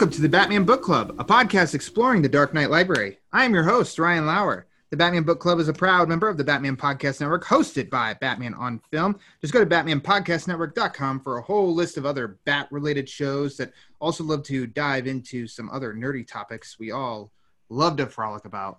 [0.00, 3.18] Welcome to the Batman Book Club, a podcast exploring the Dark Knight Library.
[3.34, 4.66] I am your host, Ryan Lauer.
[4.88, 8.14] The Batman Book Club is a proud member of the Batman Podcast Network, hosted by
[8.14, 9.20] Batman on Film.
[9.42, 14.24] Just go to BatmanPodcastNetwork.com for a whole list of other bat related shows that also
[14.24, 17.30] love to dive into some other nerdy topics we all
[17.68, 18.78] love to frolic about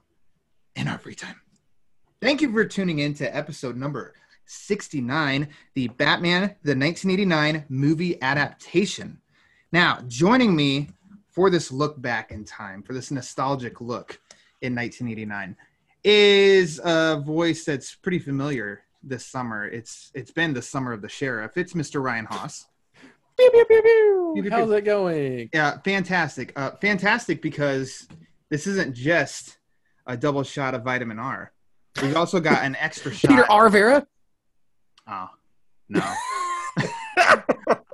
[0.75, 1.39] in our free time.
[2.19, 4.15] Thank you for tuning in to episode number
[4.47, 9.21] 69, the Batman, the 1989 movie adaptation.
[9.71, 10.89] Now, joining me
[11.31, 14.19] for this look back in time, for this nostalgic look
[14.61, 15.55] in 1989,
[16.03, 19.67] is a voice that's pretty familiar this summer.
[19.67, 21.57] It's it's been the summer of the sheriff.
[21.57, 22.03] It's Mr.
[22.03, 22.67] Ryan Hoss.
[23.37, 24.31] Pew, pew, pew, pew.
[24.35, 24.75] Pew, pew, How's pew.
[24.75, 25.49] it going?
[25.53, 26.53] Yeah, fantastic.
[26.59, 28.07] Uh, fantastic because
[28.49, 29.57] this isn't just
[30.05, 31.51] a double shot of vitamin R.
[32.01, 33.29] We've also got an extra shot.
[33.29, 33.69] Peter R.
[33.69, 34.05] Vera?
[35.07, 35.29] Oh,
[35.89, 36.13] no.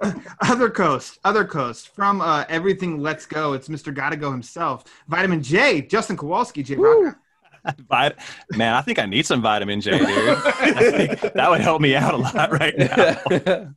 [0.41, 1.89] other coast, other coast.
[1.89, 3.53] From uh, everything, let's go.
[3.53, 3.93] It's Mr.
[3.93, 4.83] Gotta Go himself.
[5.07, 6.75] Vitamin J, Justin Kowalski, J.
[6.75, 7.05] Woo.
[7.05, 7.17] Rocca.
[7.91, 8.17] Vit-
[8.55, 10.07] Man, I think I need some vitamin J, dude.
[11.33, 13.73] That would help me out a lot right now.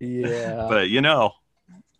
[0.00, 0.66] yeah.
[0.68, 1.32] But you know,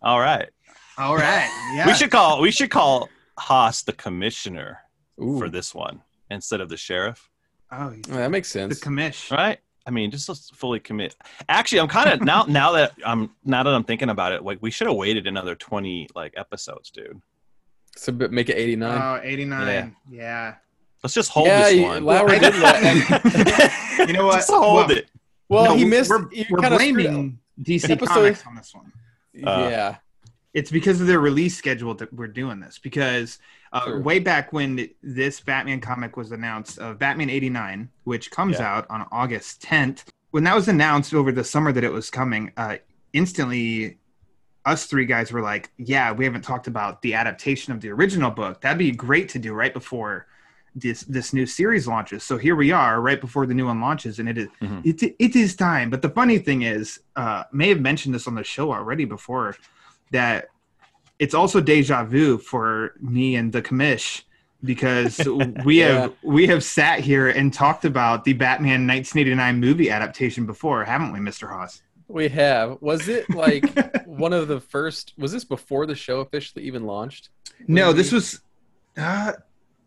[0.01, 0.49] all right.
[0.97, 1.49] All right.
[1.75, 1.87] Yeah.
[1.87, 4.79] We should call we should call Hoss the commissioner
[5.21, 7.29] Ooh, for this one instead of the sheriff,
[7.71, 8.77] Oh, he's that makes sense.
[8.79, 9.31] the commish.
[9.31, 9.59] right?
[9.89, 11.15] I mean, just let's fully commit.
[11.49, 14.59] Actually, I'm kind of now now that I'm now that I'm thinking about it, like
[14.61, 17.19] we should have waited another 20 like episodes, dude.
[17.97, 19.01] So but make it 89.
[19.01, 19.95] Oh, 89.
[20.11, 20.55] Yeah.
[21.03, 22.03] Let's just hold yeah, this you- one.
[22.03, 22.87] Lauer did let-
[24.07, 24.35] You know what?
[24.35, 25.09] Just hold Well, it.
[25.49, 26.09] Well, No, he missed.
[26.11, 28.91] We're, you we're kinda blaming DC Episode- Comics on this one.
[29.43, 29.95] Uh, yeah.
[30.53, 32.79] It's because of their release schedule that we're doing this.
[32.79, 33.37] Because
[33.71, 34.01] uh, True.
[34.01, 38.73] way back when this Batman comic was announced, uh, Batman 89, which comes Yeah.
[38.73, 42.51] out on August 10th, when that was announced over the summer that it was coming,
[42.57, 42.77] uh,
[43.13, 43.97] instantly
[44.65, 48.29] us three guys were like, yeah, we haven't talked about the adaptation of the original
[48.29, 48.61] book.
[48.61, 50.27] That'd be great to do right before
[50.75, 52.23] this this new series launches.
[52.23, 54.85] So here we are, right before the new one launches, and it is Mhm.
[54.85, 55.89] it, it is time.
[55.89, 59.55] But the funny thing is, uh, may have mentioned this on the show already before,
[60.11, 60.47] that
[61.19, 64.23] it's also deja vu for me and the commish
[64.63, 65.19] because
[65.65, 65.87] we Yeah.
[66.01, 71.11] have we have sat here and talked about the Batman 1989 movie adaptation before, haven't
[71.13, 71.49] we, Mr.
[71.49, 71.81] Hoss?
[72.07, 72.77] We have.
[72.81, 75.13] Was it like one of the first?
[75.17, 77.29] Was this before the show officially even launched?
[77.67, 78.41] No, When this we- was
[78.97, 79.33] uh,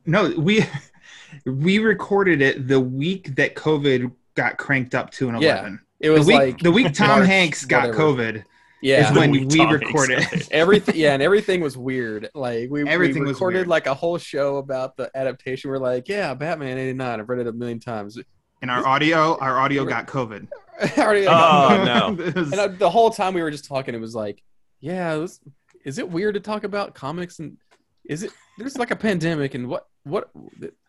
[0.07, 0.65] no we
[1.45, 5.81] we recorded it the week that COVID got cranked up to an Yeah, eleven.
[6.01, 8.03] It was the week like the week Tom March, Hanks got whatever.
[8.03, 8.45] COVID
[8.83, 9.11] Yeah.
[9.11, 10.19] is when The week we Tom recorded.
[10.33, 10.49] it.
[10.53, 13.69] everything yeah and everything was weird like we, Everything we recorded weird.
[13.69, 17.47] like a whole show about the adaptation we're like yeah batman 89 i've read it
[17.47, 18.19] a million times
[18.61, 20.49] And our audio, our audio got COVID.
[20.81, 21.83] I already- Oh,
[22.17, 22.23] no.
[22.25, 24.43] It was- and I, the whole time we were just talking it was like
[24.81, 25.41] yeah this,
[25.85, 27.57] is it weird to talk about comics and
[28.05, 30.31] is it there's like a pandemic and what what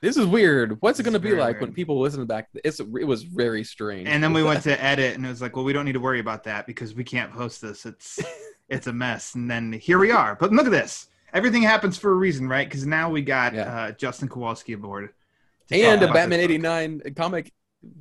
[0.02, 1.62] this is weird what's it going to be like weird.
[1.62, 5.16] when people listen back it's it was very strange and then we went to edit,
[5.16, 7.32] and it was like, well, we don't need to worry about that because we can't
[7.32, 7.86] post this.
[7.86, 8.20] It's
[8.70, 9.36] it's a mess.
[9.36, 10.36] And then here we are.
[10.36, 11.08] But look at this.
[11.34, 12.68] Everything happens for a reason, right?
[12.68, 13.62] Because now we got Yeah.
[13.76, 15.10] uh, Justin Kowalski aboard.
[15.72, 16.52] and a batman this book.
[16.52, 17.54] 89 comic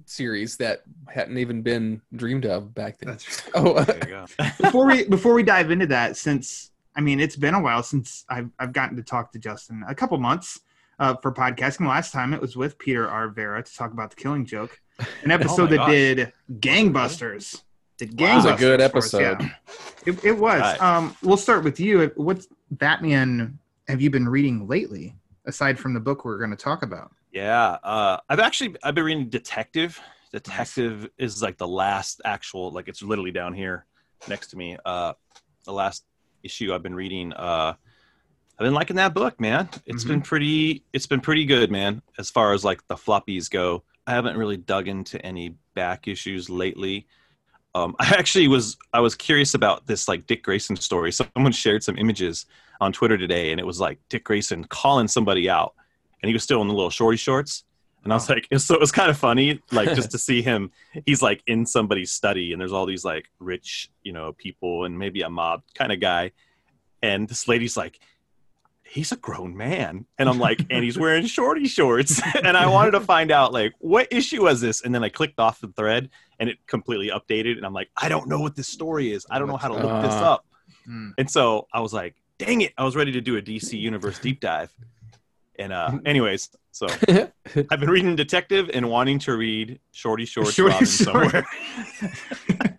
[0.07, 4.27] series that hadn't even been dreamed of back then That's oh There you go.
[4.61, 8.25] before we before we dive into that, since I mean it's been a while since
[8.29, 10.61] I've I've gotten to talk to Justin, a couple months
[10.99, 11.87] uh, for podcasting.
[11.87, 13.29] Last time it was with Peter R.
[13.29, 14.81] Vera to talk about the Killing Joke,
[15.25, 15.91] an episode that gosh.
[15.91, 17.63] did gangbusters.
[17.99, 18.33] Did Wow.
[18.33, 19.41] It was a good gangbusters episode.
[19.41, 19.49] yeah.
[20.07, 20.61] It, it was.
[20.61, 20.83] Right.
[20.83, 22.11] Um, we'll start with you.
[22.17, 25.15] What Batman have you been reading lately,
[25.45, 27.13] aside from the book we're going to talk about?
[27.33, 30.01] Yeah, uh, I've actually I've been reading Detective.
[30.33, 33.87] Detective is like the last actual like it's literally down here
[34.29, 34.77] next to me.
[34.85, 35.15] Uh,
[35.65, 36.05] the last
[36.43, 37.33] issue I've been reading.
[37.33, 37.75] Uh,
[38.59, 39.69] I've been liking that book, man.
[39.87, 40.85] It's been pretty.
[40.93, 42.03] It's been pretty good, man.
[42.19, 46.51] As far as like the floppies go, I haven't really dug into any back issues
[46.51, 47.07] lately.
[47.75, 51.13] Um, I actually was I was curious about this like Dick Grayson story.
[51.13, 52.47] Someone shared some images
[52.81, 55.75] on Twitter today, and it was like Dick Grayson calling somebody out,
[56.23, 57.65] and he was still in the little shorty shorts.
[58.05, 60.71] And I was like, so it was kind of funny, like just to see him.
[61.07, 64.99] He's like in somebody's study, and there's all these like rich, you know, people, and
[64.99, 66.33] maybe a mob kind of guy.
[67.03, 67.99] and this lady's like,
[68.85, 70.05] he's a grown man.
[70.19, 72.21] And I'm like, and he's wearing shorty shorts.
[72.45, 74.83] and I wanted to find out like what issue was this?
[74.83, 77.57] And then I clicked off the thread and it completely updated.
[77.57, 79.25] And I'm like, I don't know what this story is.
[79.31, 80.33] I don't know how to look this Uh.
[80.35, 80.47] up.
[80.85, 81.11] Hmm.
[81.17, 82.73] And so I was like, dang it.
[82.77, 84.71] I was ready to do a DC universe deep dive.
[85.63, 86.89] And uh anyways, so
[87.71, 91.31] I've been reading Detective and wanting to read Shorty Shorts Shorty Robin Short.
[91.31, 92.79] somewhere.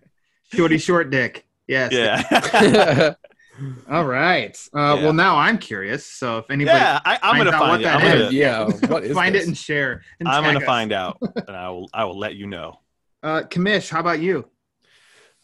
[0.52, 1.46] Shorty short dick.
[1.66, 1.92] Yes.
[1.92, 3.14] yeah.
[3.90, 4.54] All right.
[4.76, 5.02] Uh, Yeah.
[5.02, 6.04] Well, now I'm curious.
[6.04, 7.84] So if anybody yeah, I, I'm gonna find what it.
[7.84, 8.32] that I'm gonna, is.
[8.34, 8.64] yeah.
[8.88, 9.44] What is find this?
[9.44, 10.02] it and share.
[10.20, 10.64] And I'm gonna us.
[10.66, 11.16] find out,
[11.48, 11.88] and I will.
[11.94, 12.80] I will let you know.
[13.22, 14.46] Uh, Commish, how about you?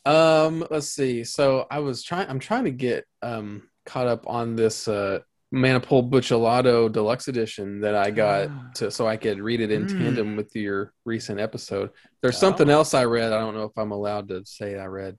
[0.05, 1.25] Um, let's see.
[1.25, 2.29] So I was trying.
[2.29, 5.21] I'm trying to get um caught up on this uh
[5.53, 9.99] Manapul Buccellato deluxe edition that I got to, so I could read it in Mm.
[9.99, 11.91] tandem with your recent episode.
[12.21, 12.75] There's something Oh.
[12.75, 13.33] else I read.
[13.33, 15.19] I don't know if I'm allowed to say I read,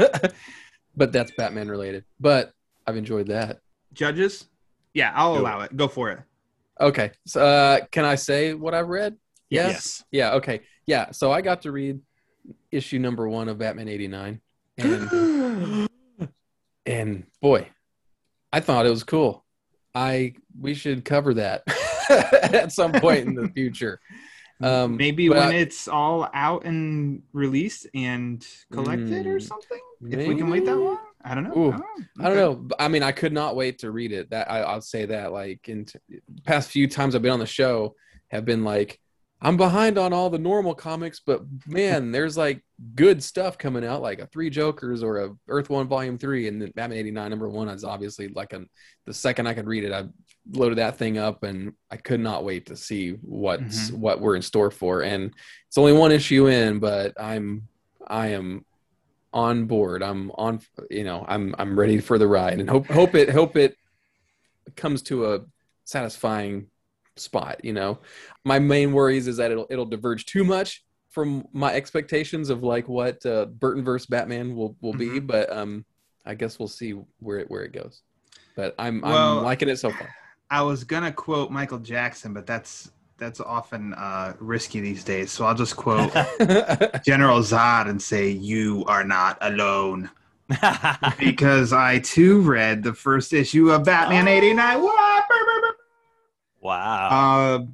[0.96, 2.04] but that's Batman related.
[2.20, 2.52] But
[2.86, 3.60] I've enjoyed that.
[3.94, 4.48] Judges?
[4.92, 5.40] Yeah, I'll Do it.
[5.40, 5.74] allow it.
[5.76, 6.20] Go for it.
[6.80, 7.12] Okay.
[7.26, 9.16] So uh, can I say what I've read?
[9.48, 9.70] Yes.
[9.72, 10.04] Yes.
[10.10, 10.32] Yeah.
[10.34, 10.60] Okay.
[10.86, 11.10] Yeah.
[11.12, 12.00] So I got to read
[12.70, 14.40] issue number one of Batman '89,
[14.76, 15.88] and
[16.86, 17.68] and boy,
[18.52, 19.43] I thought it was cool.
[19.94, 21.62] I we should cover that
[22.10, 24.00] at some point in the future.
[24.62, 29.80] Um, Maybe when I- it's all out and released and collected or Mm, something.
[30.08, 31.58] If we can wait that long, I don't know.
[31.58, 32.24] Ooh, I don't know.
[32.24, 32.76] I don't know.
[32.78, 34.30] I mean, I could not wait to read it.
[34.30, 35.32] That I, I'll say that.
[35.32, 35.98] Like in t-
[36.44, 37.96] past few times I've been on the show,
[38.28, 39.00] have been like,
[39.44, 42.64] I'm behind on all the normal comics, but man, there's like
[42.94, 46.60] good stuff coming out, like a Three Jokers or a Earth One Volume Three, and
[46.60, 48.62] then Batman '89 number one is obviously like a.
[49.06, 50.04] The second I could read it, I
[50.52, 53.98] loaded that thing up, and I could not wait to see what's Mhm.
[53.98, 55.02] what we're in store for.
[55.02, 55.32] And
[55.68, 57.68] it's only one issue in, but I'm
[58.06, 58.64] I am
[59.32, 60.02] on board.
[60.02, 63.56] I'm on, you know, I'm I'm ready for the ride, and hope hope it hope
[63.56, 63.76] it
[64.76, 65.40] comes to a
[65.84, 66.68] satisfying
[67.16, 67.64] spot.
[67.64, 67.98] You know,
[68.44, 72.88] my main worries is that it'll it'll diverge too much from my expectations of like
[72.88, 75.26] what uh, Burton versus Batman will will be, Mhm.
[75.26, 75.84] but um,
[76.26, 78.02] I guess we'll see where it where it goes.
[78.56, 80.08] But I'm Well- I'm liking it so far.
[80.50, 85.30] I was gonna quote Michael Jackson, but that's that's often uh, risky these days.
[85.30, 86.12] So I'll just quote
[87.04, 90.10] General Zod and say, "You are not alone,"
[91.18, 94.82] because I too read the first issue of Batman '89.
[94.82, 95.24] What?
[96.64, 97.08] Wow.
[97.10, 97.66] Uh,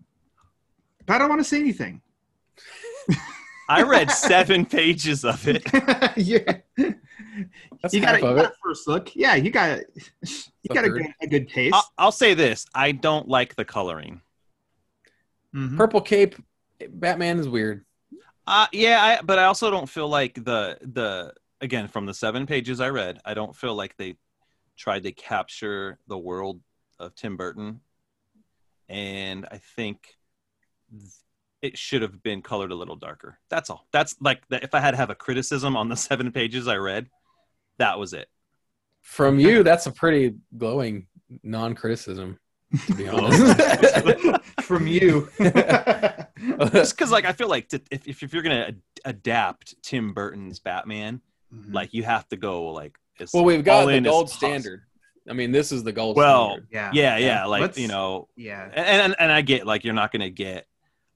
[1.06, 2.02] but I don't want to say anything.
[3.69, 5.62] I read seven pages of it.
[6.16, 6.58] yeah.
[7.81, 9.14] That's you got, a, you got a first look.
[9.14, 9.87] Yeah, you got it.
[10.22, 11.75] You got a good, a good taste.
[11.75, 14.20] I'll, I'll say this: I don't like the coloring.
[15.54, 15.76] Mhm.
[15.76, 16.34] Purple Cape,
[16.88, 17.84] Batman is weird.
[18.46, 22.46] Uh, yeah, I, but I also don't feel like the the again from the seven
[22.46, 24.16] pages I read, I don't feel like they
[24.76, 26.60] tried to capture the world
[26.98, 27.81] of Tim Burton,
[28.90, 30.06] and I think
[31.62, 33.38] it should have been colored a little darker.
[33.48, 33.87] That's all.
[33.92, 36.76] That's like the, if I had to have a criticism on the seven pages I
[36.76, 37.08] read,
[37.78, 38.28] that was it.
[39.02, 41.06] From you, that's a pretty glowing
[41.42, 42.38] non-criticism,
[42.87, 44.42] to be honest.
[44.62, 45.28] From you.
[45.38, 50.12] Just because, like, I feel like to, if, if if you're gonna ad- adapt Tim
[50.12, 51.20] Burton's Batman,
[51.52, 51.75] Mhm.
[51.75, 54.82] like you have to go like as well, we've got the in gold standard.
[55.28, 56.68] I mean, this is the gold Well, standard.
[56.72, 56.90] yeah.
[56.92, 58.64] Yeah, yeah, like Let's- you know, Yeah.
[58.72, 60.66] and, and and I get like you're not gonna get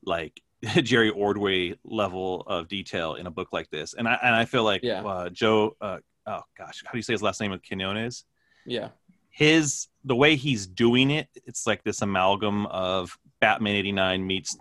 [0.04, 0.40] like
[0.82, 4.64] Jerry Ordway level of detail in a book like this, and I and I feel
[4.64, 5.02] like Yeah.
[5.04, 7.58] uh, Joe, uh, oh gosh, how do you say his last name?
[7.66, 8.24] Quinones.
[8.66, 8.88] Yeah.
[9.30, 14.56] His the way he's doing it, it's like this amalgam of Batman '89 meets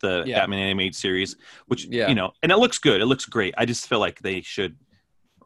[0.00, 0.40] the Yeah.
[0.40, 2.08] Batman animated series, which Yeah.
[2.08, 3.00] you know, and it looks good.
[3.00, 3.54] It looks great.
[3.58, 4.76] I just feel like they should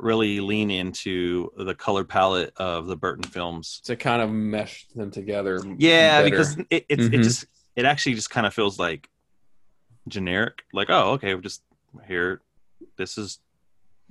[0.03, 5.11] really lean into the color palette of the Burton films To kind of mesh them
[5.11, 5.61] together.
[5.79, 6.31] yeah, better.
[6.31, 7.45] because it it's it just
[7.77, 9.09] it actually just kind of feels like
[10.09, 10.63] generic.
[10.73, 11.63] Like, oh, okay, we're just
[12.07, 12.41] here.
[12.97, 13.39] This is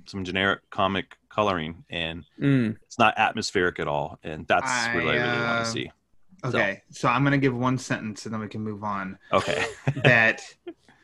[0.06, 2.76] some generic comic coloring, and Mm.
[2.86, 4.18] it's not atmospheric at all.
[4.22, 5.92] And that's I, what I really want uh, to see.
[6.42, 6.82] Okay.
[6.90, 9.18] So I'm going to give one sentence and then we can move on.
[9.32, 9.64] Okay,
[10.04, 10.40] that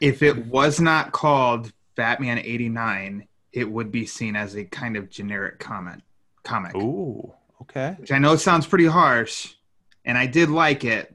[0.01, 3.27] if it was not called Batman 89,
[3.57, 6.03] it would be seen as a kind of generic comment
[6.45, 6.75] comic.
[6.77, 7.33] ooh,
[7.63, 7.97] okay.
[7.99, 9.55] Which I know sounds pretty harsh,
[10.05, 11.15] and I did like it,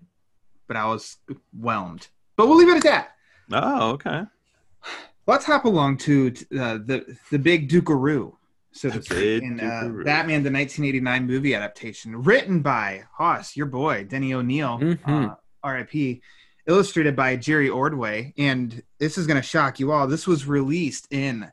[0.68, 1.18] but I was
[1.58, 2.08] whelmed.
[2.36, 3.12] But we'll leave it at that.
[3.54, 4.24] Oh, okay.
[5.28, 8.34] Let's hop along to uh, the the big Dukaroo,
[8.72, 13.56] so to The speak, big in uh, Batman, the 1989 movie adaptation, written by Hoss,
[13.56, 15.00] your boy Denny O'Neil, Mhm.
[15.32, 16.22] uh, R.I.P.,
[16.66, 20.08] illustrated by Jerry Ordway, and this is going to shock you all.
[20.08, 21.52] This was released in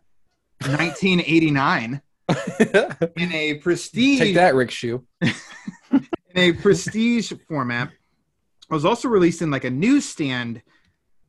[0.62, 2.02] 1989.
[3.16, 5.04] in a prestige Take that, Rick Shoe.
[5.22, 6.04] in
[6.36, 7.88] a prestige format.
[7.88, 10.60] It was also released in like a newsstand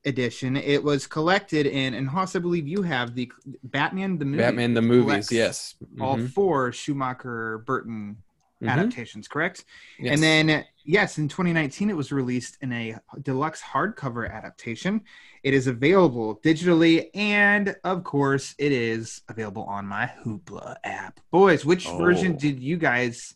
[0.06, 0.58] edition.
[0.58, 3.32] It was collected in, and Hoss, I believe you have the
[3.64, 4.44] Batman the movie.
[4.44, 5.76] Batman the movies, yes.
[6.02, 6.32] All Mhm.
[6.32, 8.18] four Schumacher Burton
[8.62, 8.70] Mhm.
[8.70, 9.64] adaptations, correct?
[10.00, 10.14] Yes.
[10.16, 15.02] And then, yes, in 2019, it was released in a deluxe hardcover adaptation.
[15.44, 21.20] It is available digitally, and of course, it is available on my Hoopla app.
[21.32, 21.98] Boys, which Oh.
[21.98, 23.36] version did you guys?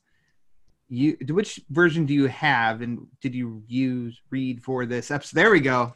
[0.90, 5.36] You which version do you have, and did you use read for this episode?
[5.38, 5.94] There we go.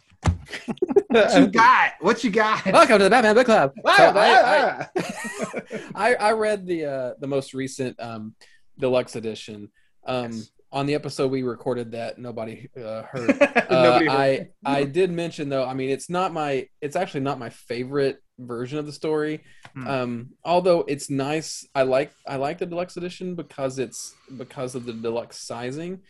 [1.10, 1.91] What you got?
[2.00, 2.65] What you got?
[2.65, 3.74] Welcome to the Batman Book Club.
[3.75, 5.69] So Ah, I, ah.
[5.96, 8.34] I, I read the uh, the most recent um,
[8.79, 9.69] deluxe edition.
[10.05, 10.51] Um, Yes.
[10.69, 13.41] On the episode we recorded that nobody uh, heard.
[13.69, 14.50] Uh, Nobody heard.
[14.65, 15.65] I I did mention though.
[15.65, 16.67] I mean, it's not my.
[16.81, 19.43] It's actually not my favorite version of the story.
[19.74, 19.88] Hmm.
[19.88, 21.65] Um, although it's nice.
[21.74, 26.01] I like I like the deluxe edition because it's because of the deluxe sizing,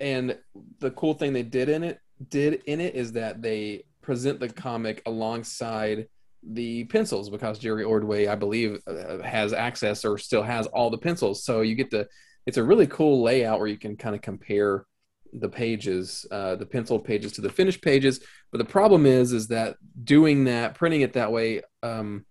[0.00, 0.38] and
[0.80, 4.48] the cool thing they did in it did in it is that they present the
[4.48, 6.08] comic alongside
[6.42, 10.98] the pencils because Jerry Ordway, I believe, uh, has access or still has all the
[10.98, 11.44] pencils.
[11.44, 12.08] So you get to.
[12.44, 14.84] It's a really cool layout where you can kind of compare
[15.32, 18.20] the pages, uh, the pencil pages to the finished pages.
[18.50, 22.24] But the problem is, is that doing that, printing it that way, um,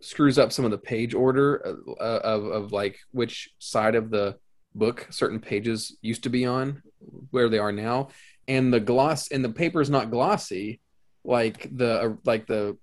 [0.00, 4.36] screws up some of the page order uh, of, of like which side of the
[4.74, 6.82] book certain pages used to be on,
[7.30, 8.08] where they are now,
[8.48, 10.80] and the gloss and the paper is not glossy
[11.24, 12.76] like the uh, like the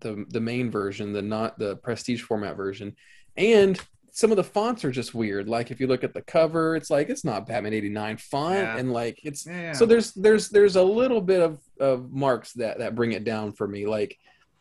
[0.00, 2.94] the the main version, the not the prestige format version,
[3.36, 3.80] and
[4.16, 5.48] some of the fonts are just weird.
[5.48, 8.76] Like if you look at the cover, it's like it's not Batman '89 font, Yeah.
[8.76, 9.72] and like it's Yeah, yeah.
[9.72, 13.52] so there's there's there's a little bit of of marks that that bring it down
[13.52, 13.86] for me.
[13.86, 14.16] Like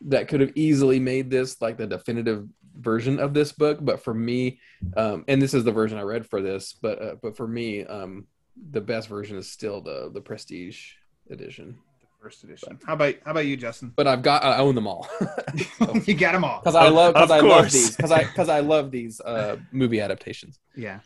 [0.08, 2.48] that could have easily made this like the definitive
[2.80, 4.60] version of this book, but for me,
[4.98, 7.86] um, and this is the version I read for this, but uh, but for me,
[7.86, 8.25] um,
[8.72, 10.94] the best version is still the the prestige
[11.30, 11.78] edition.
[12.24, 12.80] First edition.
[12.86, 13.92] How about how about you, Justin?
[13.94, 15.10] But I've got I own them all.
[16.06, 16.62] you got them all.
[16.62, 20.00] because I love because I love these because I because I love these uh, movie
[20.00, 20.58] adaptations.
[20.74, 21.00] Yeah.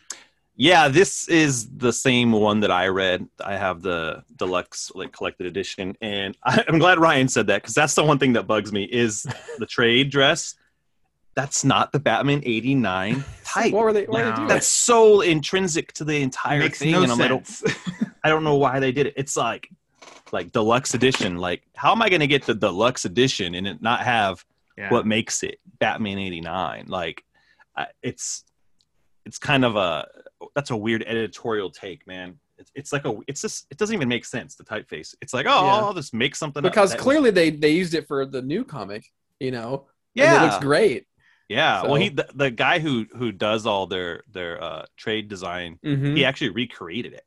[0.54, 3.26] Yeah, this is the same one that I read.
[3.44, 7.74] I have the deluxe like collected edition, and I, I'm glad Ryan said that because
[7.74, 9.26] that's the one thing that bugs me is
[9.58, 10.54] the trade dress.
[11.34, 13.72] That's not the Batman '89 type.
[13.72, 14.04] What were they?
[14.04, 14.30] What No.
[14.30, 17.28] were they That's so intrinsic to the entire Makes thing, no and I'm like, I
[17.28, 17.78] don't, sense.
[18.22, 19.14] I don't know why they did it.
[19.16, 19.68] It's like,
[20.32, 21.38] like deluxe edition.
[21.38, 24.44] Like, how am I going to get the deluxe edition and it not have
[24.76, 24.90] yeah.
[24.90, 26.86] what makes it Batman '89?
[26.88, 27.24] Like,
[27.76, 28.44] I, it's,
[29.24, 30.06] it's kind of a
[30.54, 32.38] that's a weird editorial take, man.
[32.58, 34.54] It's, it's like a it's just it doesn't even make sense.
[34.56, 35.14] The typeface.
[35.20, 35.74] It's like, oh, Yeah.
[35.76, 36.70] I'll just make something up.
[36.72, 39.10] because That was- clearly they they used it for the new comic.
[39.40, 39.84] You know, and
[40.24, 41.06] yeah, it looks great.
[41.48, 41.82] yeah.
[41.84, 46.16] Well, he the, the guy who who does all their their uh, trade design, Mhm.
[46.16, 47.24] he actually recreated it.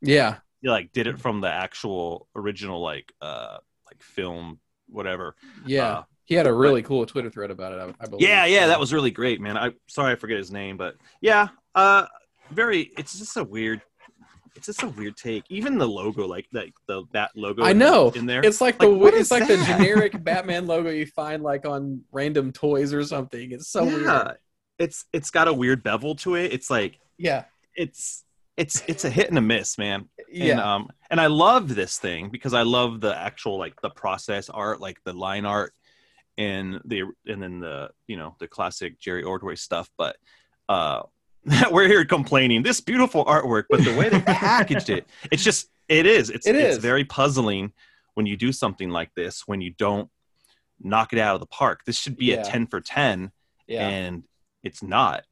[0.00, 0.38] Yeah,
[0.70, 5.34] like did it from the actual original like uh like film whatever
[5.66, 5.84] yeah.
[5.88, 7.78] Uh, he had a really cool Twitter thread about it.
[8.00, 8.26] I, I believe.
[8.28, 11.48] yeah yeah that was really great man i sorry i forget his name but yeah
[11.74, 12.06] uh
[12.50, 13.82] very it's just a weird
[14.54, 18.10] it's just a weird take even the logo like like the bat logo I know.
[18.14, 21.42] in there It's like the Like, what it's like the generic Batman logo you find
[21.42, 23.50] like on random toys or something.
[23.52, 24.36] It's so yeah weird.
[24.78, 28.24] it's it's got a weird bevel to it it's like Yeah, it's
[28.56, 30.08] it's it's a hit and a miss man.
[30.18, 33.90] And yeah, um and i love this thing because i love the actual like the
[33.90, 35.72] process art like the line art
[36.38, 39.90] and the and then the you know the classic jerry ordway stuff.
[39.98, 40.16] But
[40.68, 41.02] uh
[41.70, 46.06] we're here complaining this beautiful artwork but the way they packaged it it's just it
[46.06, 46.30] is.
[46.30, 47.72] It's It it's very puzzling
[48.14, 50.08] when you do something like this when you don't
[50.80, 51.80] knock it out of the park.
[51.84, 52.40] This should be Yeah.
[52.40, 53.32] a 10 for 10
[53.66, 53.88] yeah.
[53.88, 54.24] and
[54.62, 55.24] it's not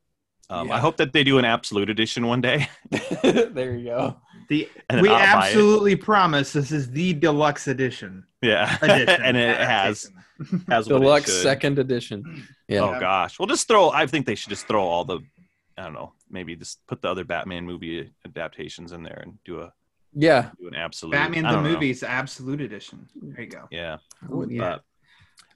[0.51, 0.75] um, Yeah.
[0.75, 2.69] i hope that they do an absolute edition one day
[3.23, 4.17] there you go.
[4.49, 8.25] The, and we I'll absolutely promise this is the deluxe edition.
[8.43, 10.65] Yeah, edition and it has adaptation.
[10.69, 12.49] has what it Deluxe second edition.
[12.67, 12.81] Yeah.
[12.81, 13.91] Oh gosh, well, just throw.
[13.91, 15.21] I think they should just throw all the.
[15.79, 16.15] I don't know.
[16.29, 19.73] Maybe just put the other Batman movie adaptations in there and do a
[20.15, 20.51] Yeah.
[20.61, 21.13] do an absolute.
[21.13, 21.71] Batman the don't know.
[21.73, 23.07] movies absolute edition.
[23.23, 23.69] There you go.
[23.71, 24.59] Yeah, Oh, yeah.
[24.59, 24.83] but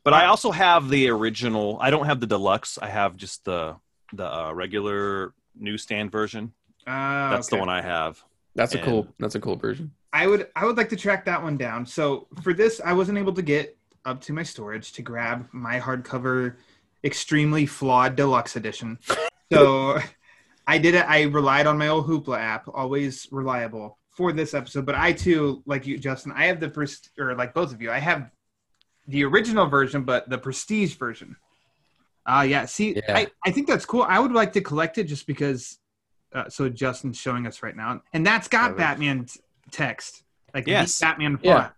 [0.04, 1.78] but I also have the original.
[1.80, 2.78] I don't have the deluxe.
[2.80, 3.74] I have just the
[4.16, 6.52] the uh, regular newsstand version.
[6.86, 8.22] Uh, That's the one I have.
[8.54, 9.08] That's a cool.
[9.18, 9.90] That's a cool version.
[10.12, 11.86] I would I would like to track that one down.
[11.86, 15.80] So for this, I wasn't able to get up to my storage to grab my
[15.80, 16.56] hardcover,
[17.02, 18.98] extremely flawed deluxe edition.
[19.52, 19.98] So
[20.66, 21.04] I did it.
[21.06, 24.86] I relied on my old Hoopla app, always reliable for this episode.
[24.86, 27.90] But I too, like you, Justin, I have the pres- or like both of you,
[27.90, 28.30] I have
[29.06, 31.36] the original version, but the prestige version.
[32.26, 32.64] Ah, yeah.
[32.66, 33.16] See, Yeah.
[33.16, 34.02] I, I think that's cool.
[34.08, 35.78] I would like to collect it just because.
[36.32, 39.38] Uh, so Justin's showing us right now, and that's got Yeah, Batman t-
[39.70, 40.98] text, like Yes.
[40.98, 41.60] Batman Yeah.
[41.60, 41.72] font.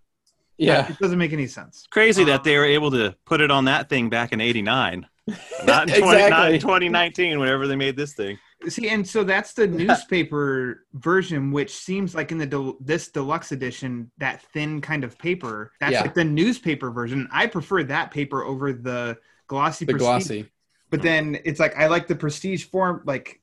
[0.56, 0.88] Yeah.
[0.90, 1.86] it doesn't make any sense.
[1.90, 5.06] Crazy Um, that they were able to put it on that thing back in '89,
[5.66, 6.54] not in 20, not Exactly.
[6.54, 7.38] in 2019.
[7.38, 8.38] Whenever they made this thing.
[8.68, 13.52] See, and so that's the newspaper version, which seems like in the del- this deluxe
[13.52, 15.72] edition, that thin kind of paper.
[15.80, 16.00] That's Yeah.
[16.00, 17.28] like the newspaper version.
[17.30, 19.84] I prefer that paper over the glossy.
[19.84, 20.06] The prestige.
[20.06, 20.50] glossy.
[20.90, 23.40] But then it's like I like the prestige form, like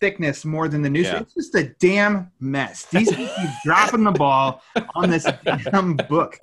[0.00, 1.06] thickness more than the news.
[1.06, 1.20] Yeah.
[1.20, 2.86] It's just a damn mess.
[2.86, 4.62] These people keep dropping the ball
[4.94, 6.38] on this damn book.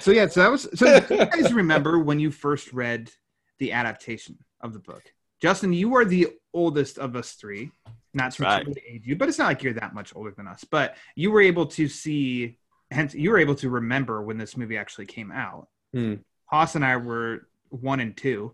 [0.00, 0.68] So yeah, so that was.
[0.74, 3.10] So do you guys remember when you first read
[3.58, 5.02] the adaptation of the book?
[5.40, 7.70] Justin, you are the oldest of us three.
[8.14, 8.66] Not to right.
[8.66, 10.64] really age you, but it's not like you're that much older than us.
[10.64, 12.56] But you were able to see,
[12.90, 15.68] hence you were able to remember when this movie actually came out.
[15.92, 16.14] Hmm.
[16.46, 18.52] Hoss and I were one and two.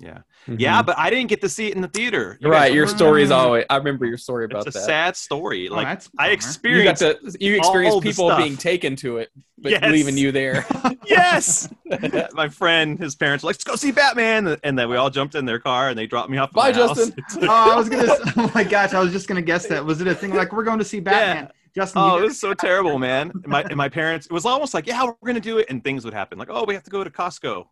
[0.00, 0.56] Yeah, Mhm.
[0.58, 2.36] yeah, but I didn't get to see it in the theater.
[2.40, 2.72] You right.
[2.74, 3.64] Your story is always.
[3.70, 4.84] I remember your story about it's a that.
[4.84, 5.68] sad story.
[5.68, 6.30] Oh, Like that's a I bummer.
[6.30, 7.02] you got experienced.
[7.02, 9.92] to you all experienced the people being taken to it, but Yes.
[9.92, 10.66] leaving you there.
[11.06, 11.68] yes,
[12.32, 15.36] my friend, his parents were like, "Let's go see Batman," and then we all jumped
[15.36, 16.48] in their car and they dropped me off.
[16.48, 16.96] at Bye, my house.
[16.96, 17.24] Justin.
[17.48, 18.12] oh, I was gonna.
[18.38, 19.84] Oh my gosh, I was just gonna guess that.
[19.84, 21.52] Was it a thing like we're going to see Batman?
[21.76, 23.30] Justin, Oh, it was so terrible, man.
[23.34, 25.82] And my and my parents, it was almost like, yeah, we're gonna do it, and
[25.84, 27.66] things would happen, like, oh, we have to go to Costco.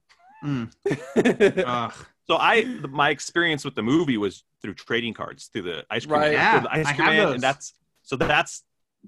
[0.45, 1.95] Mm.
[2.27, 6.21] So I, my experience with the movie was through trading cards, through the ice cream,
[6.21, 6.31] Right.
[6.31, 7.35] man, Yeah, through the ice I cream have man, those.
[7.35, 8.63] and that's so that's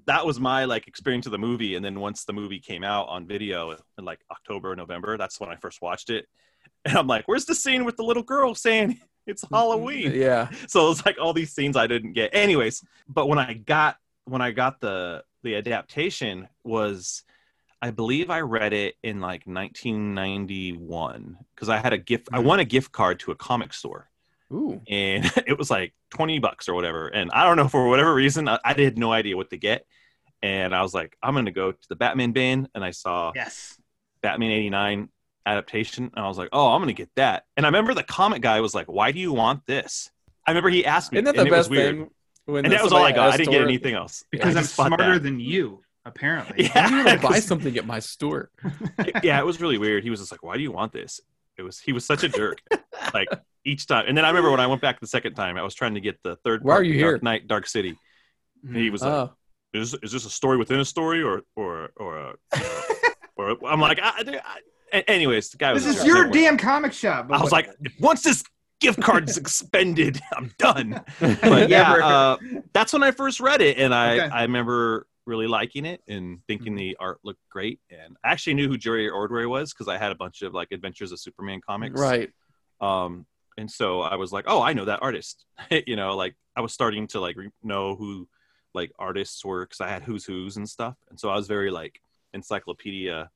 [0.07, 1.75] that was my like experience of the movie.
[1.75, 5.49] And then once the movie came out on video in like October, November, that's when
[5.49, 6.25] I first watched it.
[6.83, 10.11] And I'm like, where's the scene with the little girl saying it's Halloween?
[10.13, 10.49] yeah.
[10.67, 12.31] so it's like all these scenes I didn't get.
[12.35, 17.23] Anyways, but when I got when I got the the adaptation was
[17.83, 22.47] I believe I read it in like 1991 because I had a gift I mm-hmm.
[22.47, 24.09] won a gift card to a comic store
[24.51, 24.81] Ooh.
[24.87, 28.47] and it was like 20 bucks or whatever and I don't know for whatever reason
[28.47, 29.85] I, I had no idea what to get
[30.41, 33.31] and I was like I'm going to go to the Batman bin and I saw
[33.35, 33.77] Yes.
[34.21, 35.09] Batman 89
[35.45, 36.09] adaptation.
[36.15, 37.45] And I was like, oh, I'm going to get that.
[37.57, 40.09] And I remember the comic guy was like, why do you want this?
[40.47, 41.17] I remember he asked me.
[41.17, 41.95] Isn't that the and it was best weird.
[41.95, 42.09] thing?
[42.45, 43.33] When And that was all I got.
[43.33, 44.25] I didn't get anything else.
[44.31, 45.23] Because I I'm smarter that.
[45.23, 46.67] than you, apparently.
[46.73, 48.49] Why do you Yeah, want to buy 'cause- something at my store?
[49.23, 50.03] yeah, it was really weird.
[50.03, 51.19] He was just like, why do you want this?
[51.57, 52.61] It was, he was such a jerk.
[53.13, 53.27] like
[53.65, 54.05] each time.
[54.07, 56.01] And then I remember when I went back the second time, I was trying to
[56.01, 57.11] get the third Why part are you of here?
[57.11, 57.97] Dark Knight, Dark City.
[58.67, 59.33] And he was like, Oh,
[59.73, 62.33] is, is this a story within a story or, or, or, a,
[63.35, 64.41] or, I'm like, I, I,
[64.93, 66.33] I- anyways, the guy was This a is your Anyway.
[66.41, 67.27] damn comic shop.
[67.27, 68.43] but I was like, once this
[68.79, 71.01] gift card's expended, I'm done.
[71.19, 72.37] But yeah, uh,
[72.73, 74.29] that's when I first read it, and I Okay.
[74.29, 77.79] I remember really liking it and thinking the art looked great.
[77.89, 80.71] And I actually knew who Jerry Ordway was because I had a bunch of like
[80.71, 81.99] Adventures of Superman comics.
[81.99, 82.29] right.
[82.81, 83.25] Um,
[83.57, 85.45] and so I was like, oh, I know that artist.
[85.87, 88.27] you know, like I was starting to like re- know who
[88.73, 90.95] like artists were because I had who's who's and stuff.
[91.09, 92.01] And so I was very like
[92.33, 93.29] encyclopedia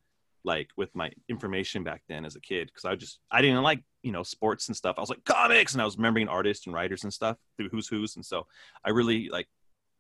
[0.44, 3.84] like with my information back then as a kid because I just I didn't like
[4.02, 4.96] you know sports and stuff.
[4.98, 7.88] I was like comics and I was remembering artists and writers and stuff through who's
[7.88, 8.48] who's and so
[8.84, 9.48] I really like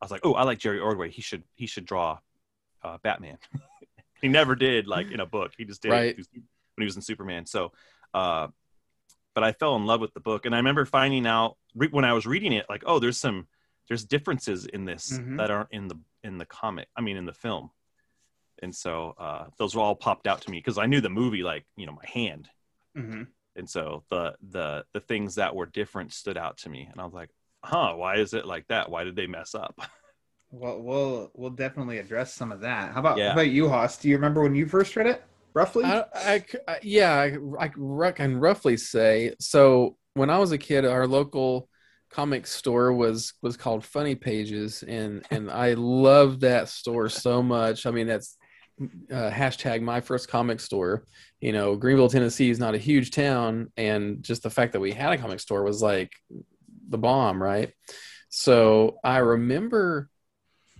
[0.02, 2.20] I was like oh I like Jerry Ordway he should he should draw
[2.84, 3.38] uh, Batman.
[4.22, 5.54] he never did like in a book.
[5.58, 6.16] He just did Right.
[6.16, 6.26] when
[6.80, 7.46] he was in Superman.
[7.46, 7.72] So
[8.14, 8.48] uh
[9.34, 12.06] but I fell in love with the book and I remember finding out re- when
[12.06, 13.48] I was reading it like oh there's some
[13.88, 15.38] there's differences in this Mhm.
[15.38, 17.72] that aren't in the in the comic I mean in the film
[18.62, 21.44] and so uh, those were all popped out to me because I knew the movie
[21.44, 22.50] like you know my hand,
[22.98, 23.28] Mhm.
[23.56, 27.04] and so the the the things that were different stood out to me, and I
[27.06, 27.30] was like,
[27.63, 28.89] huh, why is it like that?
[28.89, 29.80] Why did they mess up?
[30.50, 32.93] Well, we'll we'll definitely address some of that.
[32.93, 33.28] How about Yeah.
[33.28, 33.98] how about you, Hoss?
[33.98, 35.24] Do you remember when you first read it?
[35.54, 35.84] Roughly?
[35.86, 39.34] I, I c- I- yeah, I, I can roughly say.
[39.39, 41.67] So when I was a kid, our local
[42.10, 47.86] comic store was was called Funny Pages, and and I loved that store so much.
[47.86, 48.38] I mean, that's
[49.12, 51.04] uh, hashtag my first comic store.
[51.41, 54.93] You know, Greeneville, Tennessee is not a huge town, and just the fact that we
[54.93, 56.13] had a comic store was like
[56.89, 57.73] the bomb, right?
[58.30, 60.10] So I remember,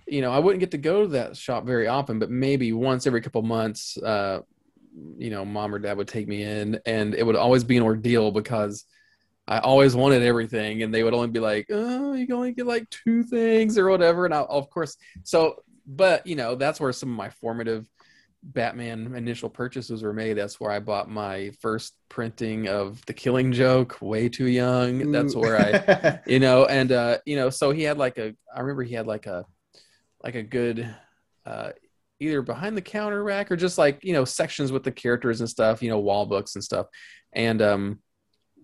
[0.06, 3.06] you know, I wouldn't get to go to that shop very often, but maybe once
[3.06, 4.40] every couple months, uh,
[5.16, 7.82] you know, mom or dad would take me in, and it would always be an
[7.82, 8.84] ordeal because
[9.46, 12.66] I always wanted everything, and they would only be like, "Oh, you can only get
[12.66, 16.92] like two things or whatever," and I, of course, so, but you know, that's where
[16.92, 17.88] some of my formative
[18.42, 20.34] Batman initial purchases were made.
[20.34, 25.10] That's where I bought my first printing of The Killing Joke, way too young.
[25.10, 28.60] That's where I you know and uh you know so he had like a i
[28.60, 29.44] remember he had like a
[30.22, 30.94] like a good
[31.46, 31.70] uh
[32.20, 35.48] either behind the counter rack or just like you know sections with the characters and
[35.48, 36.86] stuff you know wall books and stuff
[37.32, 37.98] and um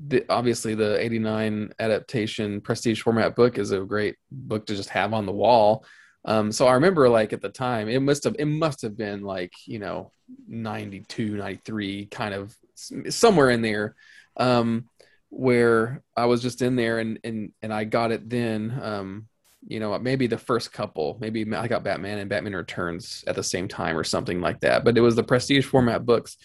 [0.07, 5.15] the, obviously the 89 adaptation prestige format book is a great book to just have
[5.15, 5.85] on the wall
[6.25, 9.23] um, so i remember like at the time it must have it must have been
[9.23, 10.11] like you know
[10.49, 12.55] 92 93 kind of
[13.09, 13.95] somewhere in there
[14.37, 14.89] um,
[15.31, 19.27] where i was just in there and and and i got it then um,
[19.67, 23.43] you know maybe the first couple maybe i got batman and batman returns at the
[23.43, 26.37] same time or something like that but it was the prestige format books.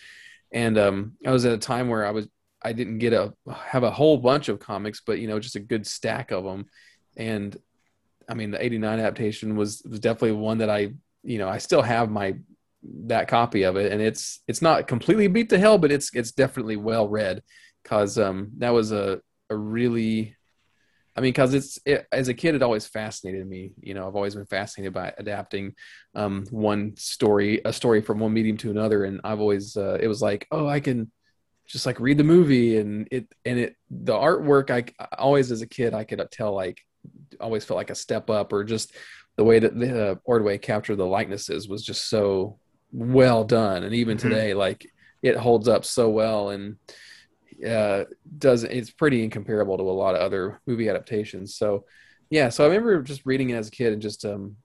[0.52, 2.28] And um, i was at a time where i was
[2.64, 5.60] i didn't get a have a whole bunch of comics but you know just a
[5.60, 6.66] good stack of them
[7.18, 7.58] and
[8.30, 10.92] i mean the 89 adaptation was was definitely one that i
[11.24, 12.36] you know i still have my
[13.08, 16.32] that copy of it and it's it's not completely beat to hell but it's it's
[16.32, 17.44] definitely well read
[17.84, 20.36] because um that was a a really
[21.20, 23.74] I mean, because it's it, as a kid, it always fascinated me.
[23.82, 25.74] You know, I've always been fascinated by adapting
[26.16, 30.08] um, one story, a story from one medium to another, and I've always uh, it
[30.08, 31.12] was like, oh, I can
[31.68, 34.70] just like read the movie, and it and it the artwork.
[34.70, 36.80] I, I always as a kid, I could tell like
[37.40, 38.96] always felt like a step up, or just
[39.36, 42.58] the way that the uh, Ordway captured the likenesses was just so
[42.92, 44.30] well done, and even mm-hmm.
[44.30, 44.86] today, like
[45.22, 46.78] it holds up so well, and
[47.68, 48.06] uh,
[48.38, 51.56] does it's pretty incomparable to a lot of other movie adaptations.
[51.56, 51.86] So
[52.30, 54.56] yeah, so I remember just reading it as a kid and just um,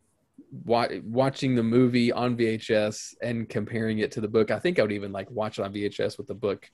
[0.65, 4.51] wa- watching the movie on VHS and comparing it to the book.
[4.51, 6.69] I think I would even like watch it on VHS with the book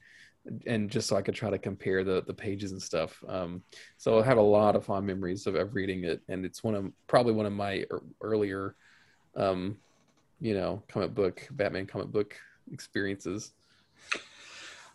[0.66, 3.22] and just so I could try to compare the the pages and stuff.
[3.28, 3.62] Um,
[3.98, 6.74] so I have a lot of fond memories of, of reading it, and it's one
[6.74, 7.84] of probably one of my
[8.20, 8.74] earlier,
[9.36, 9.76] um,
[10.40, 12.36] you know, comic book Batman comic book
[12.72, 13.52] experiences.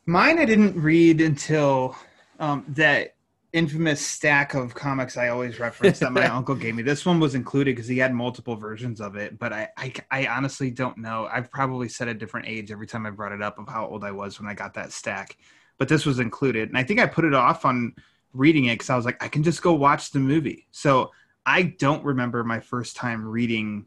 [0.05, 1.95] Mine I didn't read until
[2.39, 3.14] um, that
[3.56, 6.84] infamous stack of comics I always reference that my uncle gave me.
[6.84, 10.28] This one was included because he had multiple versions of it, but I, I, I
[10.28, 11.30] honestly don't know.
[11.32, 14.04] I've probably said a different age every time I brought it up of how old
[14.04, 15.38] I was when I got that stack,
[15.78, 17.96] but this was included, and I think I put it off on
[18.34, 20.68] reading it because I was like, I can just go watch the movie.
[20.72, 21.12] So
[21.46, 23.86] I don't remember my first time reading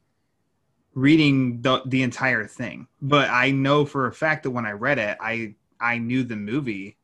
[0.94, 4.98] reading the the entire thing, but I know for a fact that when I read
[4.98, 6.96] it, I I knew the movie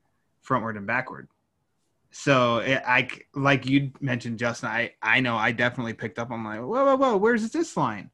[0.42, 1.28] frontward and backward.
[2.16, 4.68] So it, I like you mentioned, Justin.
[4.68, 6.30] I I know I definitely picked up.
[6.30, 8.08] I'm like, whoa, whoa, whoa, where's this line?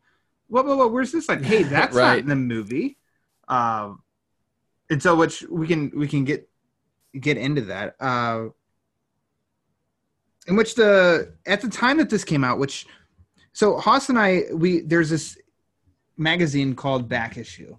[0.49, 1.43] Whoa, whoa, whoa, where's this line?
[1.43, 2.13] Hey, that's right.
[2.13, 2.97] not in the movie.
[3.47, 4.03] Um,
[4.89, 6.49] and so which we can we can get
[7.21, 7.97] get into that.
[8.01, 8.47] Uh,
[10.49, 12.87] in which the at the time that this came out, which
[13.53, 15.37] so Hoss and I we there's this
[16.17, 17.77] magazine called Back Issue,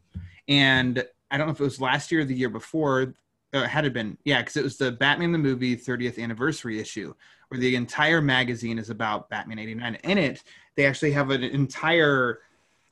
[0.47, 3.15] and I don't know if it was last year or the year before.
[3.53, 7.13] Uh, had it been, yeah, because it was the Batman the movie 30th anniversary issue,
[7.49, 9.95] where the entire magazine is about Batman 89.
[10.03, 10.43] In it,
[10.75, 12.39] they actually have an entire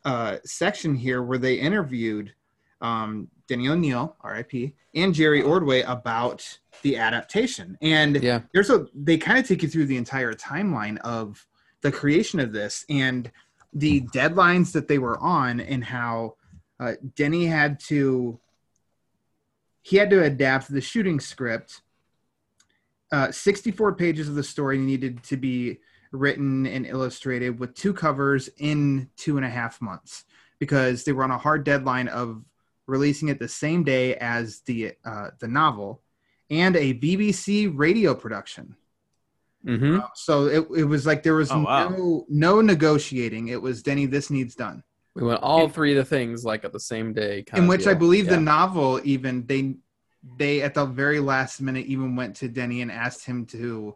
[0.04, 2.34] uh, section here where they interviewed
[2.82, 7.78] um, Denny O'Neil, R.I.P., and Jerry Ordway about the adaptation.
[7.82, 8.42] And yeah.
[8.54, 11.46] there's a they kind of take you through the entire timeline of
[11.82, 13.32] the creation of this and
[13.74, 16.36] the deadlines that they were on and how
[16.80, 18.40] uh, Denny had to
[19.82, 21.82] he had to adapt the shooting script.
[23.12, 25.80] Uh, 64 pages of the story needed to be
[26.12, 30.26] written and illustrated with two covers in two and a half months
[30.60, 32.44] because they were on a hard deadline of
[32.88, 36.02] releasing it the same day as the uh, the novel
[36.50, 38.76] and a BBC radio production.
[39.66, 40.00] Mm-hmm.
[40.00, 41.90] Uh, so it, it was like there was oh, wow.
[41.90, 43.50] no no negotiating.
[43.50, 44.06] It was Denny.
[44.06, 44.84] This needs done.
[45.20, 47.44] We went all three of the things like at the same day.
[47.54, 47.92] in which deal.
[47.92, 48.36] I believe yeah.
[48.36, 49.76] the novel even they
[50.38, 53.96] they at the very last minute even went to Denny and asked him to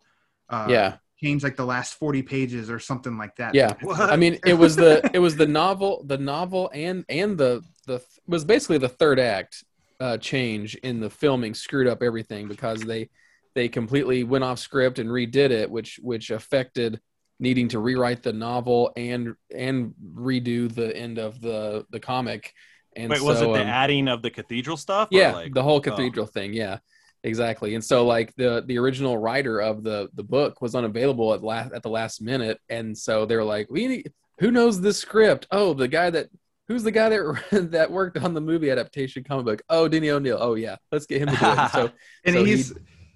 [0.49, 3.55] uh, yeah change like the last 40 pages or something like that.
[3.55, 3.73] Yeah.
[3.89, 8.01] I mean it was the it was the novel the novel and and the the
[8.27, 9.63] was basically the third act
[9.99, 13.09] uh, change in the filming screwed up everything because they
[13.55, 16.99] they completely went off script and redid it which which affected
[17.43, 22.53] needing to rewrite the novel and and redo the end of the the comic.
[22.95, 25.09] And Wait, so, was it the um, adding of the cathedral stuff?
[25.11, 25.81] Yeah, like, the whole oh.
[25.81, 26.31] cathedral oh.
[26.31, 26.53] thing.
[26.53, 26.77] Yeah,
[27.23, 27.75] exactly.
[27.75, 31.73] And so like the the original writer of the the book was unavailable at last
[31.73, 35.47] at the last minute, and so they're like, we need who knows this script?
[35.51, 36.29] Oh, the guy that
[36.67, 39.61] who's the guy that that worked on the movie adaptation comic book?
[39.69, 40.37] Oh, Denny O'Neil.
[40.39, 41.71] Oh yeah, let's get him to do it.
[41.71, 41.91] So
[42.23, 42.75] and so he's he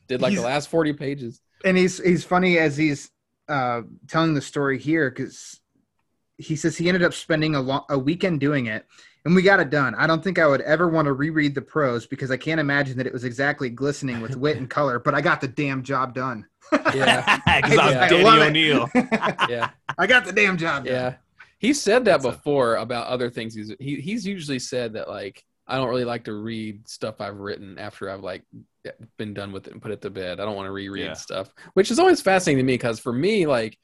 [0.10, 1.40] did like the last forty pages.
[1.64, 3.10] And he's he's funny as he's
[3.48, 5.60] uh, telling the story here because
[6.38, 8.86] he says he ended up spending a, long, a weekend doing it
[9.28, 9.94] and we got it done.
[9.96, 12.98] I don't think I would ever want to reread the prose because I can't imagine
[12.98, 16.14] that it was exactly glistening with wit and color, but I got the damn job
[16.14, 16.46] done.
[16.96, 17.40] yeah.
[17.62, 18.90] Because I, I Denny O'Neil.
[19.50, 19.72] yeah.
[19.98, 20.94] I got the damn job done.
[20.94, 21.16] Yeah.
[21.60, 22.82] He said that That's before a...
[22.84, 23.54] about other things.
[23.54, 27.38] He's he, he's usually said that like I don't really like to read stuff I've
[27.38, 28.44] written after I've like
[28.86, 30.40] eh, been done with it and put it to bed.
[30.40, 31.14] I don't want to reread Yeah.
[31.14, 33.78] stuff, which is always fascinating to me because for me, like,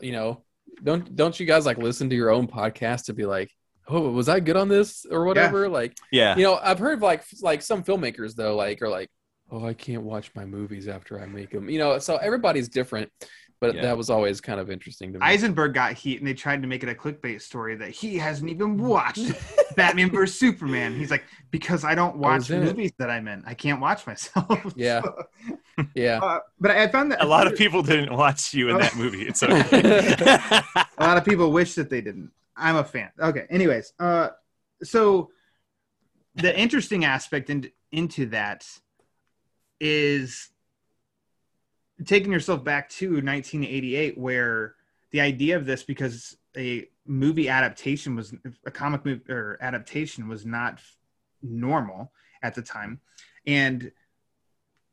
[0.00, 0.44] you know,
[0.82, 3.50] don't don't you guys like listen to your own podcast to be like,
[3.88, 5.68] oh, was I good on this or whatever?
[5.68, 6.36] Like, Yeah.
[6.36, 9.08] you know, I've heard like like some filmmakers though, like are like,
[9.50, 11.68] oh, I can't watch my movies after I make them.
[11.70, 13.12] You know, so everybody's different,
[13.60, 13.82] but Yeah.
[13.82, 15.24] that was always kind of interesting to me.
[15.26, 18.50] Eisenberg got heat, and they tried to make it a clickbait story that he hasn't
[18.50, 19.32] even watched
[19.76, 20.94] Batman vs Superman.
[20.94, 22.66] He's like, because I don't watch was in it.
[22.66, 24.72] movies that I'm in, I can't watch myself.
[24.76, 25.00] Yeah.
[25.94, 26.18] yeah.
[26.22, 29.22] Uh, but I found that a lot of people didn't watch you in that movie.
[29.26, 30.06] It's okay.
[30.98, 32.30] a lot of people wish that they didn't.
[32.56, 33.10] I'm a fan.
[33.20, 33.46] Okay.
[33.50, 34.28] Anyways, uh,
[34.82, 35.30] so
[36.34, 38.66] the interesting aspect in, into that
[39.80, 40.48] is
[42.04, 44.74] taking yourself back to 1988, where
[45.10, 50.44] the idea of this, because a movie adaptation was a comic movie or adaptation was
[50.44, 50.80] not
[51.42, 53.00] normal at the time,
[53.46, 53.90] and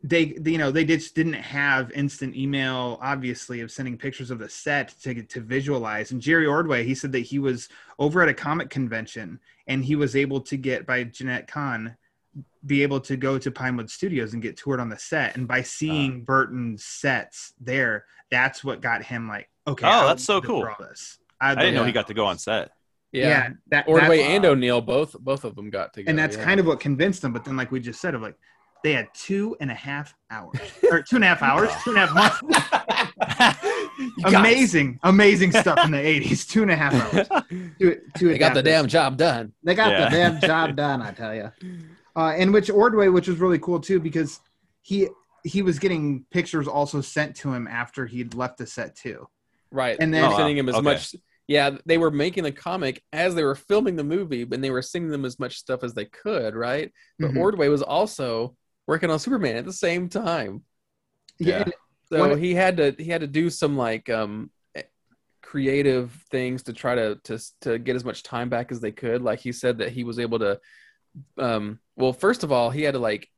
[0.05, 4.49] they, you know, they just didn't have instant email, obviously, of sending pictures of the
[4.49, 6.11] set to to visualize.
[6.11, 9.95] And Jerry Ordway, he said that he was over at a comic convention and he
[9.95, 11.95] was able to get by Jenette Kahn
[12.65, 15.35] be able to go to Pinewood Studios and get toured on the set.
[15.35, 20.23] And by seeing Burton's sets there, that's what got him like, okay, Oh, I that's
[20.23, 20.61] so cool.
[20.61, 21.19] draw This.
[21.41, 22.71] I didn't know he got to go on set.
[23.11, 23.49] Yeah, Yeah.
[23.67, 26.09] that, Ordway that's- and O'Neil both both of them got together.
[26.09, 26.43] and that's yeah.
[26.45, 27.33] kind of what convinced them.
[27.33, 28.35] But then, like we just said, of like
[28.83, 31.99] they had two and a half hours or two and a half hours, two and
[31.99, 33.59] a half months.
[34.25, 36.47] amazing, amazing stuff in the '80s.
[36.49, 37.27] Two and a half hours.
[37.79, 38.71] To, to they got the this.
[38.71, 39.53] damn job done.
[39.63, 40.05] They got Yeah.
[40.09, 41.51] the damn job done, I tell you.
[42.15, 44.39] Uh, and which Ordway, which was really cool too, because
[44.81, 45.09] he
[45.43, 49.27] he was getting pictures also sent to him after he'd left the set too.
[49.71, 49.93] Right.
[49.99, 50.37] And And then- then Oh, wow.
[50.37, 50.83] sending him as Okay.
[50.83, 51.15] much
[51.47, 54.81] yeah, they were making the comic as they were filming the movie, and they were
[54.81, 56.89] sending them as much stuff as they could, right?
[57.19, 57.37] But Mhm.
[57.39, 58.55] Ordway was also
[58.87, 60.63] working on Superman at the same time.
[61.39, 61.71] Yeah, Yeah.
[62.11, 64.83] So he had to he had to do some like um eh,
[65.41, 69.21] creative things to try to to to get as much time back as they could.
[69.21, 70.59] Like he said that he was able to
[71.37, 73.29] um well first of all he had to like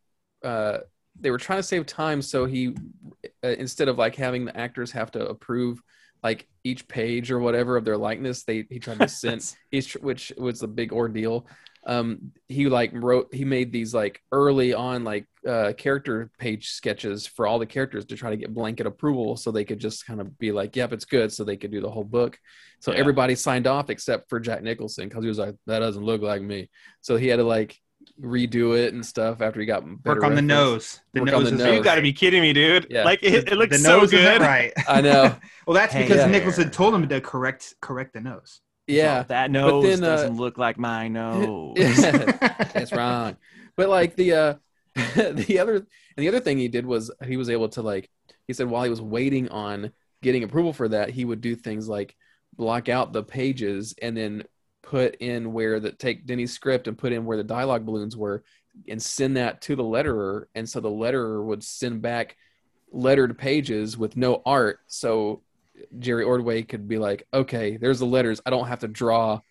[0.44, 0.80] uh
[1.20, 2.76] they were trying to save time so he
[3.44, 5.82] uh, instead of like having the actors have to approve
[6.24, 10.32] like each page or whatever of their likeness they he tried to send each which
[10.38, 11.48] was a big ordeal
[11.88, 17.28] um he like wrote he made these like early on like uh character page sketches
[17.28, 20.20] for all the characters to try to get blanket approval so they could just kind
[20.20, 22.40] of be like yep it's good so they could do the whole book
[22.80, 23.00] so Yeah.
[23.00, 26.42] everybody signed off except for jack nicholson because he was like that doesn't look like
[26.42, 26.70] me
[27.02, 27.78] so he had to like
[28.22, 31.02] redo it and stuff after he got better work on the nose.
[31.14, 31.76] The Work on nose the is nose.
[31.78, 32.86] You got to be kidding me, dude.
[32.90, 33.04] Yeah.
[33.04, 34.42] Like it, it looks the so nose isn't good.
[34.42, 34.72] right.
[34.88, 35.36] i know
[35.68, 36.28] Well, that's Hey because there.
[36.30, 38.62] Nicholson told him to correct correct the nose.
[38.88, 41.76] Yeah that nose then, uh, doesn't look like my nose.
[41.78, 43.38] that's wrong.
[43.76, 44.54] But like the uh
[44.96, 45.86] the other and
[46.18, 48.10] the other thing he did was he was able to like
[48.48, 51.88] he said while he was waiting on getting approval for that, he would do things
[51.88, 52.16] like
[52.56, 54.44] block out the pages and then
[54.82, 58.44] put in where the take Denny's script and put in where the dialogue balloons were
[58.88, 62.38] and send that to the letterer and so the letterer would send back
[62.92, 65.42] lettered pages with no art so
[66.00, 69.42] Jerry Ordway could be like okay there's the letters I don't have to draw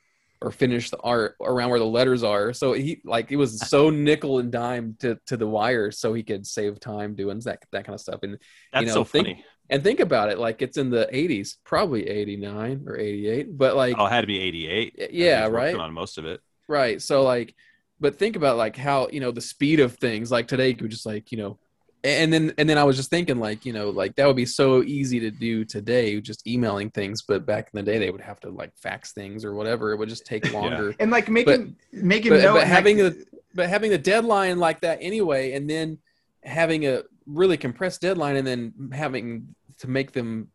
[0.40, 2.52] or finish the art around where the letters are.
[2.52, 6.22] So he like it was so nickel and dime to to the wire so he
[6.22, 8.20] could save time doing that that kind of stuff.
[8.22, 8.38] And
[8.72, 9.44] That's know, so think- funny.
[9.70, 13.96] and think about it, like it's in the 80s, probably 89 or 88, but like
[13.98, 15.10] oh, it had to be 88.
[15.12, 15.74] yeah, right.
[15.74, 16.40] On most of it.
[16.68, 17.00] right.
[17.00, 17.54] So like
[18.00, 20.90] but think about like how, you know, the speed of things like today you could
[20.90, 21.58] just like, you know,
[22.04, 24.46] and then and then I was just thinking like, you know, like that would be
[24.46, 28.20] so easy to do today just emailing things, but back in the day they would
[28.20, 29.92] have to like fax things or whatever.
[29.92, 30.94] It would just take longer.
[31.00, 34.98] And like making making but- but having like, the- but having the deadline like that
[35.00, 35.98] anyway, and then
[36.42, 40.48] having a really compressed deadline, and then having to make them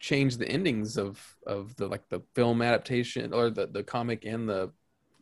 [0.00, 4.48] change the endings of of the like the film adaptation or the the comic and
[4.48, 4.70] the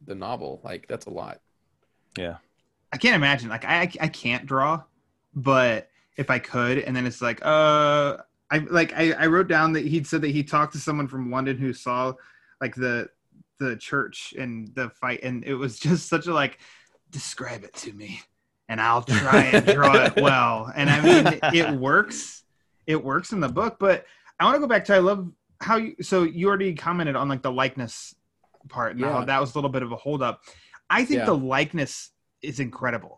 [0.06, 1.40] the novel, like that's a lot.
[2.16, 2.36] Yeah
[2.92, 3.50] I can't imagine.
[3.50, 4.82] Like I I can't draw,
[5.34, 8.16] but if I could, and then it's like, uh,
[8.50, 11.30] I like I, I wrote down that he'd said that he talked to someone from
[11.30, 12.14] London who saw
[12.60, 13.08] like the
[13.58, 16.58] the church and the fight, and it was just such a like,
[17.10, 18.20] describe it to me,
[18.68, 20.72] and I'll try and draw it well.
[20.74, 22.42] And I mean, it works.
[22.86, 24.06] It works in the book, but
[24.40, 25.94] I want to go back to I love how you.
[26.00, 28.14] So you already commented on like the likeness
[28.70, 29.24] part, and how Yeah.
[29.26, 30.40] that was a little bit of a holdup.
[30.88, 31.26] I think Yeah.
[31.26, 32.10] the likeness
[32.40, 33.17] is incredible.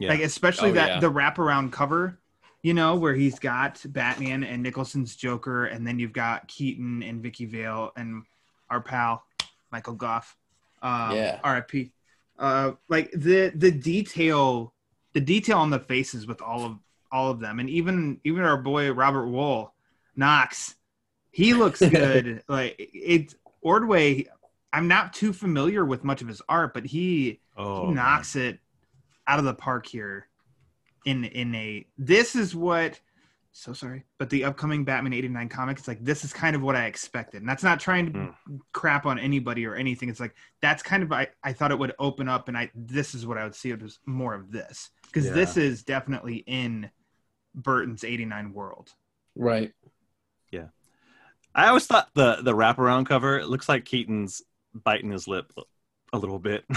[0.00, 0.08] Yeah.
[0.10, 1.00] Like especially Oh, that yeah.
[1.00, 2.18] the wraparound cover,
[2.62, 7.22] you know, where he's got Batman and Nicholson's Joker, and then you've got Keaton and
[7.22, 8.24] Vicki Vale and
[8.68, 9.22] our pal
[9.70, 10.36] Michael Gough.
[10.82, 11.38] Um, Yeah.
[11.44, 11.92] R.I.P.
[12.38, 14.72] Uh, like the the detail,
[15.12, 16.78] the detail on the faces with all of
[17.12, 19.70] all of them, and even even our boy Robert Wuhl,
[20.16, 20.76] Knox,
[21.30, 22.42] he looks good.
[22.48, 24.26] like it, Ordway.
[24.72, 28.60] I'm not too familiar with much of his art, but he Oh, he knocks it
[29.30, 30.26] out of the park here
[31.06, 32.98] in in a this is what
[33.52, 36.74] so sorry but the upcoming batman 89 comic it's like this is kind of what
[36.76, 38.34] i expected and that's not trying to Mm.
[38.72, 41.94] crap on anybody or anything it's like that's kind of I, I thought it would
[41.98, 44.90] open up and i this is what i would see it was more of this
[45.06, 45.32] because Yeah.
[45.32, 46.90] this is definitely in
[47.54, 48.92] burton's 89 world
[49.36, 49.72] Right.
[50.50, 50.66] Yeah
[51.54, 54.42] i always thought the the wraparound cover it looks like Keaton's
[54.74, 55.52] biting his lip
[56.12, 56.64] a little bit.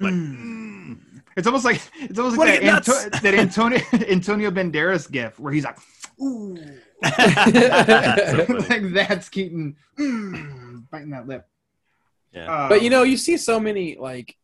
[0.00, 1.13] Like, Mm.
[1.36, 2.88] It's almost like it's almost like that.
[2.88, 5.78] Anto- that antonio antonio banderas gif where he's like
[6.20, 6.56] ooh
[7.02, 8.68] That's so funny.
[8.68, 11.46] like that's Keaton mm, biting that lip.
[12.32, 12.52] Yeah.
[12.52, 14.36] Uh, but you know you see so many like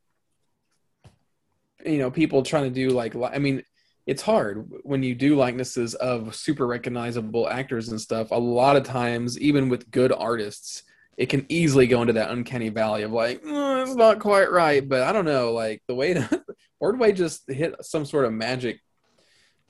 [1.85, 3.63] you know people trying to do like i mean
[4.07, 8.83] it's hard when you do likenesses of super recognizable actors and stuff a lot of
[8.85, 10.83] times even with good artists
[11.17, 14.87] it can easily go into that uncanny valley of like "Mm, it's not quite right
[14.89, 16.45] but i don't know like the way to,
[16.81, 18.81] ordway just hit some sort of magic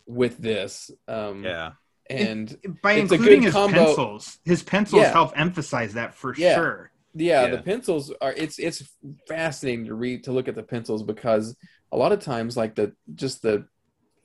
[0.07, 1.73] with this um yeah.
[2.09, 3.85] and by it's a including good his combo.
[3.87, 5.13] pencils, his pencils Yeah.
[5.13, 6.55] help emphasize that for Yeah.
[6.57, 6.93] sure.
[7.15, 7.51] yeah, Yeah.
[7.57, 8.83] the pencils are it's it's
[9.29, 11.57] fascinating to read to look at the pencils because
[11.93, 13.67] a lot of times like the just the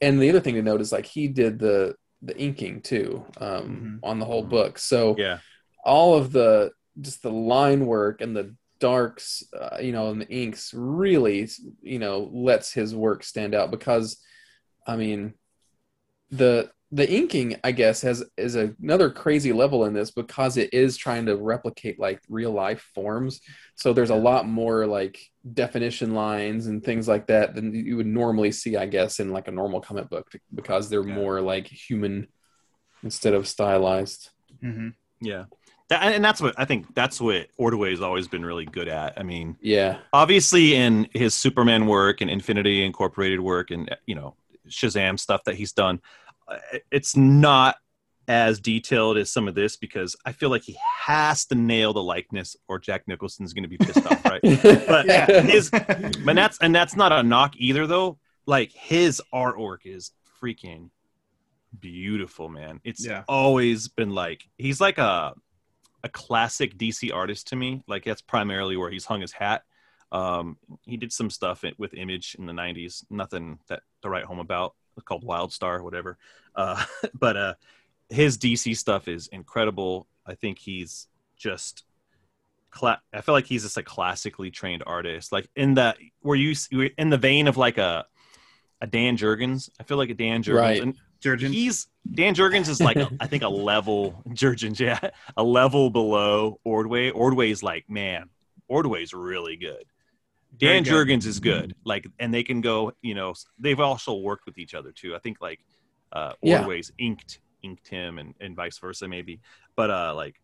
[0.02, 4.00] and the other thing to note is like he did the the inking too um
[4.04, 5.40] on the whole book so Yeah.
[5.84, 6.72] all of the
[7.02, 11.48] just the line work and the darks uh, you know and the inks really
[11.82, 14.18] you know lets his work stand out because
[14.86, 15.34] i mean
[16.32, 20.96] the the inking i guess has is another crazy level in this because it is
[20.96, 23.42] trying to replicate like real life forms.
[23.76, 25.20] So there's a lot more like
[25.54, 29.48] definition lines and things like that than you would normally see i guess in like
[29.48, 32.28] a normal comic book because they're more like human
[33.04, 34.30] instead of stylized.
[34.62, 34.90] Hmm
[35.22, 35.46] Yeah.
[35.90, 39.20] That, and that's what I think that's what Ordway's always been really good at.
[39.20, 44.36] I mean, yeah obviously in his Superman work and Infinity Incorporated work and you know
[44.68, 46.02] Shazam stuff that he's done,
[46.48, 46.58] uh,
[46.92, 47.76] it's not
[48.28, 52.02] as detailed as some of this because I feel like he has to nail the
[52.02, 54.42] likeness or Jack Nicholson's going to be pissed off, right?
[54.88, 55.42] But Yeah.
[55.44, 58.18] his, and that's and that's not a knock either though.
[58.48, 60.90] Like his artwork is freaking
[61.80, 62.80] beautiful, man.
[62.84, 63.24] It's Yeah.
[63.28, 65.34] always been like he's like a
[66.06, 67.84] a classic DC artist to me.
[67.88, 69.64] Like that's primarily where he's hung his hat.
[70.12, 73.04] Um, he did some stuff with Image in the '90s.
[73.10, 74.76] Nothing that to write home about.
[74.96, 76.18] It's called Wildstar, whatever.
[76.56, 76.82] Uh,
[77.14, 77.54] but uh,
[78.10, 80.08] his DC stuff is incredible.
[80.26, 81.84] I think he's just.
[82.70, 85.32] Cla- I feel like he's just a classically trained artist.
[85.32, 86.54] Like in the where you
[86.98, 88.06] in the vein of like a
[88.82, 89.70] a Dan Jurgens.
[89.80, 90.60] I feel like a Dan Jurgens.
[90.60, 90.82] Right.
[90.82, 91.54] And Jurgens.
[91.54, 95.00] He's Dan Jurgens is like a, I think a level Jurgens, yeah,
[95.36, 97.12] a level below Ordway.
[97.12, 98.30] Ordway's like, man,
[98.68, 99.86] Ordway's really good.
[100.58, 100.94] Dan good.
[100.94, 101.76] Jurgens is good.
[101.84, 105.16] Like, and they can go, you know, they've also worked with each other too.
[105.16, 105.60] I think like
[106.12, 106.60] uh Yeah.
[106.60, 109.42] Ordway's inked inked him and, and vice versa maybe.
[109.76, 110.40] But uh like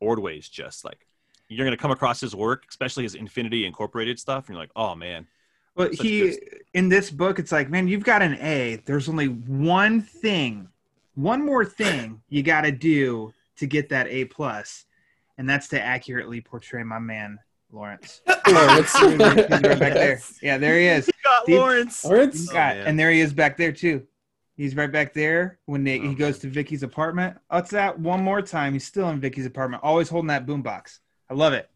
[0.00, 1.06] Ordway's just like
[1.48, 4.94] you're gonna come across his work, especially his Infinity Incorporated stuff, and you're like, oh
[4.94, 5.26] man.
[5.76, 6.38] Well, Such he good
[6.74, 8.76] in this book, it's like, man, you've got an A.
[8.84, 10.68] There's only one thing,
[11.14, 14.84] one more thing you got to do to get that A plus,
[15.38, 17.38] and that's to accurately portray my man
[17.72, 18.20] Lawrence.
[18.48, 18.92] Lawrence.
[18.98, 20.20] He's right back there.
[20.42, 21.10] Yeah, there he is.
[21.22, 22.04] got Steve- Lawrence.
[22.04, 22.34] Lawrence?
[22.40, 22.86] He's Oh, got, man.
[22.88, 24.06] and there he is back there too.
[24.56, 27.36] He's right back there when they, Oh, he goes to Vicki's apartment.
[27.48, 27.98] What's that?
[27.98, 28.72] One more time.
[28.74, 30.98] He's still in Vicki's apartment, always holding that boombox.
[31.30, 31.70] I love it.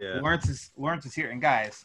[0.00, 0.20] Yeah.
[0.20, 1.84] Lawrence is Lawrence is here, and guys,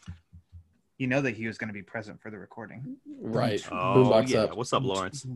[0.98, 2.96] you know that he was going to be present for the recording.
[3.20, 4.40] right Oh, boombox yeah.
[4.44, 5.26] up What's up, Lawrence?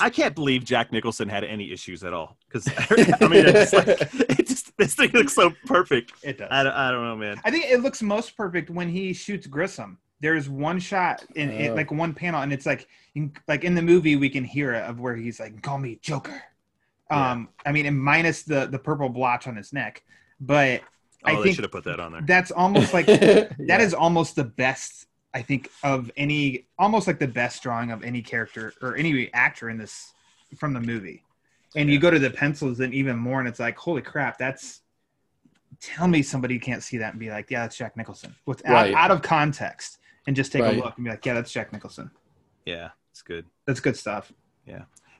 [0.00, 2.38] I can't believe Jack Nicholson had any issues at all.
[2.48, 2.66] Because
[3.20, 6.12] I mean, it's like it just this thing looks so perfect.
[6.22, 6.48] It does.
[6.50, 7.40] I, don't- I don't know, man.
[7.44, 9.98] I think it looks most perfect when he shoots Grissom.
[10.20, 11.74] There's one shot in, in Oh.
[11.74, 14.84] like one panel, and it's like, in, like in the movie, we can hear it
[14.84, 16.40] of where he's like, "Call me Joker."
[17.10, 20.02] Um, I mean, and minus the the purple blotch on his neck,
[20.40, 20.80] but
[21.24, 22.22] Oh, I they think should have put that on there.
[22.22, 23.80] that's almost like that yeah.
[23.80, 25.06] is almost the best.
[25.32, 29.68] I think of any, almost like the best drawing of any character or any actor
[29.68, 30.12] in this
[30.56, 31.24] from the movie.
[31.74, 34.82] And you go to the pencils and even more, and it's like, holy crap, that's.
[35.80, 38.94] Tell me somebody can't see that and be like, yeah, that's Jack Nicholson, without Right.
[38.94, 40.78] out of context, and just take Right.
[40.78, 42.10] a look and be like, yeah, that's Jack Nicholson.
[42.64, 43.44] Yeah, it's good.
[43.66, 44.32] That's good stuff.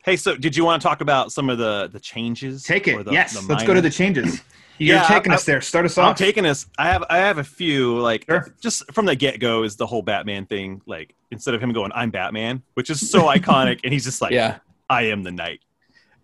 [0.05, 2.63] Hey, so did you want to talk about some of the the changes?
[2.63, 3.05] Take or it.
[3.07, 3.33] the- yes.
[3.39, 4.43] the Let's go to the changes.
[4.79, 5.61] You're Yeah, taking I- us there.
[5.61, 6.09] Start us off.
[6.11, 6.67] I'm taking us.
[6.79, 8.53] I have I have a few like Sure.
[8.61, 10.83] just from the get go is the whole Batman thing.
[10.87, 14.33] Like instead of him going, "I'm Batman," which is so iconic, and he's just like,
[14.33, 14.59] yeah,
[14.91, 15.61] "I am the Night."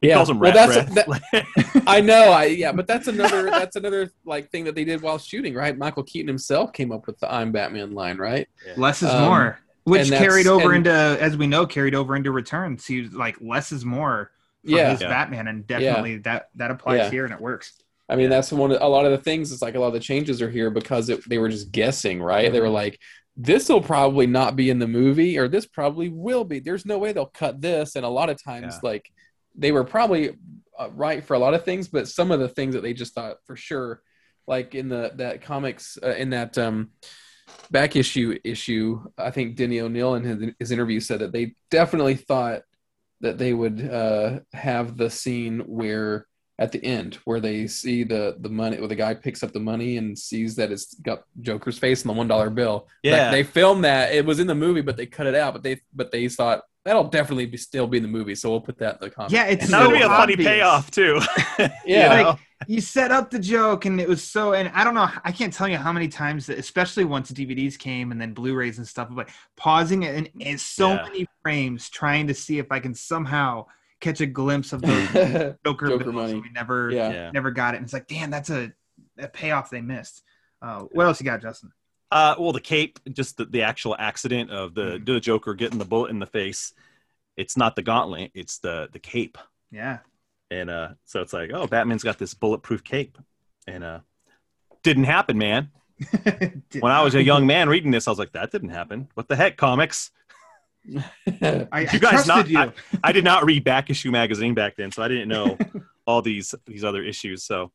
[0.02, 0.14] He yeah.
[0.14, 1.06] calls him well, that's Breath.
[1.32, 2.32] that, I know.
[2.32, 5.76] I yeah, but that's another that's another like thing that they did while shooting, right?
[5.78, 8.48] Michael Keaton himself came up with the "I'm Batman" line, right?
[8.76, 12.30] Less is Um, more, which carried over and- into, as we know, carried over into
[12.30, 12.86] Returns.
[12.86, 14.30] He was like, less is more
[14.64, 15.08] for Yeah, his Yeah.
[15.08, 17.10] Batman, and definitely that that applies Yeah.
[17.10, 17.72] here, and it works.
[18.08, 18.72] I mean, that's one.
[18.72, 19.52] Of, a lot of the things.
[19.52, 22.20] It's like a lot of the changes are here because it, they were just guessing,
[22.22, 22.50] right?
[22.52, 22.98] They were like,
[23.36, 26.98] "This will probably not be in the movie, or this probably will be." There's no
[26.98, 28.90] way they'll cut this, and a lot of times, Yeah.
[28.90, 29.10] like,
[29.54, 30.36] they were probably
[30.78, 33.14] uh, right for a lot of things, but some of the things that they just
[33.14, 34.02] thought for sure,
[34.46, 36.90] like in the that comics uh, in that um,
[37.70, 42.14] back issue issue, I think Denny O'Neil in his, his interview said that they definitely
[42.16, 42.62] thought
[43.20, 46.26] that they would uh, have the scene where
[46.58, 49.60] at the end where they see the the money where the guy picks up the
[49.60, 52.86] money and sees that it's got Joker's face on the one dollar bill.
[53.02, 53.30] Like, Yeah.
[53.30, 54.12] they filmed that.
[54.14, 55.54] It was in the movie, but they cut it out.
[55.54, 58.60] But they but they thought that'll definitely be still be in the movie, so we'll
[58.60, 59.32] put that in the comic.
[59.32, 61.20] Yeah, it's And that would so be a funny payoff too.
[61.86, 62.22] Yeah.
[62.22, 65.32] Like, you set up the joke and it was so and i don't know i
[65.32, 69.08] can't tell you how many times especially once dvds came and then blu-rays and stuff
[69.12, 71.02] but pausing it in, in so Yeah.
[71.04, 73.66] many frames trying to see if i can somehow
[74.00, 76.34] catch a glimpse of the joker, Joker money.
[76.34, 77.10] we never yeah.
[77.12, 77.30] Yeah.
[77.32, 78.72] never got it and it's like damn that's a,
[79.18, 80.22] a payoff they missed
[80.62, 81.72] uh, what else you got justin
[82.12, 85.06] Uh, well, the cape, just the, the actual accident of the Mhm.
[85.06, 86.74] the Joker getting the bullet in the face.
[87.36, 89.38] It's not the gauntlet; it's the the cape.
[89.70, 89.98] yeah
[90.50, 93.16] And uh, so it's like, oh, Batman's got this bulletproof cape,
[93.66, 94.00] and uh,
[94.82, 95.70] didn't happen, man.
[96.80, 99.08] When I was a young man reading this, I was like, that didn't happen.
[99.14, 100.10] What the heck, comics?
[101.42, 102.72] I, I You guys not- you
[103.04, 105.58] I did not read back issue magazine back then, so I didn't know
[106.06, 107.44] all these these other issues.
[107.44, 107.70] So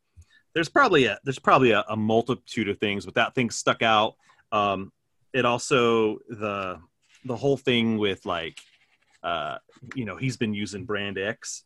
[0.53, 4.15] there's probably a there's probably a, a multitude of things, but that thing stuck out.
[4.51, 4.91] Um,
[5.33, 6.79] it also the
[7.25, 8.57] the whole thing with like
[9.23, 9.57] uh,
[9.93, 11.63] you know he's been using brand X.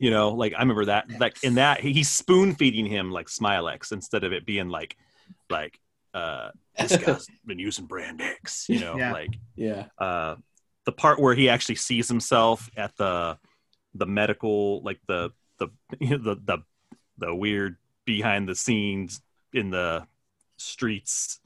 [0.00, 3.92] You know, like I remember that like in that he's spoon feeding him like Smylex
[3.92, 4.96] instead of it being like
[5.50, 5.78] like
[6.14, 9.12] uh this guy's been using brand X, you know, Yeah.
[9.12, 9.86] like yeah.
[9.98, 10.36] uh,
[10.86, 13.38] the part where he actually sees himself at the
[13.94, 15.68] the medical like the the
[16.00, 16.58] you know, the the
[17.18, 17.76] the weird
[18.06, 19.20] behind the scenes
[19.52, 20.06] in the
[20.56, 21.40] streets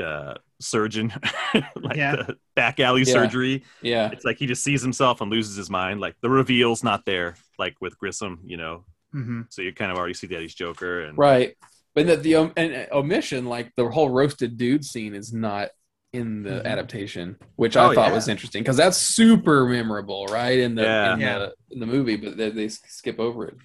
[0.00, 1.12] uh surgeon
[1.82, 2.16] like Yeah.
[2.16, 3.12] the back alley Yeah.
[3.12, 4.10] surgery Yeah.
[4.12, 7.36] it's like he just sees himself and loses his mind like the reveal's not there
[7.58, 11.02] like with grissom you know hmm so you kind of already see that he's joker
[11.04, 11.56] and Right.
[11.92, 15.70] But the, the um, and uh, omission, like the whole roasted dude scene, is not
[16.12, 16.64] in the Mhm.
[16.64, 18.14] adaptation, which I Oh, thought yeah.
[18.14, 20.58] was interesting because that's super memorable, right?
[20.60, 21.14] In the Yeah.
[21.14, 21.38] in, Yeah.
[21.38, 23.56] the in the movie, but they, they skip over it.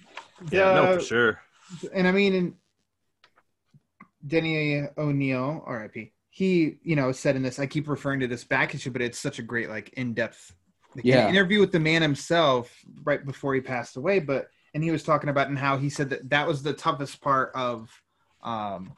[0.50, 1.40] yeah no for sure
[1.94, 2.54] and I mean, in
[4.26, 6.12] Denny O'Neil, R.I.P.
[6.36, 7.58] He, you know, said in this.
[7.58, 10.54] I keep referring to this back issue, but it's such a great, like, in-depth
[10.94, 11.30] like, Yeah.
[11.30, 14.18] interview with the man himself right before he passed away.
[14.18, 17.22] But and he was talking about and how he said that that was the toughest
[17.22, 17.90] part of,
[18.42, 18.92] um,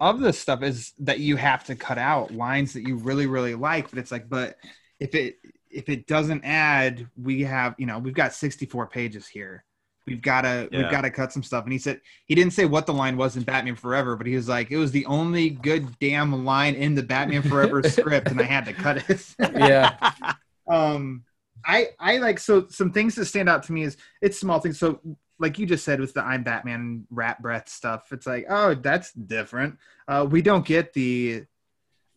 [0.00, 3.54] of this stuff is that you have to cut out lines that you really really
[3.54, 3.90] like.
[3.90, 4.56] But it's like, but
[4.98, 5.36] if it
[5.68, 9.62] if it doesn't add, we have you know we've got 64 pages here.
[10.06, 11.64] We've got to we've got to cut some stuff.
[11.64, 14.34] And he said he didn't say what the line was in Batman Forever, but he
[14.34, 18.40] was like, it was the only good damn line in the Batman Forever script, and
[18.40, 19.34] I had to cut it.
[19.54, 20.12] Yeah.
[20.66, 21.24] um,
[21.64, 24.78] I I like so some things that stand out to me is it's small things.
[24.78, 25.00] So
[25.38, 29.12] like you just said with the I'm Batman rat breath stuff, it's like oh that's
[29.12, 29.78] different.
[30.08, 31.44] Uh, we don't get the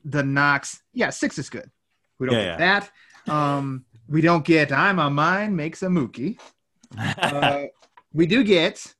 [0.05, 0.81] the Knox.
[0.93, 1.69] Yeah, six is good.
[2.19, 2.89] We don't Yeah, get
[3.25, 3.31] that.
[3.31, 6.39] Um, we don't get I'm a mine makes a mookie.
[6.97, 7.63] Uh,
[8.13, 8.93] we do get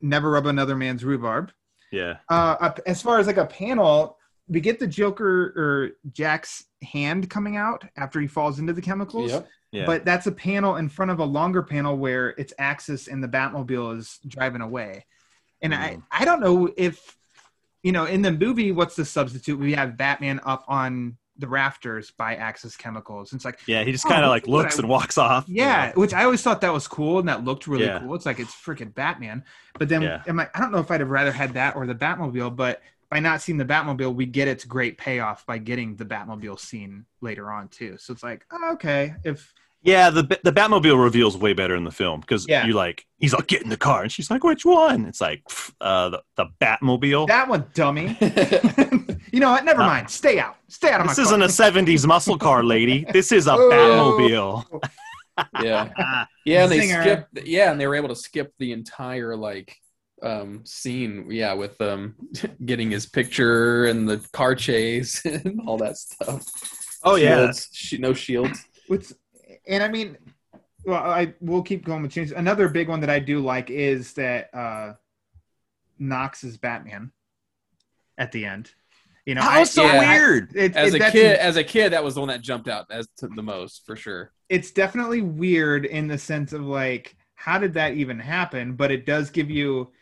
[0.00, 1.52] never rub another man's rhubarb.
[1.90, 4.18] yeah Uh, up- as far as like a panel,
[4.48, 9.30] we get the Joker or Jack's hand coming out after he falls into the chemicals.
[9.30, 9.48] Yep.
[9.70, 13.22] yeah But that's a panel in front of a longer panel where it's Axis and
[13.22, 15.06] the Batmobile is driving away.
[15.62, 16.02] And I, Mhm.
[16.10, 17.16] I don't know if,
[17.84, 19.58] you know, in the movie, what's the substitute?
[19.58, 23.32] We have Batman up on the rafters by Axis Chemicals.
[23.32, 25.44] And it's like, yeah he just Oh, kind of like looks I- and walks off
[25.48, 28.00] yeah, which I always thought that was cool and that looked really Yeah.
[28.00, 28.14] cool.
[28.14, 29.42] It's like it's freaking Batman.
[29.78, 30.22] But then Yeah.
[30.26, 32.82] I'm like, I don't know if I'd have rather had that or the Batmobile, but
[33.10, 37.04] by not seeing the Batmobile, we get its great payoff by getting the Batmobile scene
[37.20, 37.96] later on too.
[37.98, 39.52] So it's like, oh, okay, if
[39.82, 42.66] Yeah, the the Batmobile reveals way better in the film because Yeah.
[42.66, 45.06] you like he's like get in the car and she's like which one?
[45.06, 45.42] It's like
[45.80, 47.26] uh, the the Batmobile.
[47.28, 48.16] that one, dummy.
[49.32, 49.64] you know what?
[49.64, 50.10] Never Uh, mind.
[50.10, 50.56] Stay out.
[50.68, 51.12] Stay out of my.
[51.12, 51.48] this isn't car.
[51.48, 53.04] a '70s muscle car, lady.
[53.12, 54.16] This is a Oh.
[54.18, 54.82] Batmobile.
[55.62, 55.88] yeah,
[56.44, 57.02] yeah, and they Singer.
[57.02, 57.46] skipped.
[57.46, 59.76] Yeah, and they were able to skip the entire like
[60.22, 61.26] um scene.
[61.30, 62.14] Yeah, with um
[62.64, 66.44] getting his picture and the car chase and all that stuff.
[67.02, 67.50] Oh yeah.
[67.52, 68.64] Sh- no shields.
[68.88, 69.12] What's
[69.66, 70.18] and I mean,
[70.84, 72.32] well, I we'll keep going with changes.
[72.36, 74.92] Another big one that I do like is that uh
[75.98, 77.12] Knox is Batman
[78.18, 78.70] at the end.
[79.26, 80.52] You know, That I, was so yeah, I- weird.
[80.56, 82.86] it, As it- a kid, as a kid, that was the one that jumped out
[82.90, 84.32] as to the most for sure.
[84.48, 88.74] it's definitely weird in the sense of like, how did that even happen?
[88.74, 89.92] But it does give you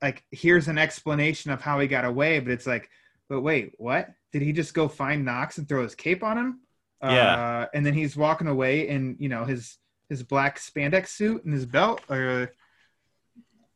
[0.00, 2.38] like, here's an explanation of how he got away.
[2.40, 2.88] But it's like,
[3.28, 4.08] but wait, what?
[4.32, 6.60] Did he just go find Knox and throw his cape on him?
[7.02, 7.10] Yeah.
[7.34, 9.76] Uh, and then he's walking away in you know his
[10.08, 12.00] his black spandex suit and his belt.
[12.08, 12.52] Or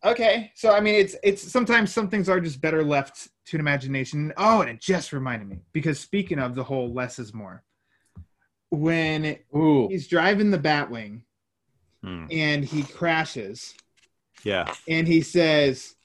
[0.05, 3.61] okay, so I mean, it's it's sometimes some things are just better left to an
[3.61, 4.33] imagination.
[4.37, 7.63] Oh, and it just reminded me because speaking of the whole less is more,
[8.71, 11.23] when Ooh, he's driving the Batwing
[12.05, 12.27] Hmm.
[12.31, 13.75] and he crashes
[14.45, 14.73] Yeah.
[14.87, 15.97] and he says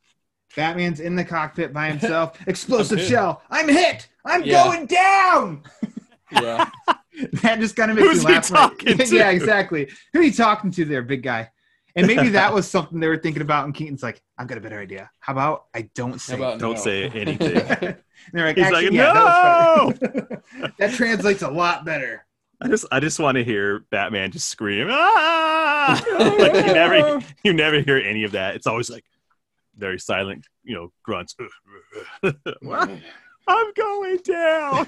[0.56, 3.10] batman's in the cockpit by himself explosive hit.
[3.10, 4.64] shell i'm hit i'm Yeah.
[4.64, 5.62] going down
[6.32, 6.68] yeah,
[7.44, 9.16] that just kind of makes Who's me he laugh like- talking to?
[9.16, 11.52] yeah exactly who are you talking to there big guy
[11.96, 14.62] and maybe that was something they were thinking about and keaton's like i've got a
[14.62, 16.82] better idea how about i don't say about Don't no?
[16.82, 17.58] say anything.
[17.82, 17.98] and
[18.32, 19.94] they're like, He's like, yeah, no.
[20.00, 20.44] better.
[20.80, 22.26] that translates a lot better
[22.62, 24.88] I just I just want to hear Batman just scream.
[24.90, 26.02] Ah!
[26.40, 28.56] like you never you never hear any of that.
[28.56, 29.04] It's always like
[29.76, 31.36] very silent, you know, grunts.
[32.62, 32.90] What?
[33.48, 34.88] I'm going down.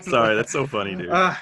[0.00, 1.10] Sorry, that's so funny, dude.
[1.10, 1.34] Uh,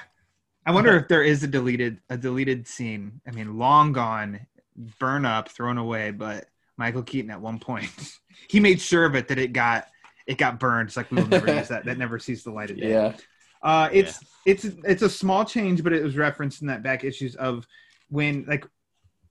[0.65, 3.21] I wonder if there is a deleted a deleted scene.
[3.27, 4.45] I mean, long gone,
[4.99, 6.11] burn up, thrown away.
[6.11, 6.45] But
[6.77, 7.89] Michael Keaton at one point
[8.49, 9.87] he made sure of it that it got
[10.27, 10.89] it got burned.
[10.89, 11.85] It's like we will never use that.
[11.85, 12.91] That never sees the light of day.
[12.91, 13.13] yeah,
[13.61, 17.35] Uh, it's it's it's a small change, but it was referenced in that back issues
[17.35, 17.65] of
[18.09, 18.65] when like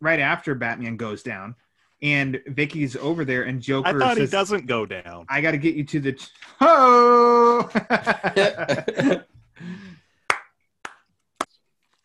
[0.00, 1.54] right after Batman goes down,
[2.02, 5.26] and Vicki's over there, and Joker I thought he doesn't go down.
[5.28, 6.28] I got to get you to the.
[6.62, 7.70] Oh!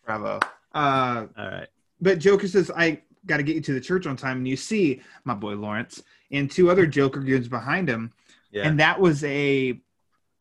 [0.06, 0.40] Bravo.
[0.74, 1.68] Uh, All right.
[2.02, 4.38] but Joker says, I got to get you to the church on time.
[4.38, 8.12] And you see my boy Lawrence and two other Joker goons behind him.
[8.52, 8.68] Yeah.
[8.68, 9.80] And that was a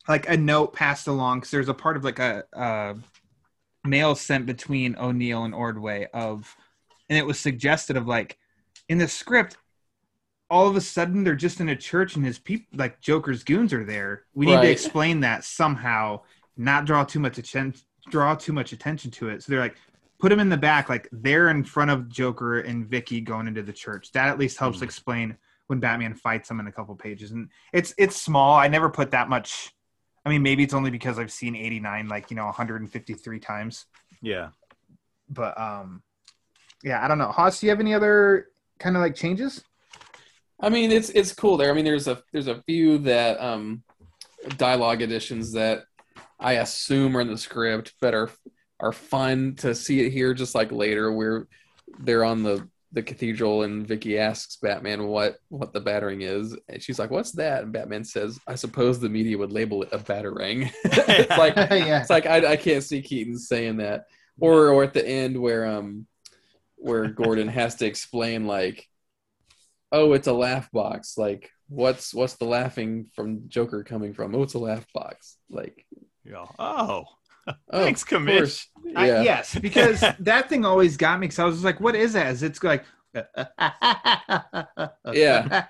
[0.07, 2.95] like a note passed along because there's a part of like a, a
[3.83, 6.55] mail sent between O'Neil and Ordway of,
[7.09, 8.37] and it was suggested of like
[8.87, 9.57] in the script,
[10.49, 13.73] all of a sudden they're just in a church and his people like Joker's goons
[13.73, 14.25] are there.
[14.35, 16.21] We need to explain that somehow,
[16.55, 19.43] not draw too much attention, draw too much attention to it.
[19.43, 19.75] So they're like,
[20.19, 23.63] put him in the back, like they're in front of Joker and Vicki going into
[23.63, 24.11] the church.
[24.13, 24.85] That at least helps Hmm.
[24.85, 25.37] explain
[25.67, 27.31] when Batman fights him in a couple pages.
[27.31, 28.55] And it's it's small.
[28.55, 29.73] I never put that much.
[30.25, 33.85] I mean, maybe it's only because I've seen 89 like you know 153 times.
[34.21, 34.49] yeah.
[35.27, 36.03] But um,
[36.83, 37.29] yeah, I don't know.
[37.31, 38.47] Hoss, do you have any other
[38.79, 39.63] kind of like changes?
[40.59, 41.71] I mean, it's it's cool there.
[41.71, 43.83] I mean, there's a there's a few that um
[44.57, 45.85] dialogue additions that
[46.39, 48.29] I assume are in the script, but are
[48.79, 50.33] are fun to see it here.
[50.33, 51.47] Just like later, where
[51.99, 56.81] they're on the the cathedral and Vicki asks Batman what what the battering is, and
[56.81, 59.97] she's like, "What's that?" And Batman says, "I suppose the media would label it a
[59.97, 62.01] battering." it's like yeah.
[62.01, 64.05] it's like I, I can't see Keaton saying that,
[64.39, 66.07] or or at the end where um
[66.77, 68.87] where Gordon has to explain like,
[69.91, 71.17] oh, it's a laugh box.
[71.17, 74.35] Like, what's what's the laughing from Joker coming from?
[74.35, 75.37] Oh, it's a laugh box.
[75.49, 75.85] Like,
[76.25, 76.45] Yeah.
[76.59, 77.05] Oh.
[77.47, 78.37] oh, Thanks, of Commish.
[78.37, 78.67] course.
[78.95, 81.27] I- Yeah, yes, because that thing always got me.
[81.27, 82.83] Because I was like, "What is that?" Is it's like,
[85.13, 85.65] Yeah.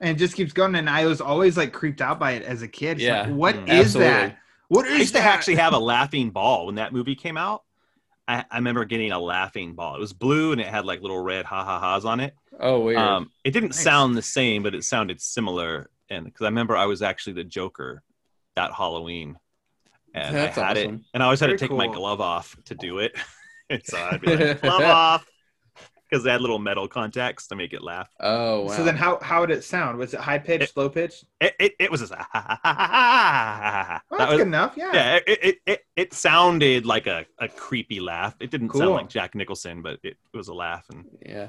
[0.00, 0.74] and it just keeps going.
[0.74, 2.92] And I was always like creeped out by it as a kid.
[2.98, 3.22] It's Yeah.
[3.22, 3.68] like, what Mm.
[3.68, 4.12] is Absolutely.
[4.12, 4.38] that?
[4.68, 7.62] What I is used to actually have a laughing ball when that movie came out.
[8.26, 9.96] I, I remember getting a laughing ball.
[9.96, 12.34] It was blue and it had like little red ha ha ha's on it.
[12.58, 12.98] Oh, weird.
[12.98, 13.82] Um, it didn't Nice.
[13.82, 15.90] sound the same, but it sounded similar.
[16.08, 18.02] And because I remember I was actually the Joker
[18.56, 19.36] that Halloween,
[20.14, 22.56] and That's I had it, and I always had Very to take my glove off
[22.66, 23.16] to do it.
[23.84, 25.26] so I'd be like, glove off,
[26.08, 28.08] because they had little metal contacts to make it laugh.
[28.20, 28.68] oh, wow.
[28.68, 29.98] So then, how how did it sound?
[29.98, 31.24] Was it high pitched, low pitched?
[31.40, 34.74] It it, it was just, Well, that that's was, good enough.
[34.76, 34.90] Yeah.
[34.94, 38.36] yeah, it, it, it, it sounded like a, a creepy laugh.
[38.40, 38.80] It didn't Cool.
[38.80, 41.48] sound like Jack Nicholson, but it, it was a laugh, and yeah.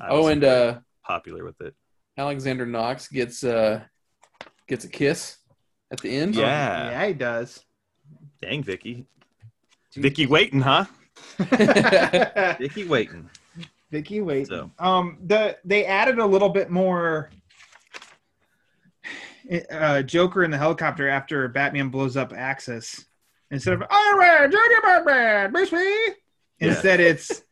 [0.00, 1.74] Oh, and uh, popular with it.
[2.18, 3.80] Alexander Knox gets uh
[4.68, 5.38] gets a kiss
[5.90, 6.34] at the end.
[6.34, 6.90] Yeah.
[6.90, 7.64] Yeah, he does.
[8.44, 9.06] Dang, Vicki,
[9.94, 10.84] Vicki waiting, huh?
[11.38, 13.30] Vicki, waiting.
[13.90, 14.24] Vicki waiting.
[14.26, 14.46] wait.
[14.48, 17.30] So Um, the they added a little bit more.
[19.70, 23.06] Uh, Joker in the helicopter after Batman blows up Axis.
[23.50, 25.96] Instead of "All right, Johnny Batman, miss me,"
[26.60, 27.42] Instead, it's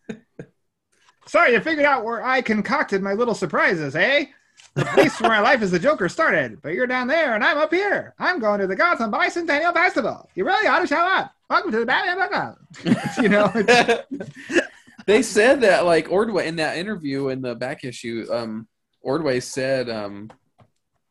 [1.27, 4.27] sorry, you figured out where I concocted my little surprises, eh?
[4.75, 7.59] The place where my life as the Joker started, but you're down there and I'm
[7.59, 8.15] up here.
[8.19, 10.31] I'm going to the Gotham Bicentennial Festival.
[10.35, 11.31] You really ought to show up.
[11.51, 12.97] Welcome to the Batman Book Club.
[13.23, 14.61] you know,
[15.07, 18.67] they said that like Ordway in that interview in the back issue, um,
[19.03, 20.31] Ordway said um,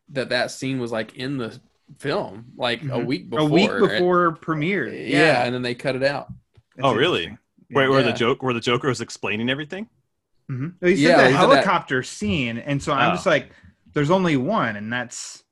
[0.08, 1.56] that that scene was like in the
[1.98, 3.06] film like a Mhm.
[3.06, 3.46] week before.
[3.46, 4.88] a week before premiere.
[4.92, 5.44] Yeah.
[5.44, 6.26] and then they cut it out.
[6.74, 7.24] That's Oh, really?
[7.24, 7.38] interesting.
[7.70, 9.88] Where, where the joke, where the Joker was explaining everything.
[10.52, 10.74] Mhm.
[10.86, 11.38] He said Yeah, the he did that.
[11.38, 13.14] helicopter scene, and so I'm Oh.
[13.14, 13.50] just like,
[13.94, 15.42] there's only one, and that's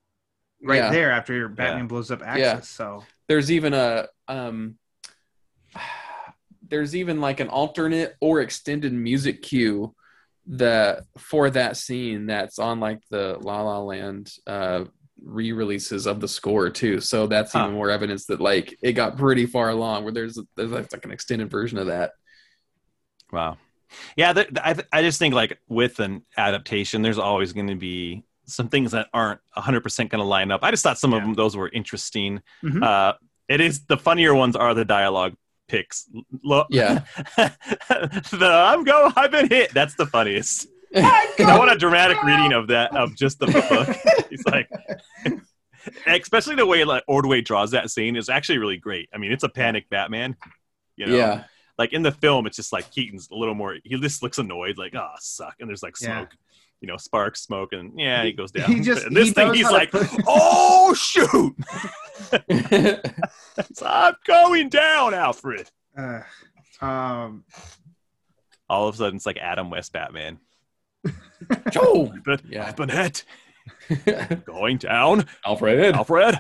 [0.62, 0.90] right Yeah.
[0.90, 1.86] there after your Batman Yeah.
[1.88, 2.40] blows up Axis.
[2.42, 2.60] Yeah.
[2.60, 4.76] So There's even a um,
[6.68, 9.94] there's even like an alternate or extended music cue
[10.46, 14.84] that for that scene that's on like the La La Land uh
[15.22, 16.98] re-releases of the score too.
[17.00, 17.64] So that's Huh.
[17.64, 21.04] even more evidence that like it got pretty far along where there's there's like, like
[21.04, 22.12] an extended version of that.
[23.32, 23.58] Wow.
[24.16, 27.66] Yeah, th- th- I, th- I just think like with an adaptation, there's always going
[27.68, 30.60] to be some things that aren't 100% going to line up.
[30.64, 32.40] I just thought some of them, those were interesting.
[32.64, 32.82] Mhm.
[32.82, 33.14] Uh,
[33.48, 35.34] it is the funnier ones are the dialogue
[35.68, 36.08] picks.
[36.44, 37.00] Lo- Yeah.
[37.36, 39.72] the I'm go, I've been hit.
[39.72, 40.66] That's the funniest.
[40.96, 43.96] I want a dramatic reading of that of just the book.
[44.30, 44.68] He's like,
[46.06, 49.08] especially the way like Ordway draws that scene is actually really great.
[49.14, 50.36] I mean, it's a panic Batman.
[50.96, 51.16] You know?
[51.16, 51.44] Yeah.
[51.80, 53.76] Like in the film, it's just like Keaton's a little more.
[53.82, 56.18] He just looks annoyed, like oh suck, and there's like Yeah.
[56.18, 56.36] smoke,
[56.82, 58.70] you know, sparks, smoke, and yeah, he goes down.
[58.70, 59.90] He just- and this he thing, he's like,
[60.28, 61.54] oh shoot,
[63.82, 65.70] I'm going down, Alfred.
[65.96, 66.20] uh,
[66.82, 67.44] um,
[68.68, 70.38] All of a sudden, it's like Adam West Batman.
[71.70, 72.12] Joe.
[72.24, 72.66] But Yeah.
[72.66, 73.24] I've been hit,
[74.44, 75.94] going down, Alfred.
[75.94, 76.38] Alfred.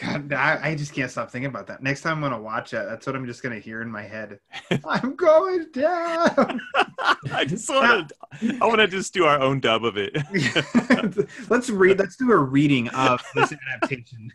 [0.00, 1.82] God, I, I just can't stop thinking about that.
[1.82, 4.38] Next time I'm gonna watch it, that's what I'm just gonna hear in my head.
[4.84, 6.60] I'm going down.
[7.32, 8.58] I just want to.
[8.60, 10.16] I want to just do our own dub of it.
[11.48, 11.98] let's read.
[11.98, 14.32] Let's do a reading of this adaptation.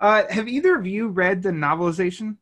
[0.00, 2.36] uh, have either of you read the novelization?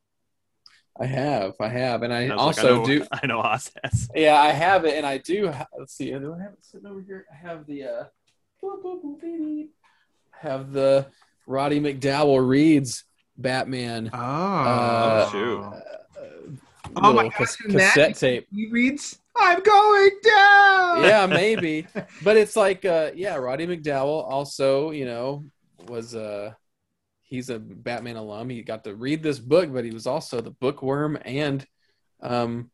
[1.01, 3.07] I have, I have, and I, I was like, also I know, do.
[3.12, 4.11] I know Hoss has.
[4.14, 5.51] Yeah, I have it, and I do.
[5.51, 6.11] Ha- let's see.
[6.11, 7.24] Do I have it sitting over here?
[7.32, 7.84] I have the.
[7.84, 8.05] uh
[10.41, 11.07] have the
[11.49, 13.05] Roddy McDowall reads
[13.36, 14.11] Batman.
[14.12, 15.64] Oh, Uh, shoot.
[16.96, 18.46] Oh my little gosh, cas- and that- cassette tape.
[18.55, 21.86] He reads, "I'm going down." Yeah, maybe,
[22.22, 25.44] but it's like, uh yeah, Roddy McDowall also, you know,
[25.86, 26.53] was uh
[27.22, 28.49] he's a Batman alum.
[28.51, 31.64] He got to read this book, but he was also the bookworm and
[32.20, 32.70] um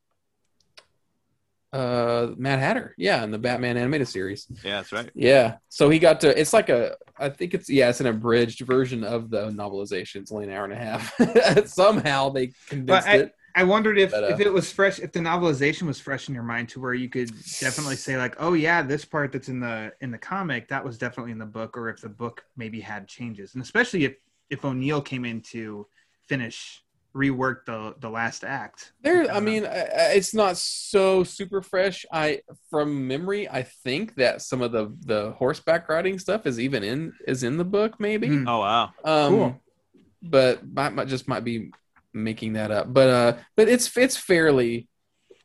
[1.74, 2.94] uh Mad Hatter.
[2.96, 4.46] Yeah, in the Batman animated series.
[4.62, 5.10] Yeah, that's right.
[5.14, 5.56] Yeah.
[5.68, 9.02] So he got to it's like a I think it's yeah, it's an abridged version
[9.02, 10.16] of the novelization.
[10.22, 11.66] It's only an hour and a half.
[11.66, 13.32] Somehow they condensed I- it.
[13.56, 16.34] I wondered if, But, uh, if it was fresh, if the novelization was fresh in
[16.34, 17.28] your mind to where you could
[17.60, 20.98] definitely say like, oh yeah, this part that's in the in the comic that was
[20.98, 24.16] definitely in the book, or if the book maybe had changes, and especially if
[24.50, 25.86] if O'Neil came in to
[26.28, 26.83] finish
[27.14, 28.92] rework the the last act.
[29.02, 32.04] There, I mean, I- I- it's not so super fresh.
[32.12, 32.40] I,
[32.70, 37.12] from memory, I think that some of the the horseback riding stuff is even in
[37.26, 38.28] is in the book, maybe.
[38.28, 38.48] Hmm.
[38.48, 38.92] Oh wow.
[39.04, 39.60] Um, Cool.
[40.22, 41.70] But might, might just might be
[42.12, 42.92] making that up.
[42.92, 44.88] But uh, but it's it's fairly,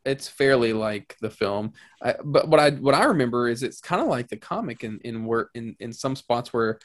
[0.05, 1.73] it's fairly like the film.
[2.01, 4.99] I, but what I what I remember is it's kind of like the comic in
[5.03, 6.79] in where in in some spots where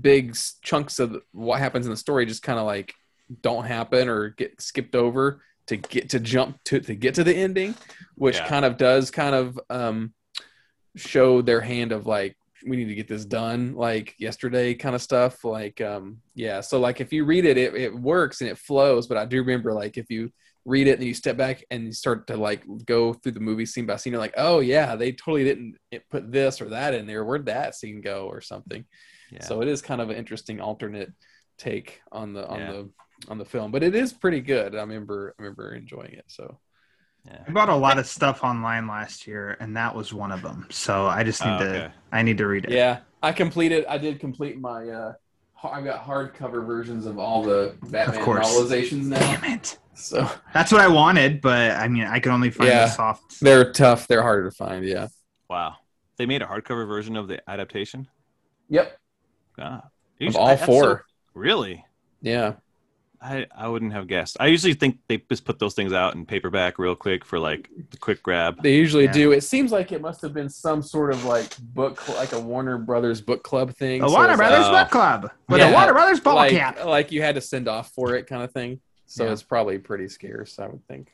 [0.00, 2.94] big chunks of what happens in the story just kind of like
[3.40, 7.34] don't happen or get skipped over to get to jump to to get to the
[7.34, 7.74] ending,
[8.16, 8.48] which Yeah.
[8.48, 10.12] kind of does kind of um
[10.96, 15.02] show their hand of like we need to get this done like yesterday kind of
[15.02, 18.58] stuff like um yeah so like if you read it, it it works and it
[18.58, 20.30] flows but i do remember like if you
[20.64, 23.66] read it and you step back and you start to like go through the movie
[23.66, 25.76] scene by scene you're like oh yeah they totally didn't
[26.10, 28.84] put this or that in there where'd that scene go or something
[29.32, 29.42] Yeah.
[29.42, 31.10] so it is kind of an interesting alternate
[31.58, 32.72] take on the on Yeah.
[32.72, 32.90] the
[33.28, 36.58] on the film but it is pretty good i remember i remember enjoying it so
[37.24, 37.38] yeah.
[37.46, 40.66] I bought a lot of stuff online last year, and that was one of them.
[40.70, 41.92] So I just need Oh, to.
[42.10, 42.72] I need to read it.
[42.72, 43.86] Yeah, I completed.
[43.88, 44.88] I did complete my.
[44.88, 45.12] uh
[45.62, 48.48] I've got hardcover versions of all the Batman course.
[48.48, 49.20] novelizations now.
[49.20, 49.78] Damn it.
[49.94, 52.86] So That's what I wanted, but I mean, I could only find Yeah.
[52.86, 53.38] the soft.
[53.38, 54.08] they're tough.
[54.08, 54.84] They're harder to find.
[54.84, 55.06] Yeah.
[55.48, 55.76] Wow.
[56.16, 58.08] They made a hardcover version of the adaptation.
[58.68, 58.98] Yep.
[59.56, 59.82] God.
[60.20, 61.04] Of all four.
[61.34, 61.84] really?
[62.20, 62.54] Yeah.
[63.22, 64.36] I, I wouldn't have guessed.
[64.40, 67.70] I usually think they just put those things out in paperback real quick for like
[67.90, 68.60] the quick grab.
[68.62, 69.12] They usually Yeah.
[69.12, 69.32] do.
[69.32, 72.78] It seems like it must have been some sort of like book, like a Warner
[72.78, 74.00] Brothers book club thing.
[74.00, 74.72] The So Warner Brothers Oh.
[74.72, 75.68] Book Club with Yeah.
[75.70, 76.84] a Warner Brothers ball like, cap.
[76.84, 78.80] like you had to send off for it, kind of thing.
[79.06, 79.32] so Yeah.
[79.32, 80.58] it's probably pretty scarce.
[80.58, 81.12] I would think.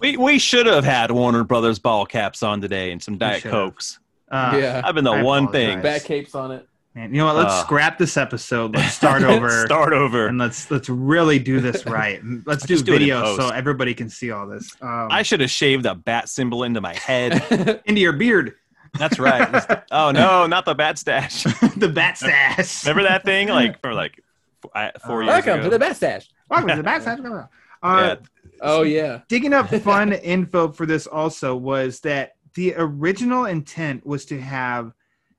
[0.00, 3.50] We we should have had Warner Brothers ball caps on today and some Diet should.
[3.50, 3.98] Cokes.
[4.30, 5.70] Uh, yeah, I've been the I one thing.
[5.78, 6.02] apologize.
[6.02, 6.67] bat capes on it.
[6.94, 7.36] Man, you know what?
[7.36, 7.62] Let's Uh.
[7.64, 8.74] scrap this episode.
[8.74, 9.66] Let's start over.
[9.66, 10.26] Start over.
[10.26, 12.20] and let's let's really do this right.
[12.44, 14.74] Let's do Just do video so everybody can see all this.
[14.80, 17.80] Um, I should have shaved a bat symbol into my head.
[17.86, 18.54] into your beard,
[18.98, 19.82] That's right.
[19.90, 21.44] oh no, not the bat stash.
[21.76, 22.84] the bat stash.
[22.84, 23.48] Remember that thing?
[23.48, 24.20] Like for like
[24.64, 25.62] f- I- four Uh, years Welcome ago.
[25.64, 26.28] to the bat stash.
[26.50, 27.18] Welcome to the bat stash.
[27.20, 27.36] Uh,
[27.82, 28.16] Yeah.
[28.60, 34.24] Oh yeah, digging up fun info for this also was that the original intent was
[34.26, 34.90] to have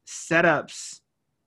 [0.08, 0.99] setups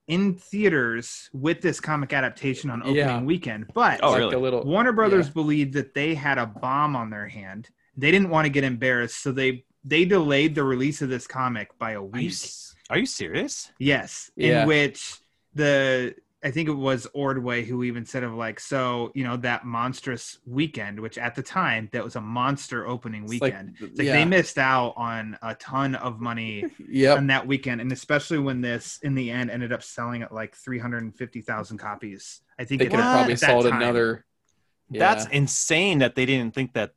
[0.08, 3.22] in theaters with this comic adaptation on opening Yeah.
[3.22, 4.34] weekend, but Oh, like really?
[4.34, 4.64] a little.
[4.64, 5.32] Warner Brothers yeah.
[5.34, 7.68] believed that they had a bomb on their hand.
[7.96, 11.76] They didn't want to get embarrassed, so they they delayed the release of this comic
[11.76, 12.34] by a Are you, week.
[12.88, 13.72] are you serious?
[13.80, 14.62] Yes, Yeah.
[14.62, 15.16] in which
[15.54, 16.14] the
[16.44, 20.38] I think it was Ordway who even said of like so you know that monstrous
[20.46, 23.76] weekend, which at the time that was a monster opening It's like- weekend.
[23.80, 24.12] It's like yeah.
[24.14, 27.18] they missed out on a ton of money Yep.
[27.18, 30.56] on that weekend, and especially when this in the end ended up selling at like
[30.56, 32.40] three hundred and fifty thousand copies.
[32.58, 33.80] I think They it could have probably sold time.
[33.80, 34.24] another.
[34.90, 36.92] That's insane that they didn't think that.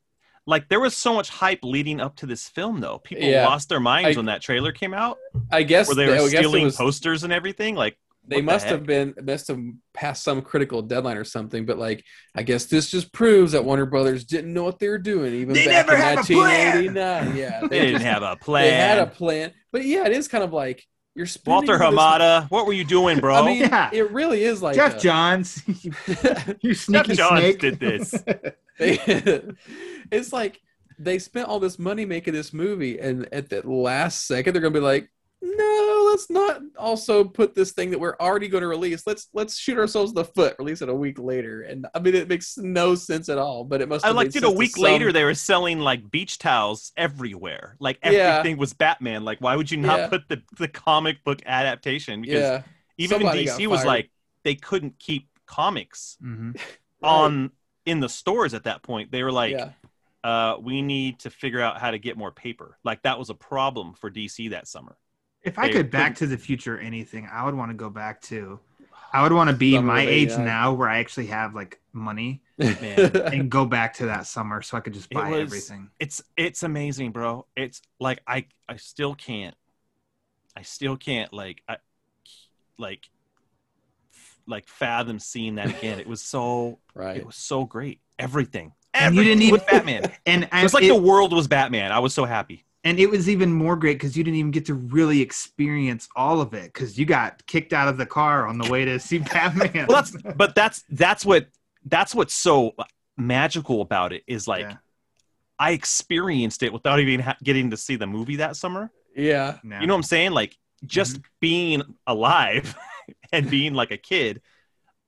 [0.47, 2.99] Like there was so much hype leading up to this film, though.
[2.99, 3.47] People Yeah.
[3.47, 5.17] lost their minds I- when that trailer came out,
[5.51, 7.73] I guess where they were I stealing was- posters and everything.
[7.75, 7.97] Like
[8.27, 8.87] they what the must have heck?
[8.87, 9.59] been must have
[9.93, 12.03] passed some critical deadline or something but like
[12.35, 15.53] i guess this just proves that warner brothers didn't know what they were doing even
[15.53, 16.85] They back never in had a plan!
[16.85, 18.63] 1989 yeah They didn't just- have a plan.
[18.63, 20.83] they had a plan but yeah it is kind of like
[21.17, 23.35] you're spending Walter this- Hamada, what were you doing, bro?
[23.35, 23.89] i mean Yeah.
[23.93, 25.63] it really is like Geoff a- Johns,
[26.61, 27.59] you sneaky Johns snake.
[27.59, 28.11] did this.
[28.79, 29.41] they-
[30.11, 30.59] it's like
[30.99, 34.73] they spent all this money making this movie and at the last second they're gonna
[34.73, 35.09] be like
[35.41, 35.84] no
[36.15, 39.77] let's not also put this thing that we're already going to release let's let's shoot
[39.77, 42.95] ourselves in the foot release it a week later and i mean it makes no
[42.95, 44.71] sense at all but it must I have like, made dude, a sense to week
[44.71, 47.75] some- later they were selling like beach towels everywhere.
[47.79, 48.37] Like Yeah.
[48.37, 49.25] everything was Batman.
[49.25, 50.07] Like, why would you not Yeah.
[50.07, 52.21] put the, the comic book adaptation?
[52.21, 52.61] Because yeah
[52.97, 54.09] even somebody DC was like
[54.43, 56.57] they couldn't keep comics Mhm.
[57.03, 57.51] on
[57.85, 59.11] in the stores at that point.
[59.11, 59.69] They were like, yeah
[60.23, 62.79] uh, we need to figure out how to get more paper.
[62.83, 64.97] Like that was a problem for DC that summer.
[65.45, 68.59] If I could Back to the Future anything, I would want to go back to.
[69.13, 70.45] I would want to be Summer my of age 89.
[70.45, 73.15] now, where I actually have like money, Man.
[73.15, 75.89] and go back to that summer so I could just It buy was- everything.
[75.99, 77.45] it's it's amazing, bro.
[77.55, 79.55] It's like I I still can't
[80.57, 81.77] I still can't like I
[82.77, 83.07] like
[84.13, 85.99] f- like fathom seeing that again.
[85.99, 87.99] It was so right it was so great.
[88.19, 88.73] Everything.
[88.93, 90.11] And you Everything didn't was even- Batman.
[90.25, 91.91] And It I, was like it, the world was Batman.
[91.91, 92.63] I was so happy.
[92.85, 96.39] And it was even more great because you didn't even get to really experience all
[96.39, 99.17] of it because you got kicked out of the car on the way to see
[99.33, 99.87] Batman.
[99.89, 101.47] Well, that's but that's that's what
[101.85, 102.75] that's what's so
[103.17, 104.77] magical about it is like Yeah.
[105.57, 108.91] I experienced it without even ha- getting to see the movie that summer.
[109.15, 109.81] yeah Yeah.
[109.81, 110.31] You know what I'm saying?
[110.31, 110.55] Like
[110.85, 112.75] just being alive
[113.31, 114.41] and being like a kid,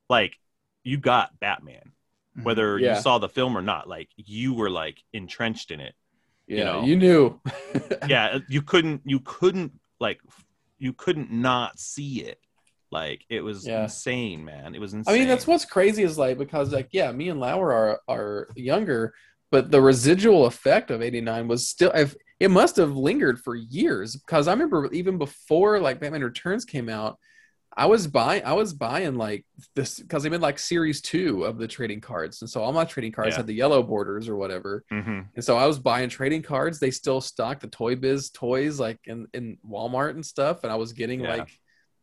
[0.10, 0.38] like
[0.84, 1.92] you got Batman,
[2.38, 2.44] Mhm.
[2.44, 2.96] whether Yeah.
[2.96, 3.90] you saw the film or not.
[3.90, 5.94] Like you were like entrenched in it.
[6.48, 6.84] Yeah know.
[6.84, 7.40] you knew
[8.08, 10.20] Yeah, you couldn't you couldn't like
[10.78, 12.40] you couldn't not see it.
[12.92, 13.84] Like it was Yeah.
[13.84, 14.74] insane, man.
[14.76, 15.14] It was insane.
[15.14, 18.48] I mean, that's what's crazy is like because like yeah, me and Lauer are are
[18.56, 19.14] younger,
[19.52, 21.92] but the residual effect of '89 was still.
[21.94, 26.64] If it must have lingered for years because I remember even before like Batman Returns
[26.64, 27.18] came out,
[27.80, 31.60] I was buying I was buying like this because they made like series two of
[31.60, 33.38] the trading cards, and so all my trading cards Yeah.
[33.38, 34.84] had the yellow borders or whatever.
[34.92, 35.28] Mhm.
[35.36, 36.80] And so I was buying trading cards.
[36.80, 40.64] They still stock the Toy Biz toys like in, in Walmart and stuff.
[40.64, 41.36] And I was getting Yeah.
[41.38, 41.50] like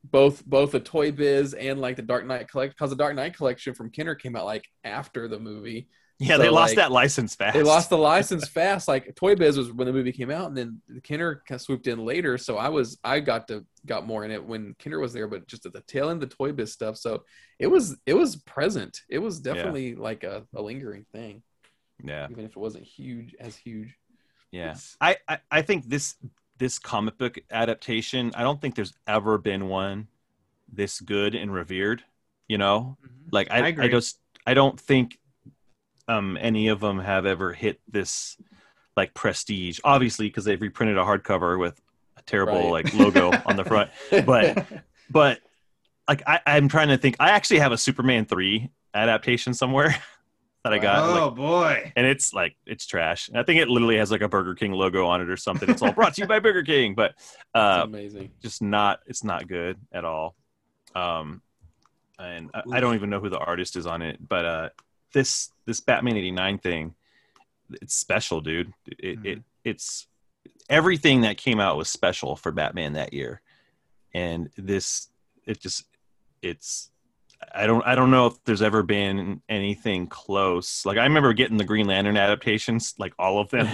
[0.04, 3.36] both both the Toy Biz and like the Dark Knight collection because the Dark Knight
[3.36, 5.88] collection from Kenner came out like after the movie.
[6.24, 7.54] Yeah, So, they lost like, that license fast.
[7.54, 8.88] They lost the license fast.
[8.88, 11.86] Like Toy Biz was when the movie came out, and then Kenner kind of swooped
[11.86, 12.38] in later.
[12.38, 15.46] So I was I got to got more in it when Kenner was there, but
[15.46, 16.96] just at the tail end of the Toy Biz stuff.
[16.96, 17.24] So
[17.58, 19.02] it was it was present.
[19.08, 21.42] It was definitely like a, a lingering thing,
[22.02, 23.94] Yeah, even if it wasn't huge as huge.
[24.50, 24.76] yeah.
[25.00, 26.16] I, I I think this
[26.58, 28.32] this comic book adaptation.
[28.34, 30.08] I don't think there's ever been one
[30.72, 32.02] this good and revered.
[32.48, 33.28] You know, mm-hmm.
[33.30, 35.18] like I I I, just I don't think
[36.08, 38.36] um any of them have ever hit this
[38.96, 39.80] like prestige.
[39.84, 41.80] Obviously, because they've reprinted a hardcover with
[42.16, 42.84] a terrible Right.
[42.84, 43.90] like logo on the front.
[44.26, 44.66] But-
[45.10, 45.40] but
[46.08, 47.16] like I, I'm trying to think.
[47.20, 49.94] I actually have a Superman three adaptation somewhere
[50.64, 50.98] that I got.
[51.18, 51.92] oh like, boy.
[51.96, 53.28] and it's like it's trash.
[53.28, 55.68] And I think it literally has like a Burger King logo on it or something.
[55.68, 58.30] It's all brought to you by Burger King, but It's uh, amazing.
[58.42, 59.00] just not.
[59.06, 60.34] It's not good at all.
[60.94, 61.42] Um,
[62.18, 64.68] and I, I don't even know who the artist is on it, but uh,
[65.14, 66.94] this this Batman eighty nine thing,
[67.80, 68.72] it's special, dude.
[68.98, 69.26] It, Mhm.
[69.26, 70.06] it it's
[70.68, 73.40] everything that came out was special for Batman that year,
[74.12, 75.08] and this
[75.46, 75.84] it just
[76.42, 76.90] it's
[77.54, 80.84] I don't I don't know if there's ever been anything close.
[80.84, 83.66] Like I remember getting the Green Lantern adaptations, like all of them,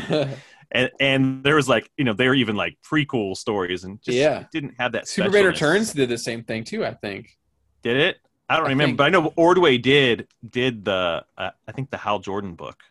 [0.72, 4.16] and and there was like you know they were even like prequel stories and just
[4.16, 4.44] Yeah.
[4.52, 5.08] didn't have that.
[5.08, 5.44] Superman.
[5.46, 6.84] Returns did the same thing too.
[6.84, 7.36] I think.
[7.82, 8.16] Did it?
[8.50, 11.90] I don't I remember, think- but I know Ordway did did the uh, I think
[11.90, 12.82] the Hal Jordan book.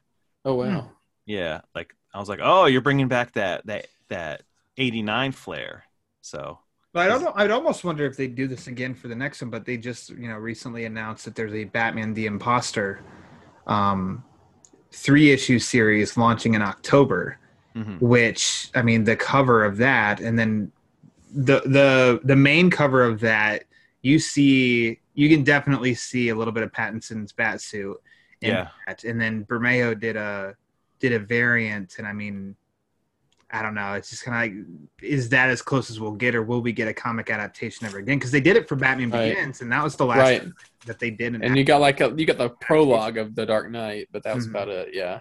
[0.45, 0.89] Oh wow.
[1.25, 4.43] Yeah, like I was like, oh, you're bringing back that that that
[4.77, 5.83] '89 flair.
[6.21, 6.59] So
[6.93, 7.33] But I don't know.
[7.35, 9.51] I'd almost wonder if they'd do this again for the next one.
[9.51, 13.01] But they just, you know, recently announced that there's a Batman the Imposter,
[13.67, 14.23] um,
[14.91, 17.37] three issue series launching in October.
[17.75, 17.99] mhm.
[18.01, 20.71] Which I mean, the cover of that, and then
[21.33, 23.65] the the the main cover of that,
[24.01, 27.97] you see, you can definitely see a little bit of Pattinson's bat suit.
[28.41, 28.69] in Yeah.
[28.87, 29.03] that.
[29.03, 30.55] And then Bermejo did a
[30.99, 32.55] did a variant, and I mean,
[33.51, 33.93] I don't know.
[33.95, 34.65] It's just kind of like,
[35.01, 37.97] is that as close as we'll get, or will we get a comic adaptation ever
[37.97, 38.17] again?
[38.17, 39.29] Because they did it for Batman Right.
[39.35, 40.43] Begins, and that was the last Right.
[40.85, 41.35] that they did.
[41.35, 44.23] An And you got like a you got the prologue of the Dark Knight, but
[44.23, 44.51] that was Mhm.
[44.51, 44.89] about it.
[44.93, 45.19] Yeah.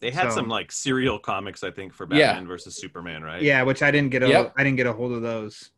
[0.00, 2.28] they had So- some like serial comics, I think, for Yeah.
[2.32, 3.42] Batman versus Superman, right?
[3.42, 4.54] yeah, which I didn't get a Yep.
[4.56, 5.72] I didn't get a hold of those.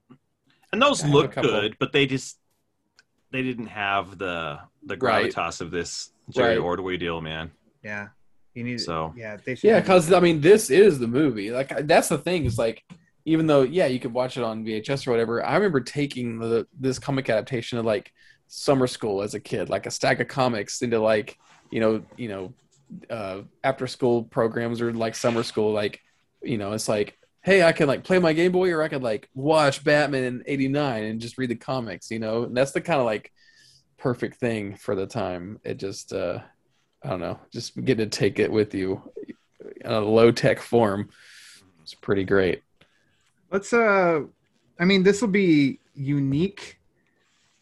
[0.73, 2.39] and those I look good, but they just
[3.33, 5.33] they didn't have the the Right.
[5.33, 6.65] gravitas of this Jerry Right.
[6.65, 7.51] Ordway deal, man.
[7.85, 8.09] Yeah,
[8.55, 8.81] you need.
[8.81, 9.69] So- yeah, they should.
[9.69, 11.51] Yeah, because I mean, this is the movie.
[11.51, 12.83] Like that's the thing is like,
[13.25, 15.45] even though yeah, you could watch it on VHS or whatever.
[15.45, 18.13] I remember taking the this comic adaptation of like
[18.49, 21.39] summer school as a kid, like a stack of comics into like
[21.71, 22.53] you know you know
[23.09, 25.73] uh, after school programs or like summer school.
[25.73, 26.01] Like
[26.43, 29.03] you know, it's like hey, I can like play my Game Boy or I could
[29.03, 32.11] like watch Batman in '89 and just read the comics.
[32.11, 33.33] You know, and that's the kind of like
[33.99, 35.61] perfect thing for the time.
[35.65, 36.41] It just uh
[37.05, 39.03] I don't know, just get to take it with you
[39.81, 41.11] in a low tech form.
[41.83, 42.63] It's pretty great.
[43.51, 43.73] Let's.
[43.73, 44.23] Uh,
[44.79, 46.81] I mean, this will be unique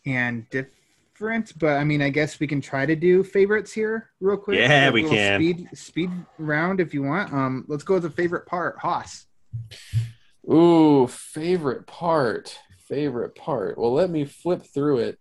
[0.06, 4.36] and different, but I mean, I guess we can try to do favorites here real
[4.36, 4.58] quick.
[4.58, 5.40] Yeah, we can.
[5.40, 7.32] Speed speed round if you want.
[7.32, 8.78] Um, let's go with the favorite part.
[8.78, 9.26] Hoss.
[10.50, 12.58] Ooh, favorite part.
[12.88, 13.78] Favorite part.
[13.78, 15.18] Well, let me flip through it.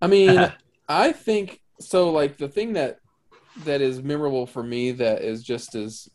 [0.00, 0.52] I mean,
[0.88, 2.98] I think so like the thing that
[3.64, 6.08] that is memorable for me that is just as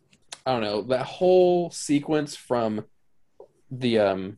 [0.46, 2.86] I don't know, that whole sequence from
[3.72, 4.38] the um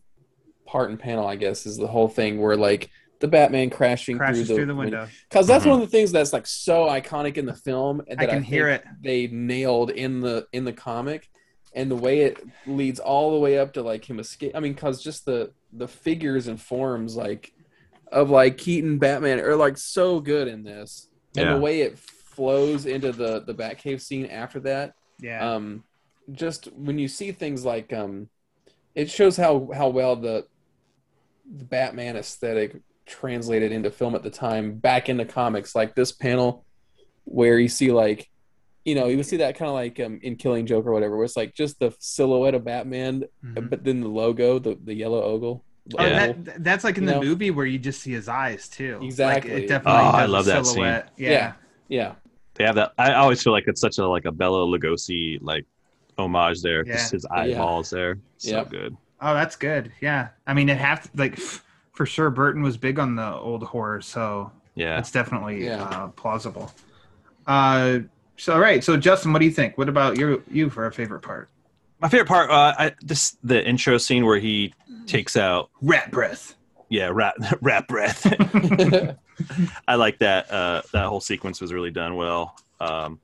[0.68, 2.90] part and panel, I guess, is the whole thing where like
[3.20, 5.08] the Batman crashing Crashes through the, through the window.
[5.30, 5.70] Because that's Mhm.
[5.70, 8.02] one of the things that's like so iconic in the film.
[8.08, 8.84] And I that can hear it.
[9.02, 11.30] They nailed in the in the comic,
[11.74, 14.52] and the way it leads all the way up to like him escape.
[14.56, 17.52] I mean, because just the the figures and forms like
[18.12, 21.08] of like Keaton Batman are like so good in this,
[21.38, 21.54] and Yeah.
[21.54, 25.54] the way it flows into the the Batcave scene after that Yeah.
[25.54, 25.84] um
[26.32, 28.30] just when you see things like um
[28.96, 30.46] it shows how how well the
[31.54, 36.66] the batman aesthetic translated into film at the time back into comics like this panel
[37.26, 38.30] where you see like
[38.86, 41.16] you know you would see that kind of like um in killing joke or whatever
[41.16, 43.70] where it's like just the silhouette of batman Mhm.
[43.70, 45.64] but then the logo the the yellow oval
[45.98, 46.28] Oh, Yeah.
[46.34, 47.22] that, that's like in You the know?
[47.24, 49.00] movie where you just see his eyes too.
[49.02, 49.52] Exactly.
[49.52, 50.76] Like, it definitely Oh, I love that scene.
[50.76, 51.10] silhouette.
[51.18, 51.30] Yeah.
[51.32, 51.54] Yeah.
[51.90, 52.14] yeah
[52.54, 52.92] They have that.
[53.00, 55.66] I always feel like it's such a like a Bela Lugosi like
[56.20, 56.86] homage there.
[56.86, 56.94] Yeah.
[56.94, 58.20] Just his eyeballs there.
[58.38, 58.70] So Yep.
[58.70, 58.98] good.
[59.22, 59.92] Oh, that's good.
[60.02, 60.30] Yeah.
[60.46, 61.40] I mean, it have like
[61.94, 62.30] for sure.
[62.30, 65.00] Burton was big on the old horror, so Yeah.
[65.00, 65.82] it's definitely Yeah.
[65.84, 66.72] uh, plausible.
[67.48, 68.00] Uh,
[68.42, 68.84] so all right.
[68.84, 69.78] So Justin, what do you think?
[69.78, 70.44] What about you?
[70.50, 71.50] You for a favorite part?
[72.00, 74.74] My favorite part, uh, I, this the intro scene where he
[75.06, 76.56] takes out, Rat breath.
[76.90, 78.26] yeah, rat rat breath.
[79.88, 80.52] I like that.
[80.52, 82.56] Uh, that whole sequence was really done well.
[82.80, 83.20] Um,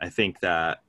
[0.00, 0.80] I think that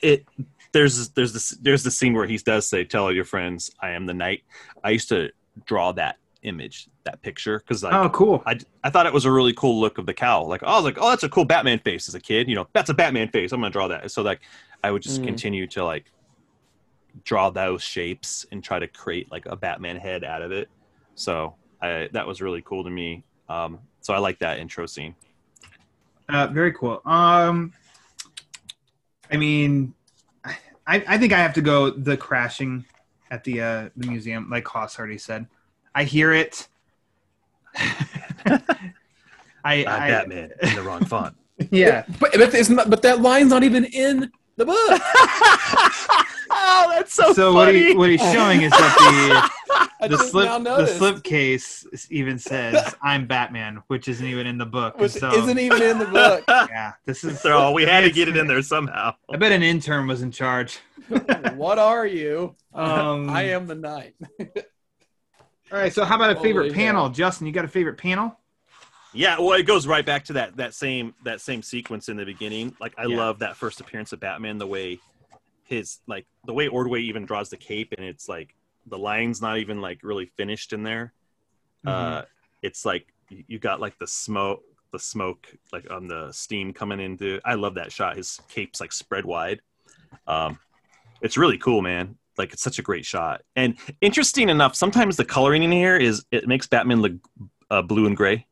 [0.00, 0.24] it
[0.72, 3.90] there's there's this there's the scene where he does say, "Tell all your friends, I
[3.90, 4.42] am the night."
[4.82, 5.30] I used to
[5.66, 8.42] draw that image, that picture, because like oh, cool.
[8.46, 10.46] I, I thought it was a really cool look of the cowl.
[10.46, 12.48] Like, I was like, oh, that's a cool Batman face as a kid.
[12.48, 13.52] You know, that's a Batman face.
[13.52, 14.10] I'm gonna draw that.
[14.10, 14.40] So like,
[14.82, 15.24] I would just Mm.
[15.24, 16.12] continue to like
[17.24, 20.68] draw those shapes and try to create like a Batman head out of it.
[21.14, 23.24] So I, that was really cool to me.
[23.48, 25.14] Um, so I like that intro scene.
[26.28, 27.00] Uh, very cool.
[27.04, 27.72] Um,
[29.30, 29.94] I mean,
[30.44, 32.84] I, I think I have to go the crashing
[33.30, 35.46] at the uh, the museum, like Hoss already said.
[35.94, 36.66] I hear it.
[37.76, 38.60] I,
[39.64, 41.36] I'm I Batman in the wrong font.
[41.70, 42.04] yeah.
[42.20, 44.76] but but, it's not, but that line's not even in the book
[46.50, 49.50] oh, that's so, So what he what he's showing is that
[50.00, 54.66] I the slip now the slipcase even says I'm Batman, which isn't even in the
[54.66, 54.98] book.
[54.98, 56.44] which so, isn't even in the book.
[56.48, 59.14] yeah, this is so we had to get it in there somehow.
[59.32, 60.78] I bet an intern was in charge.
[61.54, 62.54] what are you?
[62.72, 64.14] Um, I am the night.
[65.72, 67.10] All right, so how about a favorite Holy panel, hell.
[67.10, 67.46] Justin?
[67.46, 68.38] You got a favorite panel?
[69.12, 72.24] Yeah, well, it goes right back to that that same that same sequence in the
[72.24, 72.74] beginning.
[72.80, 73.06] Like I Yeah.
[73.06, 75.02] love that first appearance of Batman, the way
[75.64, 78.54] his like the way Ordway even draws the cape, and it's like
[78.86, 81.14] the line's not even like really finished in there.
[81.86, 82.22] Uh,
[82.62, 84.62] it's like you you got like the smoke,
[84.92, 87.40] the smoke like on the steam coming into.
[87.44, 88.16] I love that shot.
[88.16, 89.60] His cape's like spread wide.
[90.26, 90.60] Um,
[91.22, 92.16] it's really cool, man.
[92.36, 93.42] Like it's such a great shot.
[93.56, 97.12] And interesting enough, sometimes the coloring in here is it makes Batman look
[97.70, 98.46] uh, blue and gray.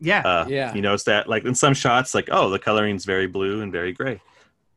[0.00, 0.74] Yeah, Uh, Yeah.
[0.74, 3.92] You notice that, like in some shots, like oh, the coloring's very blue and very
[3.92, 4.20] gray.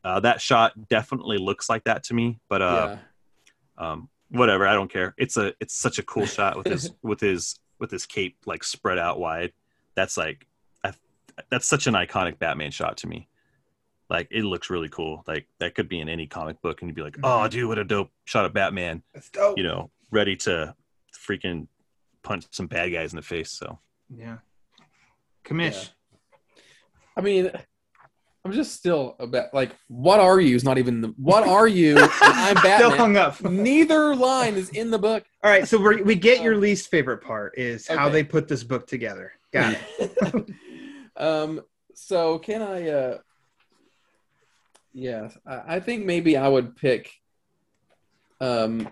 [0.04, 2.96] Uh, that shot definitely looks like that to me, but uh,
[3.78, 3.92] yeah.
[3.92, 4.66] um, whatever.
[4.66, 5.14] I don't care.
[5.16, 8.64] It's a it's such a cool shot with his with his with his cape like
[8.64, 9.52] spread out wide.
[9.94, 10.46] That's like
[10.84, 10.92] I,
[11.50, 13.28] that's such an iconic Batman shot to me.
[14.10, 15.24] Like it looks really cool.
[15.26, 17.78] Like that could be in any comic book, and you'd be like, oh, dude, what
[17.78, 19.02] a dope shot of Batman.
[19.14, 19.56] that's dope.
[19.56, 20.74] You know, ready to
[21.26, 21.68] freaking
[22.22, 23.50] punch some bad guys in the face.
[23.50, 23.78] So
[24.14, 24.38] Yeah,
[25.44, 25.84] commish.
[25.84, 26.58] Yeah.
[27.16, 27.50] I mean,
[28.44, 30.54] I'm just still about like, what are you?
[30.54, 31.96] Is not even the what are you?
[32.20, 33.40] I'm Still hung up.
[33.42, 35.24] Neither line is in the book.
[35.42, 38.62] All right, so we we get your least favorite part is how they put this
[38.62, 39.32] book together.
[39.52, 40.50] Got it.
[41.16, 41.62] um.
[41.94, 42.88] So can I?
[42.88, 43.18] uh
[44.94, 47.12] Yeah, I, I think maybe I would pick
[48.40, 48.88] um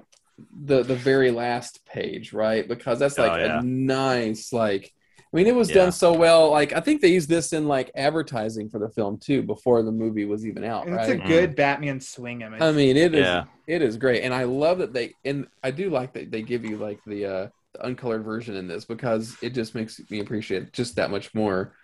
[0.64, 2.66] the the very last page, right?
[2.66, 3.58] Because that's like Oh, yeah.
[3.60, 4.92] a nice like.
[5.34, 5.76] I mean, it was Yeah.
[5.76, 6.50] done so well.
[6.50, 9.90] Like, I think they used this in like advertising for the film too, before the
[9.92, 11.08] movie was even out, And right?
[11.08, 12.60] It's a good Batman swing image.
[12.62, 13.44] I mean, it is Yeah.
[13.66, 16.64] it is great, and I love that they and I do like that they give
[16.64, 20.64] you like the uh, the uncolored version in this because it just makes me appreciate
[20.64, 21.74] it just that much more.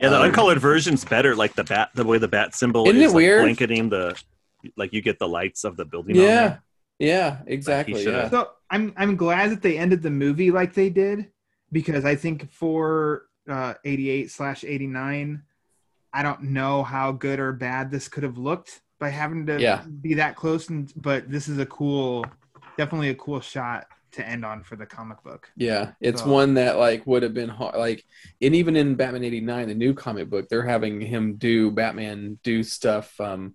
[0.00, 1.34] Yeah, the Um, uncolored version's better.
[1.36, 3.42] Like the bat, the way the bat symbol Isn't is it like, weird?
[3.42, 4.20] blanketing the,
[4.76, 6.16] like you get the lights of the building.
[6.18, 6.62] on Yeah, there.
[6.98, 8.02] yeah, exactly.
[8.02, 11.30] should've- Yeah, So I'm I'm glad that they ended the movie like they did
[11.72, 15.42] because I think for uh, 88 slash 89,
[16.12, 19.82] I don't know how good or bad this could have looked by having to Yeah.
[20.00, 20.68] be that close.
[20.68, 22.24] And but this is a cool,
[22.76, 25.50] definitely a cool shot to end on for the comic book.
[25.56, 25.92] yeah.
[26.00, 28.04] It's So- one that like would have been hard, like,
[28.40, 32.62] and even in Batman '89, the new comic book, they're having him do Batman do
[32.62, 33.54] stuff um,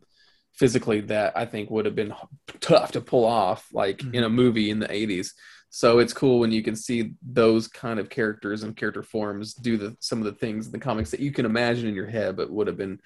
[0.54, 2.14] physically that I think would have been
[2.62, 5.30] tough to pull off, like in a movie in the '80s.
[5.70, 9.76] So it's cool when you can see those kind of characters and character forms do
[9.78, 12.38] the some of the things in the comics that you can imagine in your head,
[12.38, 13.00] but would have been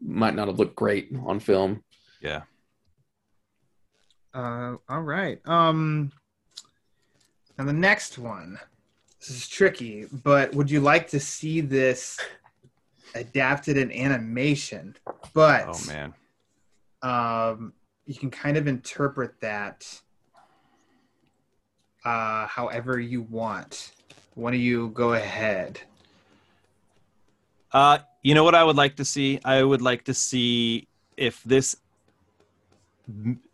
[0.00, 1.82] might not have looked great on film.
[2.20, 2.42] yeah.
[4.34, 5.40] Uh, all right.
[5.48, 6.12] Um,
[7.58, 8.58] now the next one.
[9.20, 12.20] This is tricky, but would you like to see this
[13.16, 14.94] adapted in animation?
[15.34, 16.14] But Oh man.
[17.02, 17.72] um,
[18.06, 19.84] you can kind of interpret that
[22.04, 23.90] uh, however you want.
[24.34, 25.80] Why don't you go ahead?
[27.72, 29.40] Uh, you know what I would like to see?
[29.44, 30.86] I would like to see
[31.16, 31.74] if this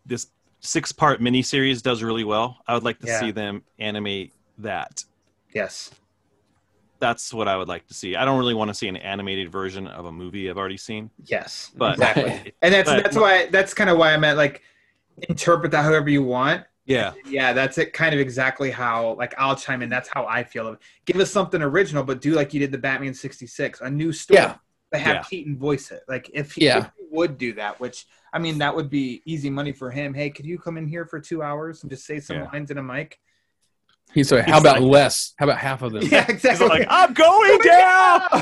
[0.05, 0.27] this
[0.65, 2.57] six part miniseries does really well.
[2.67, 3.19] I would like to Yeah.
[3.19, 5.03] see them animate that.
[5.53, 5.91] Yes.
[6.99, 8.15] That's what I would like to see.
[8.15, 11.11] I don't really want to see an animated version of a movie I've already seen,
[11.25, 11.71] Yes.
[11.75, 12.53] but Exactly.
[12.61, 14.61] And that's But- that's why that's kind of why I meant like
[15.29, 16.63] interpret that however you want.
[16.85, 17.93] yeah, Yeah, that's it.
[17.93, 19.89] Kind of exactly how like I'll chime in.
[19.89, 20.67] That's how I feel.
[20.67, 24.11] of Give us something original, but do like you did the Batman '66, a new
[24.13, 24.39] story.
[24.39, 24.55] Yeah.
[24.91, 25.23] But have Yeah.
[25.23, 26.03] Keaton voice it.
[26.07, 26.77] Like if he, Yeah.
[26.79, 28.05] if he would do that, which
[28.35, 30.13] I mean that would be easy money for him.
[30.13, 32.49] Hey, could you come in here for two hours and just say some Yeah.
[32.51, 33.17] lines in a mic?
[34.13, 34.41] He's sorry.
[34.43, 35.33] How He's about like- less?
[35.37, 36.03] How about half of them?
[36.11, 36.67] Yeah, He's exactly.
[36.67, 38.21] like, I'm going down.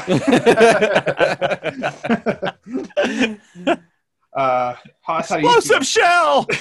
[4.36, 6.48] uh, Hoss, how do you Explosive shell.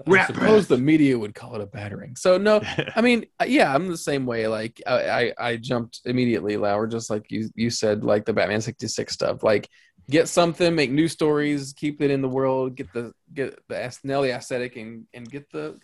[0.00, 2.14] I Rap suppose the media would call it a battering.
[2.14, 2.60] So no,
[2.94, 4.46] I mean, uh, yeah, I'm the same way.
[4.46, 8.60] Like I, I, I jumped immediately, Lauer, just like you, you said, like the Batman
[8.60, 9.42] '66 stuff.
[9.42, 9.68] Like,
[10.10, 14.30] get something, make new stories, keep it in the world, get the get the the
[14.30, 15.78] aesthetic, and and get the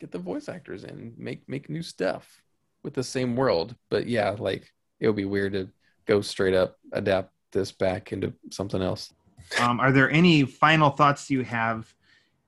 [0.00, 2.42] get the voice actors in, make make new stuff
[2.82, 3.74] with the same world.
[3.90, 5.68] But yeah, like it would be weird to
[6.06, 9.12] go straight up adapt this back into something else.
[9.60, 11.92] um, are there any final thoughts you have,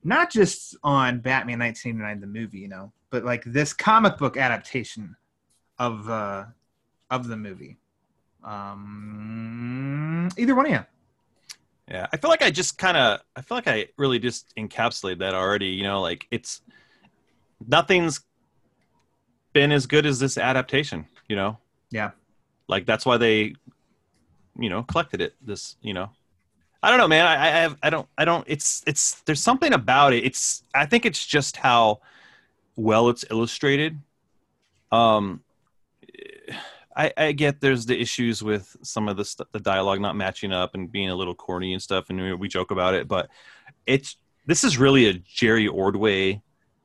[0.05, 5.17] not just on Batman 1989 the movie, you know, but like this comic book adaptation
[5.79, 6.45] of uh,
[7.11, 7.77] of the movie?
[8.43, 10.85] Um, either one of you.
[11.91, 15.19] Yeah, I feel like I just kind of, I feel like I really just encapsulated
[15.19, 15.67] that already.
[15.67, 16.63] You know, like it's,
[17.67, 18.21] nothing's
[19.53, 21.07] been as good as this adaptation.
[21.29, 21.59] You know.
[21.91, 22.13] Yeah.
[22.69, 23.55] Like that's why they,
[24.57, 25.35] you know, collected it.
[25.43, 26.11] This, you know,
[26.83, 27.27] I don't know, man.
[27.27, 28.45] I, I have, I don't, I don't.
[28.47, 29.21] It's, it's.
[29.23, 30.25] There's something about it.
[30.25, 30.63] It's.
[30.73, 32.01] I think it's just how
[32.77, 33.99] well it's illustrated.
[34.93, 35.43] Um,
[36.97, 40.53] I, I get there's the issues with some of the st- the dialogue not matching
[40.53, 43.07] up and being a little corny and stuff, and we, we joke about it.
[43.07, 43.29] But
[43.87, 44.17] it's
[44.47, 46.43] this is really a Jerry Ordway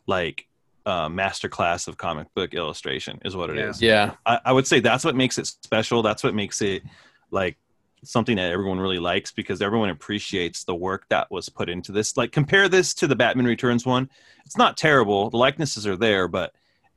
[0.07, 0.47] like
[0.85, 3.81] uh, masterclass of comic book illustration, is what it is.
[3.81, 4.05] Yeah.
[4.05, 4.13] Yeah.
[4.25, 6.03] I, I would say that's what makes it special.
[6.03, 6.83] That's what makes it
[7.31, 7.57] like
[8.03, 12.15] something that everyone really likes because everyone appreciates the work that was put into this.
[12.15, 14.09] Like compare this to the Batman Returns one.
[14.45, 15.31] It's not terrible.
[15.31, 16.53] The likenesses are there, but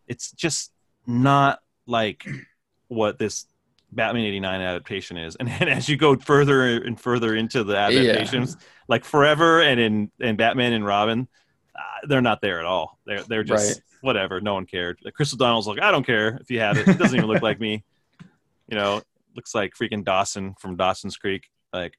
[0.06, 0.72] it's just
[1.06, 2.26] not like
[2.88, 3.46] what this
[3.92, 5.36] Batman 89 adaptation is.
[5.36, 8.56] And, and as you go further and further into the adaptations,
[8.88, 11.28] like Forever and in and Batman and Robin,
[11.74, 12.98] uh, they're not there at all.
[13.06, 13.82] They're they're just Right.
[14.00, 14.40] whatever.
[14.40, 14.98] No one cared.
[15.04, 16.88] Like Chris O'Donnell's like, I don't care if you have it.
[16.88, 17.84] It doesn't even look like me.
[18.70, 19.00] You know,
[19.34, 21.44] looks like freaking Dawson from Dawson's Creek.
[21.72, 21.94] Like,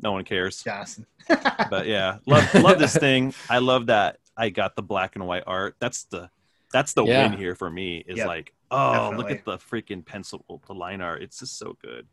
[0.00, 0.62] no one cares.
[0.62, 1.04] Johnson.
[1.28, 3.34] But yeah, love love this thing.
[3.50, 5.76] I love that I got the black and white art.
[5.78, 6.30] That's the
[6.72, 7.28] that's the Yeah.
[7.28, 7.98] win here for me.
[8.08, 11.22] Is Yep, like, oh, look at the freaking pencil, the line art.
[11.22, 12.06] It's just so good.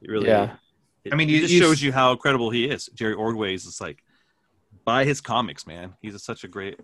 [0.00, 0.28] It really.
[0.28, 0.56] Yeah.
[1.04, 2.86] It, I mean, it you- just you shows s- you how incredible he is.
[2.94, 4.02] Jerry Ordway is just like,
[4.84, 5.94] buy his comics, man.
[6.00, 6.78] He's a, such a great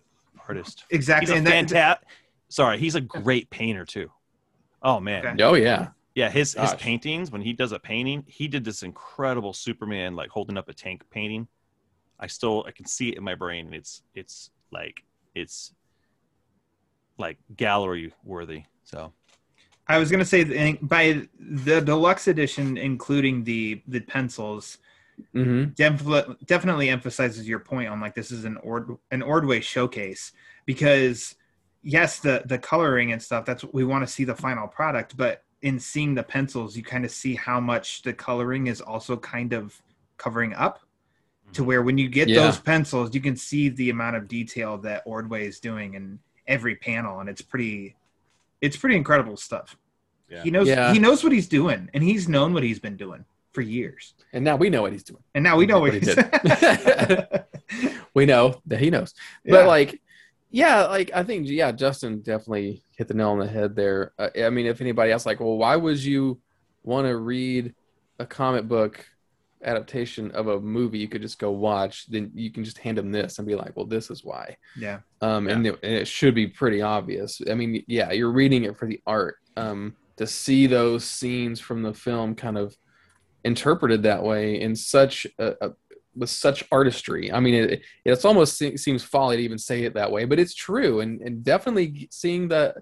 [0.49, 0.85] artist.
[0.91, 1.35] He's exactly.
[1.35, 2.09] a and that, fantastic.
[2.49, 4.11] Sorry, he's a great painter too.
[4.83, 5.43] Oh man, Okay.
[5.43, 5.89] Oh yeah.
[6.15, 6.31] yeah.
[6.31, 10.57] His his paintings when he does a painting, he did this incredible Superman like holding
[10.57, 11.49] up a tank painting.
[12.21, 15.05] I still I can see it in my brain, and it's it's like
[15.35, 15.73] it's
[17.19, 18.65] like gallery worthy.
[18.89, 19.13] So
[19.87, 24.79] I was gonna say by the deluxe edition, including the the pencils,
[25.35, 30.33] hmm definitely definitely emphasizes your point on like this is an Ord an Ordway showcase
[30.67, 31.37] because
[31.83, 35.17] yes, the the coloring and stuff that's what we want to see the final product,
[35.17, 39.17] but in seeing the pencils, you kind of see how much the coloring is also
[39.17, 39.81] kind of
[40.17, 40.81] covering up
[41.53, 42.43] to where when you get Yeah.
[42.43, 46.77] those pencils, you can see the amount of detail that Ordway is doing in every
[46.77, 47.97] panel, and it's pretty
[48.61, 49.77] it's pretty incredible stuff.
[50.29, 50.43] Yeah.
[50.43, 50.93] He knows Yeah.
[50.93, 54.15] he knows what he's doing, and he's known what he's been doing for years.
[54.33, 55.23] And now we know what he's doing.
[55.35, 57.45] And now we know what What he he's did.
[58.15, 59.15] We know that he knows.
[59.45, 59.53] Yeah.
[59.53, 60.01] But like,
[60.51, 64.13] yeah, like I think yeah, Justin definitely hit the nail on the head there.
[64.19, 66.41] Uh, I mean, if anybody else like, well, why would you
[66.83, 67.75] want to read
[68.19, 69.05] a comic book
[69.65, 72.07] adaptation of a movie you could just go watch?
[72.11, 74.57] Then you can just hand them this and be like, well, this is why.
[74.77, 75.01] yeah.
[75.21, 77.41] um, and, it, and it should be pretty obvious.
[77.51, 79.37] I mean, yeah, you're reading it for the art.
[79.57, 82.77] Um, to see those scenes from the film kind of
[83.45, 85.71] interpreted that way in such a, a
[86.15, 87.33] with such artistry.
[87.33, 90.39] I mean, it, it's almost se- seems folly to even say it that way, but
[90.39, 91.01] it's true.
[91.01, 92.75] And and definitely seeing the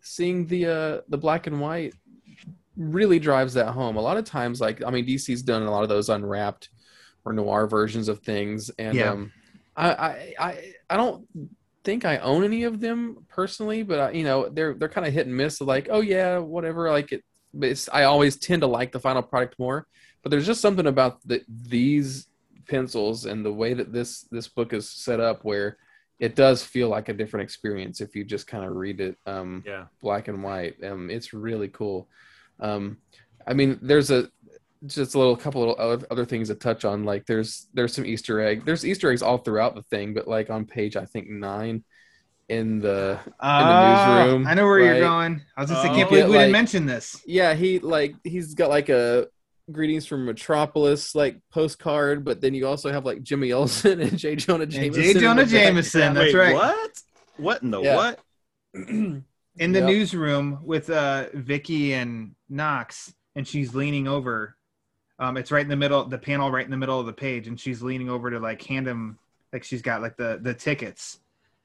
[0.00, 1.94] seeing the uh, the black and white
[2.76, 3.96] really drives that home.
[3.96, 6.68] A lot of times, like I mean, DC's done a lot of those unwrapped
[7.24, 9.10] or noir versions of things, and Yeah.
[9.12, 9.32] um,
[9.76, 11.26] I, I I I don't
[11.84, 15.12] think I own any of them personally, but I, you know they're they're kind of
[15.12, 15.60] hit and miss.
[15.60, 16.90] Like, oh yeah, whatever.
[16.90, 17.24] Like it,
[17.60, 19.86] it's, I always tend to like the final product more.
[20.22, 22.26] But there's just something about the, these
[22.68, 25.76] pencils and the way that this this book is set up where
[26.18, 29.62] it does feel like a different experience if you just kind of read it um,
[29.66, 30.82] yeah, black and white.
[30.82, 32.08] Um, it's really cool.
[32.60, 32.98] Um,
[33.46, 34.28] I mean, there's a
[34.86, 37.04] just a little couple of other, other things to touch on.
[37.04, 38.64] Like there's there's some Easter egg.
[38.64, 41.84] There's Easter eggs all throughout the thing, but like on page I think nine
[42.48, 44.86] in the Ah, newsroom, I know where right?
[44.86, 45.42] you're going.
[45.56, 45.94] I was just I Oh.
[45.94, 47.20] can't believe Yeah, we didn't mention this.
[47.26, 49.26] yeah he like he's got like a
[49.72, 54.36] greetings from Metropolis like postcard, but then you also have like Jimmy Olsen and J
[54.36, 55.02] Jonah And Jameson.
[55.02, 55.10] J.
[55.10, 55.44] in Jonah.
[55.46, 56.54] Jameson, that's Wait, right.
[56.54, 56.90] What?
[57.36, 57.96] What in the Yeah.
[57.96, 58.20] what?
[59.58, 59.88] In the Yep.
[59.88, 64.56] newsroom with uh Vicki and Knox, and she's leaning over.
[65.18, 67.48] Um, it's right in the middle, the panel right in the middle of the page,
[67.48, 69.18] and she's leaning over to like hand him
[69.52, 71.20] like she's got like the the tickets.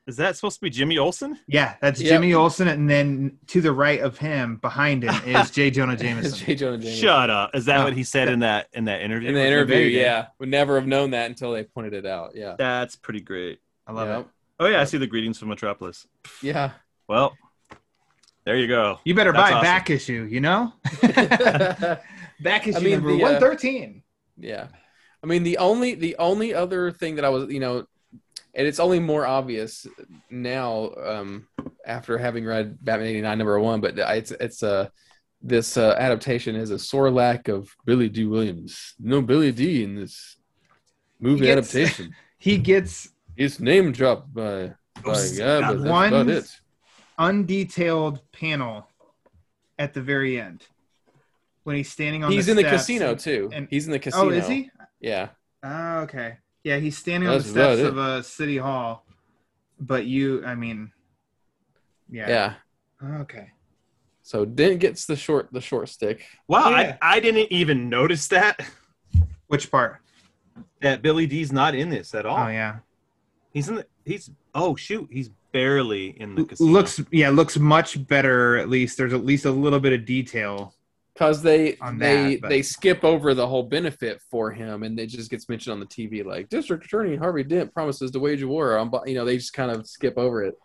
[0.08, 1.38] Is that supposed to be Jimmy Olsen?
[1.48, 2.10] Yeah, that's Yep.
[2.10, 5.70] Jimmy Olsen, and then to the right of him, behind him, is J.
[5.70, 6.46] Jonah It's Jameson.
[6.46, 7.00] J Jonah Jameson.
[7.02, 7.52] Shut up.
[7.54, 7.84] Is that No.
[7.84, 9.30] what he said in that in that interview?
[9.30, 10.02] In the interview, There you go.
[10.04, 12.32] yeah, would never have known that until they pointed it out.
[12.36, 13.60] Yeah, That's pretty great.
[13.86, 14.20] I love Yep.
[14.22, 14.28] it.
[14.62, 16.08] Oh yeah, I see the greetings from Metropolis.
[16.42, 16.72] Yeah.
[17.08, 17.38] Well,
[18.46, 19.00] there you go.
[19.04, 19.64] You better That's buy awesome.
[19.64, 20.74] back issue, you know?
[22.42, 24.04] back issue I mean, number the, uh, one thirteen.
[24.38, 24.68] Yeah.
[25.24, 27.86] I mean the only the only other thing that I was, you know,
[28.54, 29.86] and it's only more obvious
[30.30, 31.48] now um
[31.86, 34.90] after having read Batman 89 number 1, but it's it's uh
[35.44, 38.94] this uh, adaptation is a sore lack of Billy Dee Williams.
[39.00, 40.38] No Billy D in this
[41.20, 42.16] movie He gets- adaptation.
[42.38, 44.74] He gets It's name dropped by
[45.06, 46.46] Like, yeah, but that's One- about it.
[47.22, 48.88] Undetailed panel
[49.78, 50.66] at the very end
[51.64, 52.32] when he's standing on.
[52.32, 53.50] He's the in the casino and- too.
[53.54, 54.26] and- he's in the casino.
[54.26, 54.72] Oh, is he?
[55.00, 55.30] Yeah.
[55.64, 56.38] Oh, okay.
[56.64, 59.06] Yeah, he's standing on the steps of a city hall,
[59.80, 60.92] but you, I mean,
[62.10, 62.28] yeah.
[63.02, 63.20] Yeah.
[63.22, 63.52] Okay.
[64.24, 66.26] So Dent gets the short the short stick.
[66.48, 66.98] Wow, Yeah.
[67.02, 68.60] I, I didn't even notice that
[69.48, 69.98] Which part?
[70.82, 72.46] that Billy Dee's not in this at all.
[72.46, 72.80] Oh, yeah.
[73.54, 76.72] He's in the he's oh shoot, he's barely in the casino.
[76.72, 78.58] Looks yeah, looks much better.
[78.58, 80.74] At least there's at least a little bit of detail.
[81.14, 85.00] Because they On they that, but- they skip over the whole benefit for him, and
[85.00, 88.42] it just gets mentioned on the TV like District Attorney Harvey Dent promises to wage
[88.42, 88.78] a war.
[88.78, 90.56] On, you know, they just kind of skip over it.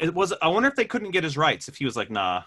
[0.00, 2.42] it was I wonder if they couldn't get his rights if he was like, nah.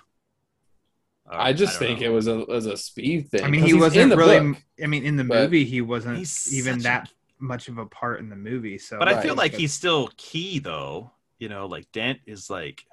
[1.29, 2.07] Uh, I just don't think know.
[2.07, 3.43] it was a was a speed thing.
[3.43, 4.39] I mean, he wasn't in the really.
[4.53, 4.61] book.
[4.83, 6.17] I mean, in the movie, he wasn't
[6.51, 7.09] even such a- that
[7.39, 8.77] much of a part in the movie.
[8.77, 9.37] So, But I feel Right.
[9.51, 11.11] like he's still key though.
[11.39, 12.85] You know, like Dent is like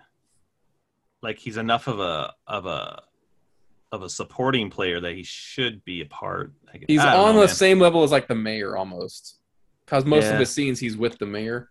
[1.22, 3.02] like he's enough of a of a
[3.92, 6.52] of a supporting player that he should be a part.
[6.72, 6.86] I guess.
[6.88, 7.48] He's on know, the man.
[7.48, 9.38] same level as like the mayor almost.
[9.86, 10.32] Because most Yeah.
[10.32, 11.70] of the scenes he's with the mayor.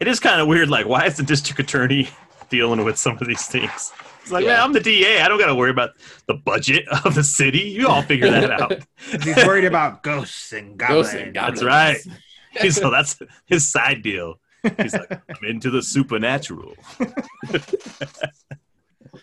[0.00, 0.68] It is kind of weird.
[0.68, 2.08] Like, why is the district attorney
[2.50, 3.92] dealing with some of these things?
[4.22, 4.52] It's like, Yeah.
[4.52, 5.20] man, I'm the DA.
[5.22, 5.90] I don't got to worry about
[6.26, 7.60] the budget of the city.
[7.60, 8.72] You all figure that out.
[9.24, 11.08] he's worried about ghosts and goblins.
[11.08, 11.96] Ghosts and That's right.
[12.70, 14.38] so that's his side deal.
[14.80, 16.74] He's like, I'm into the supernatural.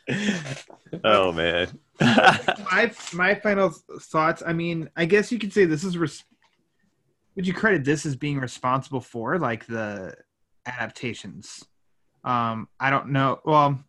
[1.04, 1.68] oh man.
[2.02, 4.44] my my final thoughts.
[4.46, 5.98] I mean, I guess you could say this is.
[5.98, 6.24] Res-
[7.36, 10.16] would you credit this as being responsible for like the
[10.66, 11.64] adaptations?
[12.24, 13.40] Um, I don't know.
[13.46, 13.80] Well,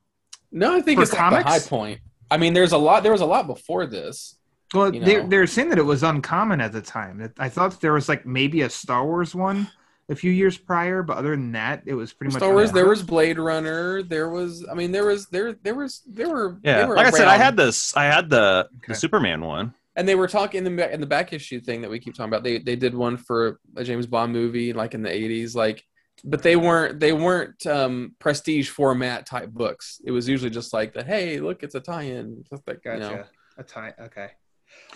[0.51, 2.01] No, I think For it's like the high point.
[2.31, 3.02] I mean, there's a lot.
[3.02, 4.36] There was a lot before this.
[4.74, 5.28] well, You they know.
[5.28, 7.32] they're saying that it was uncommon at the time.
[7.39, 9.68] I thought there was like maybe a Star Wars one
[10.09, 12.70] a few years prior, but other than that, it was pretty much Star Wars.
[12.73, 14.03] There was Blade Runner.
[14.03, 14.65] There was.
[14.70, 15.27] I mean, there was.
[15.28, 15.53] There.
[15.55, 16.03] There was.
[16.07, 16.59] There were.
[16.62, 17.97] Yeah, they were like I said, I had this.
[17.97, 18.87] I had the Okay.
[18.89, 19.74] the Superman one.
[19.97, 22.31] and they were talking in the in the back issue thing that we keep talking
[22.31, 22.45] about.
[22.45, 25.83] They they did one for a James Bond movie like in the eighties, like,
[26.23, 30.01] but they weren't they weren't um, prestige format type books.
[30.05, 32.45] It was usually just like the hey, look, it's a tie-in.
[32.49, 32.99] Just like, you Gotcha.
[33.01, 33.24] know.
[33.59, 33.95] A tie.
[34.01, 34.28] Okay.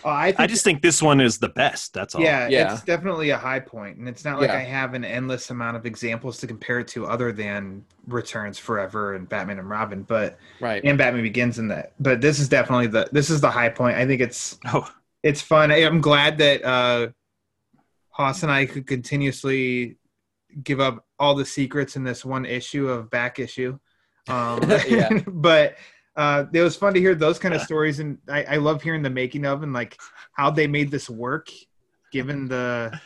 [0.03, 1.93] Oh, I think I just think this one is the best.
[1.93, 2.21] That's all.
[2.21, 2.73] yeah, Yeah.
[2.73, 4.55] it's definitely a high point, and it's not like Yeah.
[4.57, 9.13] I have an endless amount of examples to compare it to, other than Returns Forever
[9.15, 10.83] and Batman and Robin, but Right.
[10.83, 11.93] and Batman Begins in that.
[11.99, 13.97] But this is definitely the this is the high point.
[13.97, 14.89] I think it's Oh,
[15.23, 15.71] it's fun.
[15.71, 17.07] I- I'm glad that uh,
[18.09, 19.97] Hoss and I could continuously
[20.63, 23.77] give up all the secrets in this one issue of back issue.
[24.27, 25.09] Um, Yeah.
[25.27, 25.75] but
[26.21, 29.01] uh, it was fun to hear those kind of stories, and I, I love hearing
[29.01, 29.97] the making of and like
[30.33, 31.49] how they made this work,
[32.11, 32.99] given the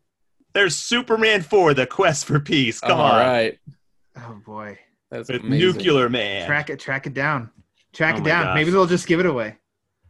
[0.54, 2.80] there's Superman 4, The Quest for Peace.
[2.80, 3.18] Come All on.
[3.18, 3.58] right.
[4.18, 4.78] oh boy,
[5.10, 5.78] That's With amazing.
[5.78, 6.46] Nuclear Man.
[6.46, 7.50] track it, track it down,
[7.92, 8.44] track Oh it down.
[8.46, 8.54] gosh.
[8.54, 9.56] Maybe they'll just give it away.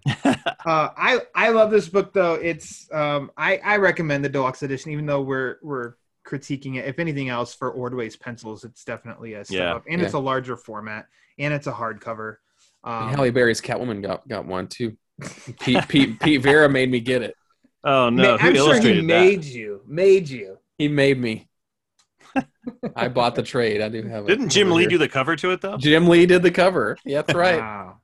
[0.25, 0.35] uh,
[0.67, 2.35] I I love this book though.
[2.35, 5.95] It's um I I recommend the deluxe edition, even though we're we're
[6.27, 6.87] critiquing it.
[6.87, 9.75] If anything else, for Ordway's pencils, it's definitely a step Yeah.
[9.75, 11.07] up, and it's a larger format,
[11.39, 12.37] and it's a hardcover.
[12.85, 14.97] And Um, Halle Berry's Catwoman got got one too.
[15.61, 17.35] Pete Pete Pete Vera made me get it.
[17.85, 18.39] Oh, ma- no.
[18.39, 20.59] Who I'm sure he illustrated made you, made you.
[20.79, 21.49] He made me.
[22.97, 23.81] I bought the trade.
[23.81, 24.29] I do have it.
[24.29, 24.91] Didn't Jim Lee here.
[24.91, 25.77] do the cover to it, though?
[25.77, 26.97] Jim Lee did the cover.
[27.05, 27.59] Yeah, that's right.
[27.59, 27.97] Wow.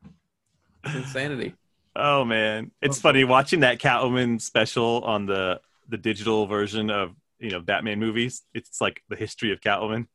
[0.85, 1.55] It's insanity.
[1.95, 2.71] Oh, man.
[2.83, 7.99] It's funny watching that Catwoman special on the, the digital version of, you know, Batman
[8.01, 8.43] movies.
[8.55, 10.07] It's like the history of Catwoman.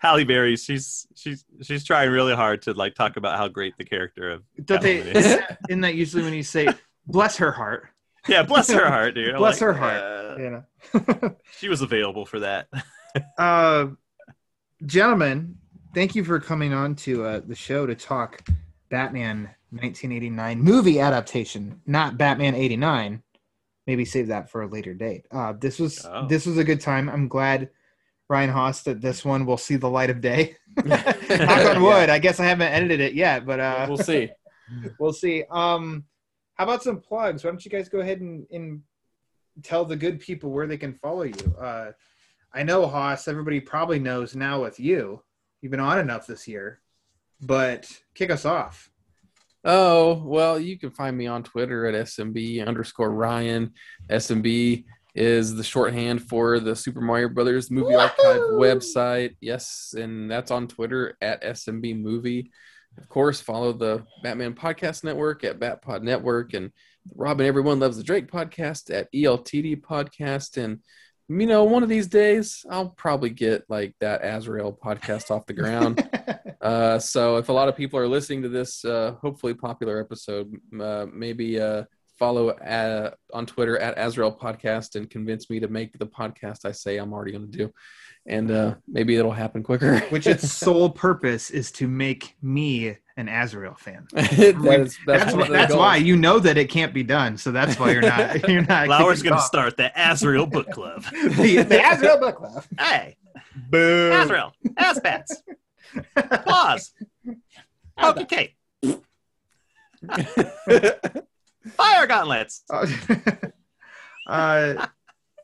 [0.00, 3.84] Halle Berry, she's she's she's trying really hard to like talk about how great the
[3.84, 4.96] character of Don't they?
[4.98, 5.38] Is.
[5.68, 6.68] Isn't that usually when you say
[7.06, 7.88] "bless her heart"?
[8.26, 9.36] Yeah, bless her heart, dude.
[9.36, 10.02] Bless like, her heart.
[10.02, 11.36] uh, know.
[11.58, 12.68] she was available for that.
[13.38, 13.86] uh,
[14.84, 15.56] gentlemen,
[15.94, 18.46] thank you for coming on to uh, the show to talk
[18.90, 23.22] Batman 1989 movie adaptation, not Batman 89.
[23.86, 25.26] Maybe save that for a later date.
[25.30, 26.26] Uh, this was Oh.
[26.26, 27.08] this was a good time.
[27.08, 27.70] I'm glad
[28.30, 30.54] Ryan Hoss that this one will see the light of day.
[30.84, 32.08] Knock on wood.
[32.08, 34.30] I guess I haven't edited it yet, but uh, we'll see.
[35.00, 35.42] we'll see.
[35.50, 36.04] Um,
[36.54, 37.42] how about some plugs?
[37.42, 38.82] Why don't you guys go ahead and, and
[39.64, 41.56] tell the good people where they can follow you?
[41.60, 41.90] Uh,
[42.54, 43.26] I know Hoss.
[43.26, 45.22] Everybody probably knows now with you.
[45.60, 46.80] You've been on enough this year,
[47.40, 48.90] but kick us off.
[49.64, 53.72] Oh, well, you can find me on Twitter at SMB underscore Ryan.
[54.08, 54.84] SMB
[55.14, 59.36] is the shorthand for the Super Mario Brothers Movie Archive website.
[59.40, 62.50] Yes, and that's on Twitter at SMB Movie.
[62.98, 66.72] Of course, follow the Batman Podcast Network at Batpod Network and
[67.14, 70.80] Robin Everyone Loves the Drake podcast at ELTD Podcast and
[71.30, 75.52] you know, one of these days I'll probably get like that Azrael podcast off the
[75.52, 76.08] ground.
[76.60, 80.52] uh, so if a lot of people are listening to this, uh, hopefully popular episode,
[80.80, 81.84] uh, maybe uh,
[82.20, 86.72] follow uh, on Twitter at Azrael Podcast and convince me to make the podcast I
[86.72, 87.72] say I'm already going to do,
[88.26, 89.98] and uh, maybe it'll happen quicker.
[90.10, 94.06] Which its sole purpose is to make me an Azrael fan.
[94.12, 97.38] that is, that's That's, one that's why you know that it can't be done.
[97.38, 98.46] So that's why you're not.
[98.48, 98.86] You're not.
[98.86, 101.02] Lauer's going to start the Azrael Book Club.
[101.10, 102.64] the, the Azrael Book Club.
[102.78, 103.16] hey,
[103.56, 104.12] Boo.
[104.12, 105.32] Azrael, AzBats,
[106.44, 106.92] Claws,
[107.98, 108.56] Pokey Cape,
[111.68, 112.62] Fire Gauntlets.
[112.70, 112.86] uh,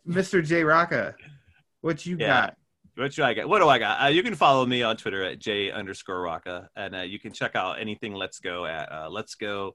[0.08, 0.44] Mr.
[0.44, 1.14] J Rocka,
[1.80, 2.26] what you Yeah.
[2.46, 2.56] got?
[2.96, 3.48] What do I got?
[3.48, 4.02] What do I got?
[4.04, 7.30] Uh, you can follow me on Twitter at j underscore rocka, and uh, you can
[7.32, 9.74] check out anything Let's Go at uh, Let's Go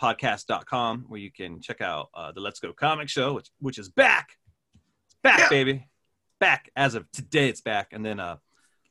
[0.00, 3.88] podcast.com where you can check out uh, the Let's Go comic show, which which is
[3.88, 4.36] back.
[5.06, 5.48] It's back, Yeah.
[5.48, 5.88] baby.
[6.38, 7.88] Back as of today, it's back.
[7.92, 8.36] And then uh,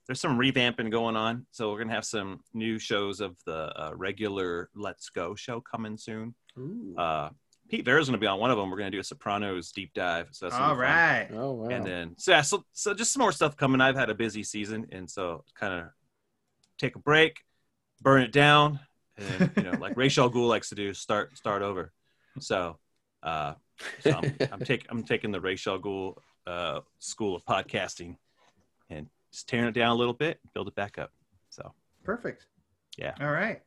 [0.07, 3.91] there's some revamping going on, so we're gonna have some new shows of the uh,
[3.95, 6.35] regular Let's Go show coming soon.
[6.57, 6.95] Ooh.
[6.97, 7.29] Uh,
[7.69, 8.69] Pete Vera's gonna be on one of them.
[8.69, 10.27] We're gonna do a Sopranos deep dive.
[10.31, 11.27] So that's gonna All be fun.
[11.39, 11.69] oh wow.
[11.69, 13.79] And then so yeah, so so just some more stuff coming.
[13.79, 15.85] I've had a busy season, and so kind of
[16.77, 17.39] take a break,
[18.01, 18.79] burn it down,
[19.17, 21.93] and you know, like Rachel Gould likes to do, start start over.
[22.39, 22.77] So,
[23.23, 23.53] uh,
[24.01, 28.17] so I'm, I'm taking I'm taking the Rachel Gould uh, school of podcasting, and
[29.31, 31.11] just tearing it down a little bit, build it back up.
[31.49, 32.45] So Perfect.
[32.97, 33.13] Yeah.
[33.19, 33.61] All right.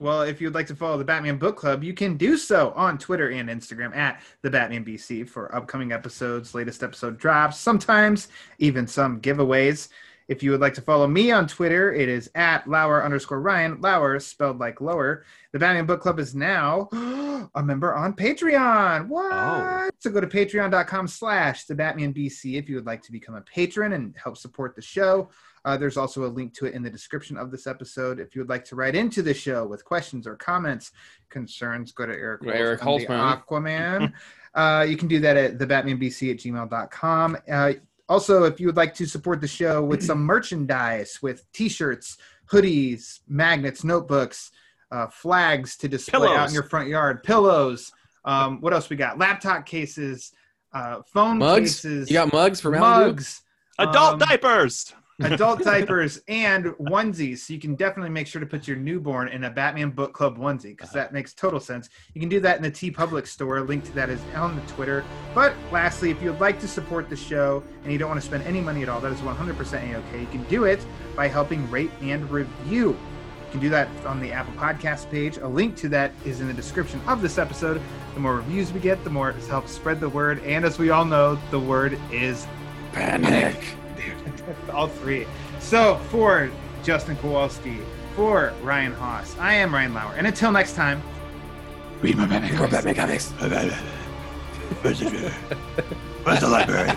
[0.00, 2.98] Well, if you'd like to follow the Batman Book Club, you can do so on
[2.98, 8.28] Twitter and Instagram at the Batman BC for upcoming episodes, latest episode drops, sometimes
[8.58, 9.88] even some giveaways.
[10.26, 13.80] If you would like to follow me on Twitter, it is at Lauer underscore Ryan.
[13.80, 15.24] Lauer spelled like lower.
[15.52, 16.88] The Batman Book Club is now
[17.54, 19.08] a member on Patreon.
[19.08, 19.32] What?
[19.32, 19.90] Oh.
[19.98, 23.42] So go to patreon.com slash the Batman BC if you would like to become a
[23.42, 25.28] patron and help support the show.
[25.66, 28.20] Uh, there's also a link to it in the description of this episode.
[28.20, 30.92] If you would like to write into the show with questions or comments,
[31.30, 33.42] concerns, go to Eric, Eric Holtzman.
[33.46, 34.12] Aquaman.
[34.54, 37.38] uh, you can do that at thebatmanbc at gmail.com.
[37.50, 37.72] Uh,
[38.08, 42.18] also, if you would like to support the show with some merchandise, with t-shirts,
[42.50, 44.50] hoodies, magnets, notebooks,
[44.90, 47.92] uh, flags to display out in your front yard, pillows.
[48.24, 49.18] Um, what else we got?
[49.18, 50.32] Laptop cases,
[50.72, 51.76] uh, phone mugs.
[51.82, 53.06] cases, You got mugs for Mountain Dew?
[53.12, 53.40] mugs
[53.78, 54.92] adult Um, diapers.
[55.22, 57.38] Adult diapers and onesies.
[57.38, 60.38] So you can definitely make sure to put your newborn in a batman book club
[60.38, 60.98] onesie because uh-huh.
[60.98, 61.88] that makes total sense.
[62.14, 65.04] You can do that in the TeePublic store link to that is on the twitter.
[65.34, 68.42] But lastly if you'd like to support the show and you don't want to spend
[68.42, 70.20] any money at all that is 100% a-ok.
[70.20, 70.84] You can do it
[71.14, 72.88] by helping rate and review.
[72.88, 75.36] You can do that on the apple podcast page.
[75.36, 77.80] A link to that is in the description of this episode.
[78.14, 80.42] The more reviews we get the more it helps spread the word.
[80.42, 82.48] And as we all know the word is
[82.92, 83.76] Panic.
[84.72, 85.26] All three.
[85.60, 86.50] So for
[86.82, 87.78] Justin Kowalski,
[88.16, 91.02] for Ryan Hoss, I am Ryan Lauer, and until next time,
[92.00, 93.30] read my Batman More Batman comics.
[94.82, 96.92] Where's the library?